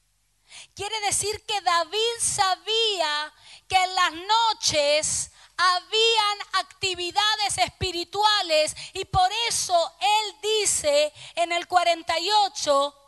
Quiere 0.74 0.98
decir 1.00 1.44
que 1.46 1.60
David 1.60 2.16
sabía 2.20 3.32
que 3.68 3.76
en 3.76 3.94
las 3.94 4.12
noches 4.12 5.30
habían 5.56 6.38
actividades 6.54 7.58
espirituales 7.58 8.74
y 8.94 9.04
por 9.04 9.30
eso 9.48 9.94
él 10.00 10.36
dice 10.42 11.12
en 11.36 11.52
el 11.52 11.68
48, 11.68 12.99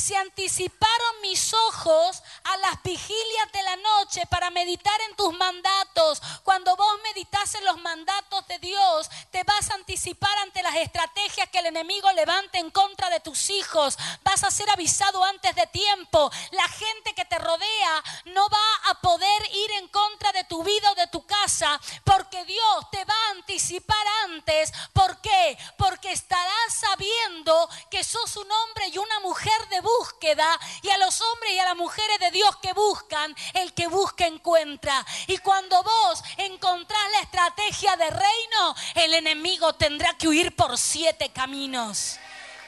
se 0.00 0.16
anticiparon 0.16 1.20
mis 1.20 1.52
ojos 1.52 2.22
a 2.44 2.56
las 2.56 2.82
vigilias 2.82 3.52
de 3.52 3.62
la 3.62 3.76
noche 3.76 4.22
para 4.26 4.50
meditar 4.50 4.98
en 5.08 5.14
tus 5.14 5.32
mandatos. 5.36 6.20
Cuando 6.42 6.74
vos 6.74 7.00
meditas 7.02 7.54
en 7.54 7.64
los 7.66 7.78
mandatos 7.78 8.46
de 8.48 8.58
Dios, 8.58 9.10
te 9.30 9.44
vas 9.44 9.70
a 9.70 9.74
anticipar 9.74 10.36
ante 10.38 10.62
las 10.62 10.76
estrategias 10.76 11.48
que 11.50 11.58
el 11.58 11.66
enemigo 11.66 12.10
levante 12.12 12.58
en 12.58 12.70
contra 12.70 13.10
de 13.10 13.20
tus 13.20 13.50
hijos. 13.50 13.98
Vas 14.22 14.42
a 14.42 14.50
ser 14.50 14.70
avisado 14.70 15.22
antes 15.22 15.54
de 15.54 15.66
tiempo. 15.66 16.30
La 16.52 16.68
gente 16.68 17.14
que 17.14 17.26
te 17.26 17.38
rodea 17.38 18.02
no 18.26 18.48
va 18.48 18.90
a 18.90 18.94
poder 19.00 19.42
ir 19.52 19.70
en 19.72 19.88
contra 19.88 20.32
de 20.32 20.44
tu 20.44 20.64
vida 20.64 20.90
o 20.92 20.94
de 20.94 21.06
tu 21.08 21.26
casa 21.26 21.78
porque 22.04 22.44
Dios 22.46 22.90
te 22.90 23.04
va 23.04 23.14
a 23.14 23.30
anticipar 23.32 24.06
antes. 24.24 24.72
¿Por 24.94 25.20
qué? 25.20 25.58
Porque 25.76 26.12
estarás 26.12 26.74
sabiendo 26.74 27.68
que 27.90 28.02
sos 28.02 28.36
un 28.36 28.50
hombre 28.50 28.88
y 28.88 28.98
una 28.98 29.20
mujer 29.20 29.68
de 29.68 29.80
búsqueda 29.98 30.58
y 30.82 30.90
a 30.90 30.98
los 30.98 31.20
hombres 31.20 31.52
y 31.52 31.58
a 31.58 31.64
las 31.64 31.76
mujeres 31.76 32.18
de 32.18 32.30
Dios 32.30 32.56
que 32.56 32.72
buscan, 32.72 33.34
el 33.54 33.72
que 33.74 33.86
busca 33.88 34.26
encuentra. 34.26 35.04
Y 35.26 35.38
cuando 35.38 35.82
vos 35.82 36.22
encontrás 36.36 37.10
la 37.12 37.20
estrategia 37.20 37.96
de 37.96 38.10
reino, 38.10 38.74
el 38.94 39.14
enemigo 39.14 39.74
tendrá 39.74 40.16
que 40.16 40.28
huir 40.28 40.54
por 40.54 40.76
siete 40.78 41.30
caminos. 41.30 42.18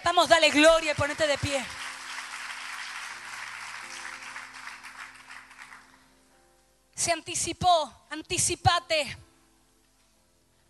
Vamos, 0.04 0.28
dale 0.28 0.50
gloria 0.50 0.92
y 0.92 0.94
ponete 0.94 1.26
de 1.26 1.38
pie. 1.38 1.64
Se 6.94 7.12
anticipó, 7.12 8.06
anticipate, 8.10 9.16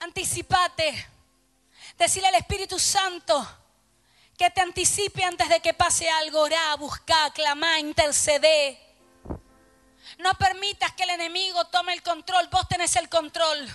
anticipate. 0.00 1.08
Decirle 1.98 2.28
al 2.28 2.36
Espíritu 2.36 2.78
Santo, 2.78 3.61
que 4.42 4.50
te 4.50 4.60
anticipe 4.60 5.22
antes 5.22 5.48
de 5.48 5.60
que 5.60 5.72
pase 5.72 6.10
algo. 6.10 6.40
Orá, 6.40 6.74
busca, 6.74 7.32
clama, 7.32 7.78
intercede. 7.78 8.76
No 10.18 10.34
permitas 10.34 10.90
que 10.94 11.04
el 11.04 11.10
enemigo 11.10 11.64
tome 11.66 11.92
el 11.92 12.02
control. 12.02 12.48
Vos 12.50 12.66
tenés 12.66 12.96
el 12.96 13.08
control. 13.08 13.68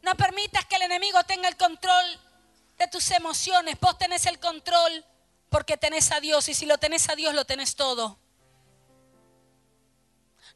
No 0.00 0.16
permitas 0.16 0.64
que 0.64 0.76
el 0.76 0.82
enemigo 0.82 1.22
tenga 1.24 1.46
el 1.46 1.58
control 1.58 2.20
de 2.78 2.88
tus 2.88 3.10
emociones. 3.10 3.78
Vos 3.80 3.98
tenés 3.98 4.24
el 4.24 4.40
control 4.40 5.04
porque 5.50 5.76
tenés 5.76 6.10
a 6.10 6.18
Dios. 6.18 6.48
Y 6.48 6.54
si 6.54 6.64
lo 6.64 6.78
tenés 6.78 7.10
a 7.10 7.16
Dios, 7.16 7.34
lo 7.34 7.44
tenés 7.44 7.76
todo. 7.76 8.18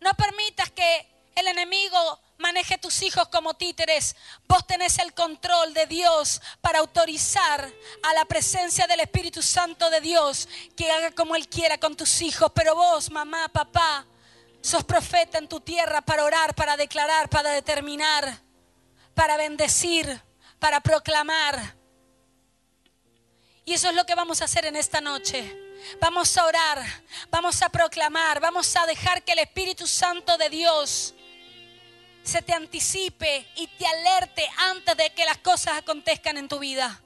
No 0.01 0.14
permitas 0.14 0.70
que 0.70 1.28
el 1.34 1.47
enemigo 1.47 2.20
maneje 2.43 2.76
tus 2.76 3.01
hijos 3.01 3.28
como 3.28 3.55
títeres. 3.55 4.14
Vos 4.47 4.66
tenés 4.66 4.99
el 4.99 5.14
control 5.14 5.72
de 5.72 5.86
Dios 5.86 6.43
para 6.61 6.80
autorizar 6.80 7.72
a 8.03 8.14
la 8.14 8.26
presencia 8.26 8.86
del 8.86 9.01
Espíritu 9.01 9.40
Santo 9.40 9.88
de 9.88 10.03
Dios 10.03 10.49
que 10.76 10.90
haga 10.90 11.12
como 11.12 11.36
Él 11.36 11.49
quiera 11.49 11.78
con 11.78 11.97
tus 11.97 12.20
hijos. 12.20 12.53
Pero 12.55 12.74
vos, 12.74 13.11
mamá, 13.11 13.49
papá, 13.49 14.05
sos 14.61 14.84
profeta 14.84 15.38
en 15.38 15.49
tu 15.49 15.61
tierra 15.61 16.03
para 16.03 16.24
orar, 16.24 16.55
para 16.55 16.76
declarar, 16.76 17.30
para 17.30 17.51
determinar, 17.53 18.40
para 19.14 19.36
bendecir, 19.36 20.20
para 20.59 20.80
proclamar. 20.80 21.76
Y 23.64 23.74
eso 23.74 23.88
es 23.88 23.95
lo 23.95 24.05
que 24.05 24.16
vamos 24.16 24.43
a 24.43 24.47
hacer 24.47 24.66
en 24.66 24.76
esta 24.76 25.01
noche. 25.01 25.59
Vamos 26.01 26.36
a 26.36 26.45
orar, 26.45 26.84
vamos 27.30 27.62
a 27.62 27.68
proclamar, 27.68 28.40
vamos 28.40 28.76
a 28.76 28.86
dejar 28.86 29.22
que 29.22 29.32
el 29.32 29.38
Espíritu 29.38 29.86
Santo 29.86 30.36
de 30.36 30.51
Dios 30.51 31.14
se 32.22 32.42
te 32.42 32.52
anticipe 32.52 33.46
y 33.56 33.66
te 33.66 33.86
alerte 33.86 34.48
antes 34.58 34.96
de 34.96 35.10
que 35.10 35.24
las 35.24 35.38
cosas 35.38 35.78
acontezcan 35.78 36.36
en 36.36 36.48
tu 36.48 36.58
vida. 36.58 37.00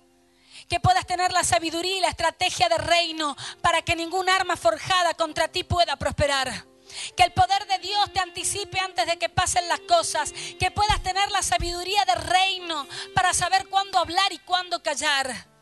Que 0.68 0.80
puedas 0.80 1.06
tener 1.06 1.32
la 1.32 1.44
sabiduría 1.44 1.96
y 1.96 2.00
la 2.00 2.08
estrategia 2.08 2.68
de 2.68 2.78
reino 2.78 3.36
para 3.62 3.82
que 3.82 3.96
ningún 3.96 4.28
arma 4.28 4.56
forjada 4.56 5.14
contra 5.14 5.48
ti 5.48 5.64
pueda 5.64 5.96
prosperar. 5.96 6.64
Que 7.16 7.24
el 7.24 7.32
poder 7.32 7.66
de 7.66 7.78
Dios 7.78 8.12
te 8.12 8.20
anticipe 8.20 8.78
antes 8.80 9.06
de 9.06 9.18
que 9.18 9.28
pasen 9.28 9.68
las 9.68 9.80
cosas. 9.80 10.32
Que 10.58 10.70
puedas 10.70 11.02
tener 11.02 11.30
la 11.30 11.42
sabiduría 11.42 12.04
de 12.04 12.14
reino 12.14 12.86
para 13.14 13.32
saber 13.34 13.68
cuándo 13.68 13.98
hablar 13.98 14.32
y 14.32 14.38
cuándo 14.38 14.82
callar. 14.82 15.55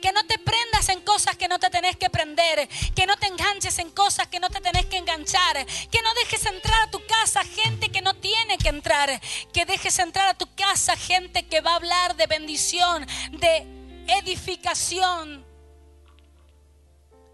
Que 0.00 0.12
no 0.12 0.24
te 0.26 0.38
prendas 0.38 0.88
en 0.88 1.00
cosas 1.00 1.36
que 1.36 1.48
no 1.48 1.58
te 1.58 1.70
tenés 1.70 1.96
que 1.96 2.10
prender. 2.10 2.68
Que 2.94 3.06
no 3.06 3.16
te 3.16 3.26
enganches 3.26 3.78
en 3.78 3.90
cosas 3.90 4.26
que 4.28 4.40
no 4.40 4.50
te 4.50 4.60
tenés 4.60 4.86
que 4.86 4.96
enganchar. 4.96 5.66
Que 5.90 6.02
no 6.02 6.14
dejes 6.14 6.44
entrar 6.46 6.82
a 6.82 6.90
tu 6.90 7.04
casa 7.06 7.44
gente 7.44 7.90
que 7.90 8.02
no 8.02 8.14
tiene 8.14 8.58
que 8.58 8.68
entrar. 8.68 9.20
Que 9.52 9.64
dejes 9.64 9.98
entrar 9.98 10.28
a 10.28 10.34
tu 10.34 10.54
casa 10.54 10.96
gente 10.96 11.46
que 11.46 11.60
va 11.60 11.72
a 11.72 11.76
hablar 11.76 12.16
de 12.16 12.26
bendición, 12.26 13.06
de 13.32 13.66
edificación. 14.06 15.44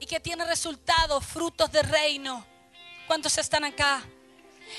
Y 0.01 0.07
que 0.07 0.21
tiene 0.21 0.45
resultados, 0.45 1.25
frutos 1.25 1.71
de 1.71 1.83
reino. 1.83 2.45
¿Cuántos 3.07 3.39
están 3.39 3.65
acá? 3.65 4.03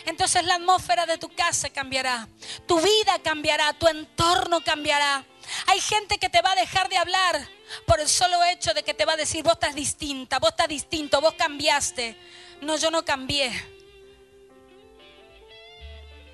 Entonces 0.05 0.43
la 0.45 0.55
atmósfera 0.55 1.05
de 1.05 1.17
tu 1.17 1.29
casa 1.29 1.69
cambiará. 1.69 2.27
Tu 2.67 2.79
vida 2.79 3.19
cambiará. 3.23 3.73
Tu 3.73 3.87
entorno 3.87 4.61
cambiará. 4.63 5.25
Hay 5.67 5.79
gente 5.81 6.17
que 6.17 6.29
te 6.29 6.41
va 6.41 6.51
a 6.51 6.55
dejar 6.55 6.89
de 6.89 6.97
hablar 6.97 7.47
por 7.85 7.99
el 7.99 8.07
solo 8.07 8.43
hecho 8.43 8.73
de 8.73 8.83
que 8.83 8.93
te 8.93 9.05
va 9.05 9.13
a 9.13 9.17
decir, 9.17 9.43
vos 9.43 9.53
estás 9.53 9.75
distinta, 9.75 10.39
vos 10.39 10.51
estás 10.51 10.67
distinto, 10.67 11.21
vos 11.21 11.33
cambiaste. 11.33 12.17
No, 12.61 12.77
yo 12.77 12.91
no 12.91 13.03
cambié. 13.03 13.51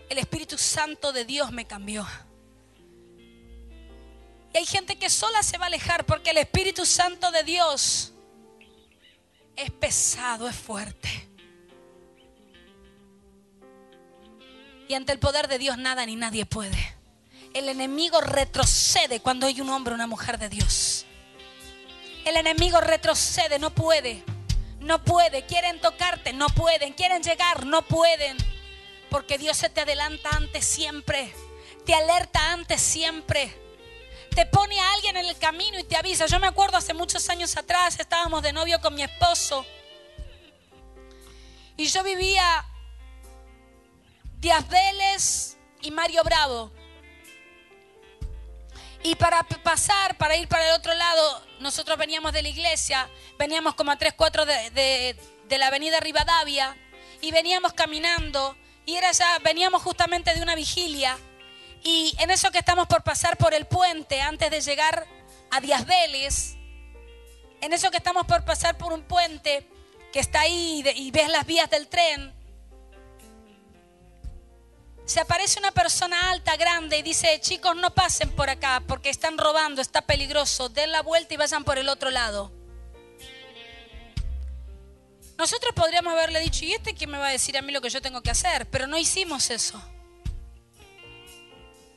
El 0.09 0.17
Espíritu 0.17 0.57
Santo 0.57 1.11
de 1.11 1.25
Dios 1.25 1.51
me 1.51 1.65
cambió. 1.65 2.07
Y 4.53 4.57
hay 4.57 4.65
gente 4.65 4.97
que 4.97 5.09
sola 5.09 5.43
se 5.43 5.57
va 5.57 5.65
a 5.65 5.67
alejar 5.67 6.05
porque 6.05 6.31
el 6.31 6.37
Espíritu 6.37 6.85
Santo 6.85 7.31
de 7.31 7.43
Dios 7.43 8.13
es 9.55 9.71
pesado, 9.71 10.47
es 10.47 10.55
fuerte. 10.55 11.27
Y 14.87 14.95
ante 14.95 15.11
el 15.11 15.19
poder 15.19 15.47
de 15.47 15.59
Dios 15.59 15.77
nada 15.77 16.03
ni 16.05 16.15
nadie 16.15 16.47
puede. 16.47 16.95
El 17.53 17.69
enemigo 17.69 18.21
retrocede 18.21 19.19
cuando 19.19 19.45
hay 19.45 19.61
un 19.61 19.69
hombre 19.69 19.93
o 19.93 19.95
una 19.95 20.07
mujer 20.07 20.39
de 20.39 20.49
Dios. 20.49 21.05
El 22.25 22.37
enemigo 22.37 22.79
retrocede, 22.81 23.59
no 23.59 23.71
puede. 23.71 24.23
No 24.79 25.03
puede. 25.03 25.45
Quieren 25.45 25.79
tocarte, 25.81 26.33
no 26.33 26.47
pueden. 26.49 26.93
Quieren 26.93 27.23
llegar, 27.23 27.65
no 27.65 27.81
pueden. 27.83 28.37
Porque 29.09 29.37
Dios 29.37 29.57
se 29.57 29.69
te 29.69 29.81
adelanta 29.81 30.29
antes 30.31 30.65
siempre. 30.65 31.33
Te 31.85 31.93
alerta 31.93 32.51
antes 32.51 32.81
siempre. 32.81 33.53
Te 34.35 34.45
pone 34.45 34.79
a 34.79 34.93
alguien 34.93 35.17
en 35.17 35.25
el 35.25 35.37
camino 35.37 35.79
y 35.79 35.83
te 35.83 35.97
avisa. 35.97 36.27
Yo 36.27 36.39
me 36.39 36.47
acuerdo 36.47 36.77
hace 36.77 36.93
muchos 36.93 37.27
años 37.29 37.57
atrás, 37.57 37.99
estábamos 37.99 38.43
de 38.43 38.53
novio 38.53 38.79
con 38.79 38.93
mi 38.93 39.03
esposo. 39.03 39.65
Y 41.75 41.87
yo 41.87 42.03
vivía 42.03 42.65
Díaz 44.39 44.67
Vélez 44.69 45.57
y 45.81 45.91
Mario 45.91 46.23
Bravo. 46.23 46.71
Y 49.03 49.15
para 49.15 49.43
pasar, 49.43 50.17
para 50.17 50.35
ir 50.35 50.47
para 50.47 50.67
el 50.67 50.75
otro 50.75 50.93
lado, 50.93 51.43
nosotros 51.59 51.97
veníamos 51.97 52.33
de 52.33 52.41
la 52.41 52.49
iglesia, 52.49 53.09
veníamos 53.37 53.75
como 53.75 53.91
a 53.91 53.97
3, 53.97 54.13
4 54.15 54.45
de, 54.45 55.15
de, 55.47 55.57
la 55.57 55.67
avenida 55.67 55.99
Rivadavia 55.99 56.75
y 57.21 57.31
veníamos 57.31 57.73
caminando 57.73 58.57
y 58.85 58.95
era 58.95 59.11
ya, 59.11 59.39
veníamos 59.39 59.81
justamente 59.81 60.33
de 60.33 60.41
una 60.41 60.55
vigilia 60.55 61.17
y 61.83 62.13
en 62.19 62.29
eso 62.29 62.51
que 62.51 62.59
estamos 62.59 62.87
por 62.87 63.03
pasar 63.03 63.37
por 63.37 63.53
el 63.53 63.65
puente 63.65 64.21
antes 64.21 64.51
de 64.51 64.61
llegar 64.61 65.07
a 65.51 65.61
Díaz 65.61 65.85
Vélez, 65.85 66.55
en 67.61 67.73
eso 67.73 67.91
que 67.91 67.97
estamos 67.97 68.25
por 68.25 68.43
pasar 68.45 68.77
por 68.77 68.93
un 68.93 69.03
puente 69.03 69.67
que 70.11 70.19
está 70.19 70.41
ahí 70.41 70.83
y 70.95 71.11
ves 71.11 71.29
las 71.29 71.45
vías 71.45 71.69
del 71.69 71.87
tren, 71.87 72.33
se 75.09 75.19
aparece 75.19 75.57
una 75.57 75.71
persona 75.71 76.29
alta, 76.29 76.55
grande 76.55 76.99
y 76.99 77.01
dice, 77.01 77.39
chicos, 77.41 77.75
no 77.75 77.95
pasen 77.95 78.29
por 78.29 78.47
acá 78.47 78.83
porque 78.87 79.09
están 79.09 79.39
robando, 79.39 79.81
está 79.81 80.03
peligroso, 80.03 80.69
den 80.69 80.91
la 80.91 81.01
vuelta 81.01 81.33
y 81.33 81.37
vayan 81.37 81.63
por 81.63 81.79
el 81.79 81.89
otro 81.89 82.11
lado. 82.11 82.51
Nosotros 85.35 85.73
podríamos 85.73 86.13
haberle 86.13 86.39
dicho, 86.41 86.63
¿y 86.63 86.73
este 86.73 86.93
quién 86.93 87.09
me 87.09 87.17
va 87.17 87.29
a 87.29 87.31
decir 87.31 87.57
a 87.57 87.63
mí 87.63 87.71
lo 87.71 87.81
que 87.81 87.89
yo 87.89 88.03
tengo 88.03 88.21
que 88.21 88.29
hacer? 88.29 88.69
Pero 88.69 88.85
no 88.85 88.99
hicimos 88.99 89.49
eso. 89.49 89.81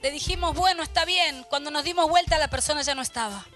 Le 0.00 0.10
dijimos, 0.10 0.54
bueno, 0.54 0.82
está 0.82 1.04
bien. 1.04 1.44
Cuando 1.50 1.70
nos 1.70 1.84
dimos 1.84 2.08
vuelta 2.08 2.38
la 2.38 2.48
persona 2.48 2.80
ya 2.80 2.94
no 2.94 3.02
estaba. 3.02 3.46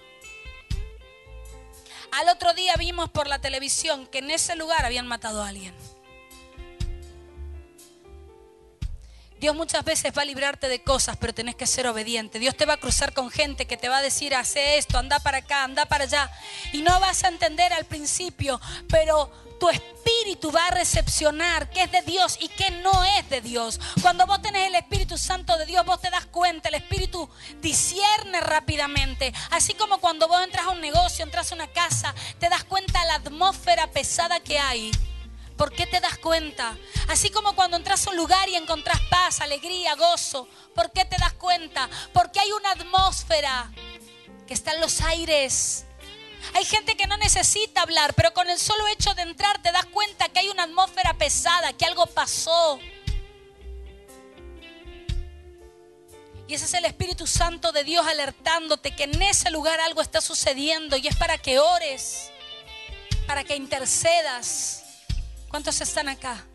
Al 2.11 2.29
otro 2.29 2.53
día 2.53 2.75
vimos 2.75 3.09
por 3.09 3.25
la 3.25 3.39
televisión 3.39 4.05
que 4.05 4.19
en 4.19 4.29
ese 4.29 4.55
lugar 4.55 4.85
habían 4.85 5.07
matado 5.07 5.41
a 5.41 5.47
alguien. 5.47 5.73
Dios 9.39 9.55
muchas 9.55 9.83
veces 9.83 10.11
va 10.17 10.23
a 10.23 10.25
librarte 10.25 10.67
de 10.67 10.81
cosas, 10.81 11.17
pero 11.17 11.33
tenés 11.33 11.55
que 11.55 11.67
ser 11.67 11.87
obediente. 11.87 12.39
Dios 12.39 12.55
te 12.55 12.65
va 12.65 12.73
a 12.73 12.77
cruzar 12.77 13.13
con 13.13 13.29
gente 13.29 13.65
que 13.65 13.77
te 13.77 13.89
va 13.89 13.97
a 13.97 14.01
decir, 14.01 14.35
hace 14.35 14.77
esto, 14.77 14.97
anda 14.97 15.19
para 15.19 15.39
acá, 15.39 15.63
anda 15.63 15.85
para 15.85 16.05
allá. 16.05 16.29
Y 16.73 16.81
no 16.81 16.99
vas 16.99 17.23
a 17.23 17.27
entender 17.27 17.71
al 17.73 17.85
principio, 17.85 18.59
pero 18.89 19.31
tu 19.59 19.69
espíritu 19.69 20.51
va 20.51 20.67
a 20.67 20.71
recepcionar 20.71 21.69
qué 21.69 21.83
es 21.83 21.91
de 21.91 22.01
Dios 22.01 22.37
y 22.39 22.47
qué 22.49 22.69
no 22.71 23.03
es 23.03 23.29
de 23.29 23.41
Dios. 23.41 23.79
Cuando 24.01 24.25
vos 24.25 24.41
tenés 24.41 24.67
el 24.67 24.75
Espíritu 24.75 25.17
Santo 25.17 25.57
de 25.57 25.65
Dios, 25.65 25.85
vos 25.85 26.01
te 26.01 26.09
das 26.09 26.25
cuenta, 26.25 26.69
el 26.69 26.75
Espíritu 26.75 27.29
discierne 27.61 28.39
rápidamente. 28.41 29.33
Así 29.51 29.73
como 29.73 29.99
cuando 29.99 30.27
vos 30.27 30.41
entras 30.43 30.65
a 30.65 30.71
un 30.71 30.81
negocio, 30.81 31.25
entras 31.25 31.51
a 31.51 31.55
una 31.55 31.67
casa, 31.67 32.13
te 32.39 32.49
das 32.49 32.63
cuenta 32.63 33.03
la 33.05 33.15
atmósfera 33.15 33.87
pesada 33.87 34.39
que 34.39 34.59
hay. 34.59 34.91
¿Por 35.57 35.71
qué 35.73 35.87
te 35.87 35.99
das 35.99 36.19
cuenta? 36.19 36.77
Así 37.07 37.31
como 37.31 37.55
cuando 37.55 37.77
entras 37.77 38.05
a 38.05 38.11
un 38.11 38.17
lugar 38.17 38.47
y 38.47 38.55
encontrás 38.55 39.01
paz, 39.09 39.41
alegría, 39.41 39.95
gozo. 39.95 40.47
¿Por 40.75 40.91
qué 40.91 41.03
te 41.03 41.17
das 41.17 41.33
cuenta? 41.33 41.89
Porque 42.13 42.39
hay 42.39 42.51
una 42.51 42.71
atmósfera 42.71 43.71
que 44.45 44.53
está 44.53 44.73
en 44.73 44.81
los 44.81 45.01
aires. 45.01 45.85
Hay 46.53 46.63
gente 46.63 46.95
que 46.95 47.07
no 47.07 47.17
necesita 47.17 47.81
hablar, 47.81 48.13
pero 48.13 48.33
con 48.33 48.49
el 48.49 48.59
solo 48.59 48.87
hecho 48.87 49.15
de 49.15 49.23
entrar 49.23 49.61
te 49.61 49.71
das 49.71 49.85
cuenta 49.87 50.29
que 50.29 50.39
hay 50.39 50.49
una 50.49 50.63
atmósfera 50.63 51.13
pesada, 51.15 51.73
que 51.73 51.85
algo 51.85 52.05
pasó. 52.05 52.79
Y 56.47 56.53
ese 56.53 56.65
es 56.65 56.73
el 56.75 56.85
Espíritu 56.85 57.27
Santo 57.27 57.71
de 57.71 57.83
Dios 57.83 58.05
alertándote 58.07 58.95
que 58.95 59.03
en 59.03 59.21
ese 59.21 59.49
lugar 59.49 59.81
algo 59.81 60.01
está 60.01 60.21
sucediendo 60.21 60.95
y 60.95 61.07
es 61.07 61.15
para 61.17 61.37
que 61.37 61.59
ores, 61.59 62.31
para 63.25 63.43
que 63.43 63.55
intercedas. 63.55 64.86
¿Cuántos 65.49 65.79
están 65.81 66.09
acá? 66.09 66.45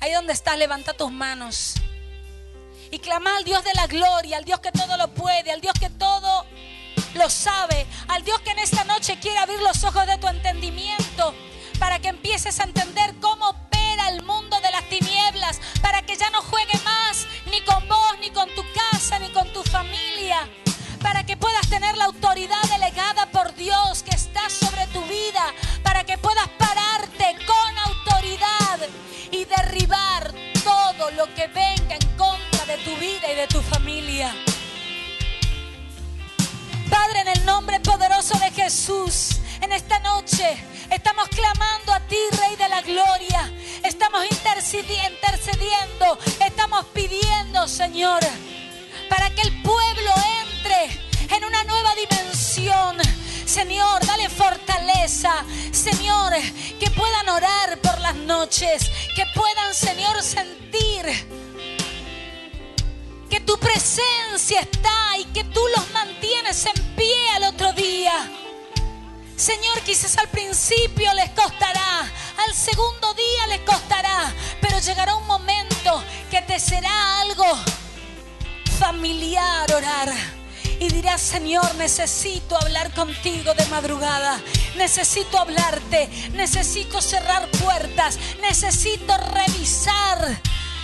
Ahí 0.00 0.12
donde 0.12 0.32
estás, 0.32 0.58
levanta 0.58 0.92
tus 0.92 1.10
manos. 1.10 1.74
Y 2.90 2.98
clama 2.98 3.36
al 3.36 3.44
Dios 3.44 3.62
de 3.64 3.74
la 3.74 3.86
gloria, 3.86 4.38
al 4.38 4.44
Dios 4.44 4.60
que 4.60 4.72
todo 4.72 4.96
lo 4.96 5.08
puede, 5.14 5.52
al 5.52 5.60
Dios 5.60 5.74
que 5.78 5.90
todo 5.90 6.46
lo 7.14 7.30
sabe, 7.30 7.86
al 8.08 8.24
Dios 8.24 8.40
que 8.40 8.50
en 8.50 8.58
esta 8.58 8.84
noche 8.84 9.18
quiere 9.20 9.38
abrir 9.38 9.60
los 9.60 9.84
ojos 9.84 10.06
de 10.06 10.18
tu 10.18 10.26
entendimiento 10.28 11.34
para 11.78 11.98
que 11.98 12.08
empieces 12.08 12.58
a 12.60 12.64
entender 12.64 13.14
cómo 13.20 13.50
opera 13.50 14.08
el 14.08 14.22
mundo 14.22 14.60
de 14.60 14.70
las 14.70 14.88
tinieblas, 14.88 15.60
para 15.80 16.02
que 16.02 16.16
ya 16.16 16.28
no 16.30 16.42
juegue 16.42 16.78
más 16.84 17.26
ni 17.50 17.60
con 17.62 17.86
vos, 17.88 18.18
ni 18.20 18.30
con 18.30 18.48
tu 18.54 18.64
casa, 18.72 19.18
ni 19.18 19.28
con 19.30 19.52
tu 19.52 19.62
familia, 19.62 20.48
para 21.02 21.24
que 21.24 21.36
puedas 21.36 21.68
tener 21.68 21.96
la 21.96 22.06
autoridad 22.06 22.62
delegada 22.64 23.26
por 23.30 23.54
Dios 23.54 24.02
que 24.02 24.14
está 24.14 24.48
sobre 24.50 24.86
tu 24.88 25.02
vida, 25.02 25.44
para 25.82 26.04
que 26.04 26.18
puedas 26.18 26.48
pararte 26.58 26.88
con 26.88 26.97
y 29.30 29.44
derribar 29.44 30.32
todo 30.64 31.10
lo 31.12 31.32
que 31.34 31.46
venga 31.48 31.94
en 31.94 32.16
contra 32.16 32.64
de 32.66 32.76
tu 32.78 32.96
vida 32.96 33.30
y 33.32 33.36
de 33.36 33.46
tu 33.46 33.60
familia. 33.62 34.34
Padre, 36.90 37.20
en 37.20 37.28
el 37.28 37.44
nombre 37.44 37.80
poderoso 37.80 38.38
de 38.38 38.50
Jesús, 38.50 39.40
en 39.60 39.72
esta 39.72 39.98
noche 40.00 40.56
estamos 40.90 41.28
clamando 41.28 41.92
a 41.92 42.00
ti, 42.00 42.16
Rey 42.38 42.56
de 42.56 42.68
la 42.68 42.80
Gloria. 42.82 43.52
Estamos 43.82 44.24
intercediendo, 44.30 46.18
estamos 46.44 46.86
pidiendo, 46.86 47.68
Señor, 47.68 48.20
para 49.08 49.30
que 49.30 49.42
el 49.42 49.62
pueblo 49.62 50.12
entre 50.42 51.00
en 51.36 51.44
una 51.44 51.64
nueva 51.64 51.94
dimensión. 51.94 53.17
Señor, 53.48 54.04
dale 54.04 54.28
fortaleza. 54.28 55.32
Señor, 55.72 56.34
que 56.78 56.90
puedan 56.90 57.30
orar 57.30 57.78
por 57.80 57.98
las 57.98 58.14
noches. 58.14 58.90
Que 59.16 59.24
puedan, 59.34 59.74
Señor, 59.74 60.22
sentir 60.22 61.06
que 63.30 63.40
tu 63.40 63.58
presencia 63.58 64.60
está 64.60 65.16
y 65.18 65.24
que 65.32 65.44
tú 65.44 65.62
los 65.74 65.90
mantienes 65.92 66.66
en 66.66 66.94
pie 66.94 67.30
al 67.36 67.44
otro 67.44 67.72
día. 67.72 68.30
Señor, 69.34 69.80
quizás 69.80 70.18
al 70.18 70.28
principio 70.28 71.14
les 71.14 71.30
costará, 71.30 72.00
al 72.46 72.54
segundo 72.54 73.14
día 73.14 73.46
les 73.48 73.60
costará, 73.60 74.30
pero 74.60 74.78
llegará 74.78 75.14
un 75.14 75.26
momento 75.26 76.04
que 76.30 76.42
te 76.42 76.60
será 76.60 77.20
algo 77.20 77.46
familiar 78.78 79.72
orar 79.72 80.37
y 80.80 80.88
dirás, 80.88 81.20
Señor, 81.20 81.74
necesito 81.76 82.56
hablar 82.56 82.92
contigo 82.94 83.54
de 83.54 83.66
madrugada, 83.66 84.40
necesito 84.76 85.38
hablarte, 85.38 86.08
necesito 86.32 87.00
cerrar 87.00 87.48
puertas, 87.52 88.18
necesito 88.40 89.16
revisar 89.16 90.40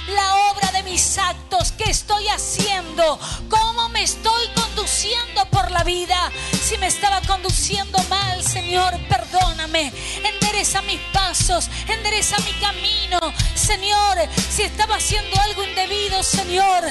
la 0.09 0.36
obra 0.51 0.70
de 0.72 0.82
mis 0.82 1.16
actos, 1.18 1.72
qué 1.72 1.90
estoy 1.90 2.28
haciendo, 2.28 3.18
cómo 3.49 3.88
me 3.88 4.03
estoy 4.03 4.49
conduciendo 4.55 5.47
por 5.51 5.70
la 5.70 5.84
vida, 5.84 6.30
si 6.62 6.76
me 6.78 6.88
estaba 6.88 7.20
conduciendo 7.22 7.99
mal, 8.11 8.42
Señor, 8.42 8.95
perdóname. 9.09 9.92
Endereza 10.24 10.82
mis 10.82 11.01
pasos, 11.12 11.68
endereza 11.88 12.36
mi 12.40 12.53
camino. 12.55 13.18
Señor, 13.55 14.18
si 14.51 14.62
estaba 14.62 14.97
haciendo 14.97 15.40
algo 15.40 15.64
indebido, 15.64 16.22
Señor, 16.22 16.84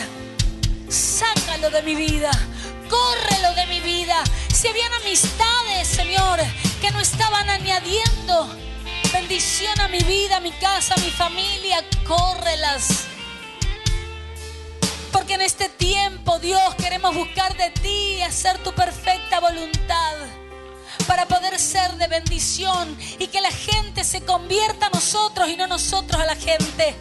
sácalo 0.90 1.70
de 1.70 1.82
mi 1.84 1.96
vida. 1.96 2.32
Córrelo 2.90 3.54
de 3.56 3.66
mi 3.68 3.80
vida. 3.80 4.24
Si 4.54 4.68
habían 4.68 4.94
amistades, 4.94 5.88
Señor, 5.88 6.40
que 6.82 6.92
no 6.92 7.00
estaban 7.00 7.50
añadiendo 7.50 8.50
bendición 9.12 9.80
a 9.80 9.88
mi 9.88 10.00
vida, 10.00 10.38
a 10.38 10.40
mi 10.40 10.52
casa, 10.52 10.96
a 10.96 11.00
mi 11.00 11.12
familia, 11.12 11.84
córrelas. 12.06 13.06
Porque 15.12 15.36
en 15.36 15.42
este 15.42 15.70
tiempo, 15.70 16.40
Dios, 16.40 16.76
queremos 16.76 17.16
buscar 17.16 17.56
de 17.56 17.70
ti 17.70 18.16
y 18.18 18.22
hacer 18.22 18.58
tu 18.60 18.74
perfecta 18.74 19.40
voluntad 19.40 20.16
para 21.08 21.28
poder 21.28 21.60
ser 21.60 21.96
de 21.98 22.08
bendición 22.08 22.98
y 23.20 23.28
que 23.28 23.42
la 23.42 23.52
gente 23.52 24.04
se 24.04 24.22
convierta 24.22 24.88
a 24.88 24.90
nosotros 24.90 25.50
y 25.50 25.56
no 25.56 25.68
nosotros 25.68 26.22
a 26.22 26.26
la 26.26 26.36
gente. 26.36 26.96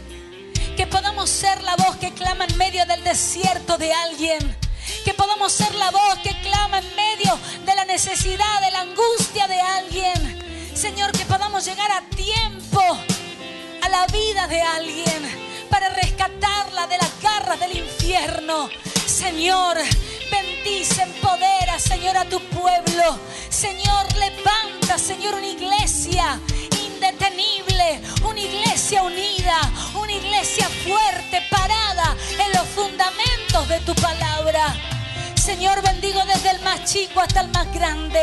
Que 0.77 0.87
podamos 0.87 1.31
ser 1.31 1.63
la 1.63 1.77
voz 1.77 1.97
que 1.97 2.13
clama 2.13 2.45
en 2.45 2.57
medio 2.57 2.85
del 2.87 3.03
desierto 3.05 3.79
de 3.79 3.93
alguien. 3.93 4.57
Que 5.05 5.15
podamos 5.15 5.53
ser 5.53 5.75
la 5.75 5.91
voz 5.91 6.19
que 6.23 6.39
clama 6.41 6.79
en 6.79 6.97
medio 6.97 7.39
de 7.65 7.75
la 7.75 7.85
necesidad, 7.85 8.61
de 8.61 8.71
la 8.71 8.81
angustia 8.81 9.49
de 9.49 9.61
alguien. 9.61 10.71
Señor, 10.75 11.13
que 11.13 11.25
podamos 11.27 11.65
llegar 11.65 11.91
a 11.91 12.03
tiempo 12.15 12.81
a 13.83 13.89
la 13.89 14.07
vida 14.07 14.47
de 14.47 14.61
alguien 14.61 15.67
para 15.69 15.89
rescatarla 15.91 16.87
de 16.87 16.99
las 16.99 17.21
garras 17.21 17.59
del 17.61 17.77
infierno. 17.79 18.69
Señor, 19.07 19.79
bendice, 20.31 21.03
empodera, 21.03 21.79
Señor, 21.79 22.17
a 22.17 22.25
tu 22.25 22.41
pueblo. 22.49 23.19
Señor, 23.49 24.07
levanta, 24.17 24.99
Señor, 24.99 25.35
una 25.35 25.47
iglesia 25.47 26.41
indetenible, 26.85 28.01
una 28.25 28.41
iglesia 28.41 29.03
unida, 29.03 29.72
Señor, 35.43 35.83
bendigo 35.83 36.21
desde 36.25 36.51
el 36.51 36.61
más 36.61 36.85
chico 36.85 37.21
hasta 37.21 37.41
el 37.41 37.49
más 37.49 37.67
grande. 37.75 38.23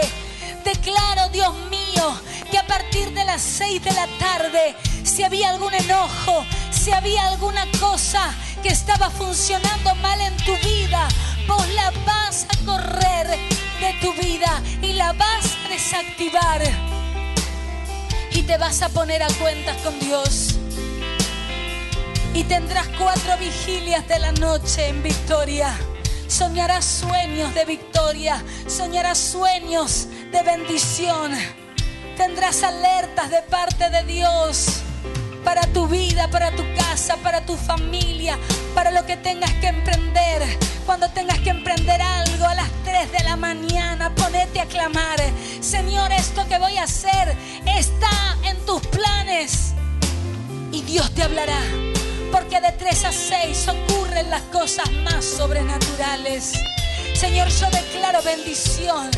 Declaro, 0.63 1.27
Dios 1.33 1.53
mío, 1.69 2.17
que 2.49 2.57
a 2.57 2.65
partir 2.65 3.11
de 3.13 3.25
las 3.25 3.41
seis 3.41 3.83
de 3.83 3.91
la 3.91 4.07
tarde, 4.17 4.73
si 5.03 5.23
había 5.23 5.49
algún 5.49 5.73
enojo, 5.73 6.45
si 6.71 6.93
había 6.93 7.27
alguna 7.27 7.65
cosa 7.77 8.33
que 8.63 8.69
estaba 8.69 9.09
funcionando 9.09 9.95
mal 9.95 10.21
en 10.21 10.37
tu 10.37 10.55
vida, 10.65 11.09
vos 11.45 11.67
la 11.73 11.91
vas 12.05 12.45
a 12.45 12.65
correr 12.65 13.27
de 13.27 13.93
tu 13.99 14.13
vida 14.13 14.61
y 14.81 14.93
la 14.93 15.11
vas 15.11 15.57
a 15.65 15.69
desactivar. 15.69 16.61
Y 18.31 18.43
te 18.43 18.57
vas 18.57 18.81
a 18.81 18.87
poner 18.87 19.23
a 19.23 19.27
cuentas 19.41 19.75
con 19.83 19.99
Dios. 19.99 20.55
Y 22.33 22.45
tendrás 22.45 22.87
cuatro 22.97 23.35
vigilias 23.37 24.07
de 24.07 24.19
la 24.19 24.31
noche 24.31 24.87
en 24.87 25.03
victoria. 25.03 25.77
Soñarás 26.29 26.85
sueños 26.85 27.53
de 27.55 27.65
victoria. 27.65 28.41
Soñarás 28.67 29.17
sueños 29.17 30.07
de 30.31 30.43
bendición. 30.43 31.31
Tendrás 32.15 32.61
alertas 32.63 33.31
de 33.31 33.41
parte 33.41 33.89
de 33.89 34.03
Dios 34.03 34.81
para 35.43 35.63
tu 35.73 35.87
vida, 35.87 36.29
para 36.29 36.51
tu 36.51 36.63
casa, 36.75 37.17
para 37.17 37.43
tu 37.45 37.55
familia, 37.55 38.37
para 38.75 38.91
lo 38.91 39.05
que 39.07 39.17
tengas 39.17 39.51
que 39.55 39.67
emprender. 39.67 40.59
Cuando 40.85 41.09
tengas 41.09 41.39
que 41.39 41.49
emprender 41.49 41.99
algo 41.99 42.45
a 42.45 42.53
las 42.53 42.69
3 42.83 43.11
de 43.11 43.23
la 43.23 43.35
mañana, 43.35 44.13
ponete 44.13 44.61
a 44.61 44.65
clamar, 44.67 45.19
Señor, 45.61 46.11
esto 46.11 46.47
que 46.47 46.59
voy 46.59 46.77
a 46.77 46.83
hacer 46.83 47.35
está 47.65 48.37
en 48.43 48.57
tus 48.67 48.85
planes. 48.87 49.73
Y 50.71 50.83
Dios 50.83 51.11
te 51.15 51.23
hablará, 51.23 51.61
porque 52.31 52.61
de 52.61 52.71
3 52.71 53.05
a 53.05 53.11
6 53.11 53.67
ocurren 53.67 54.29
las 54.29 54.41
cosas 54.43 54.91
más 55.03 55.25
sobrenaturales. 55.25 56.53
Señor, 57.13 57.47
yo 57.49 57.69
declaro 57.71 58.21
bendición 58.23 59.09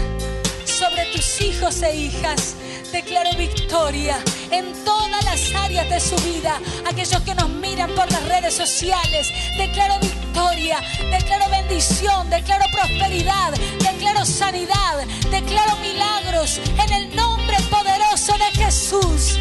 sobre 0.66 1.05
tus 1.14 1.41
hijos 1.41 1.82
e 1.82 1.95
hijas 1.95 2.55
declaro 2.91 3.32
victoria 3.38 4.18
en 4.51 4.74
todas 4.84 5.24
las 5.24 5.53
áreas 5.55 5.89
de 5.89 5.99
su 5.99 6.16
vida. 6.18 6.59
Aquellos 6.86 7.22
que 7.22 7.34
nos 7.36 7.49
miran 7.49 7.89
por 7.95 8.12
las 8.12 8.24
redes 8.28 8.53
sociales, 8.53 9.32
declaro 9.57 9.97
victoria, 9.99 10.80
declaro 11.09 11.49
bendición, 11.49 12.30
declaro 12.30 12.66
prosperidad, 12.72 13.51
declaro 13.80 14.26
sanidad, 14.26 15.05
declaro 15.30 15.78
milagros 15.78 16.59
en 16.84 16.93
el 16.93 17.16
nombre 17.16 17.57
poderoso 17.70 18.34
de 18.38 18.64
Jesús. 18.64 19.38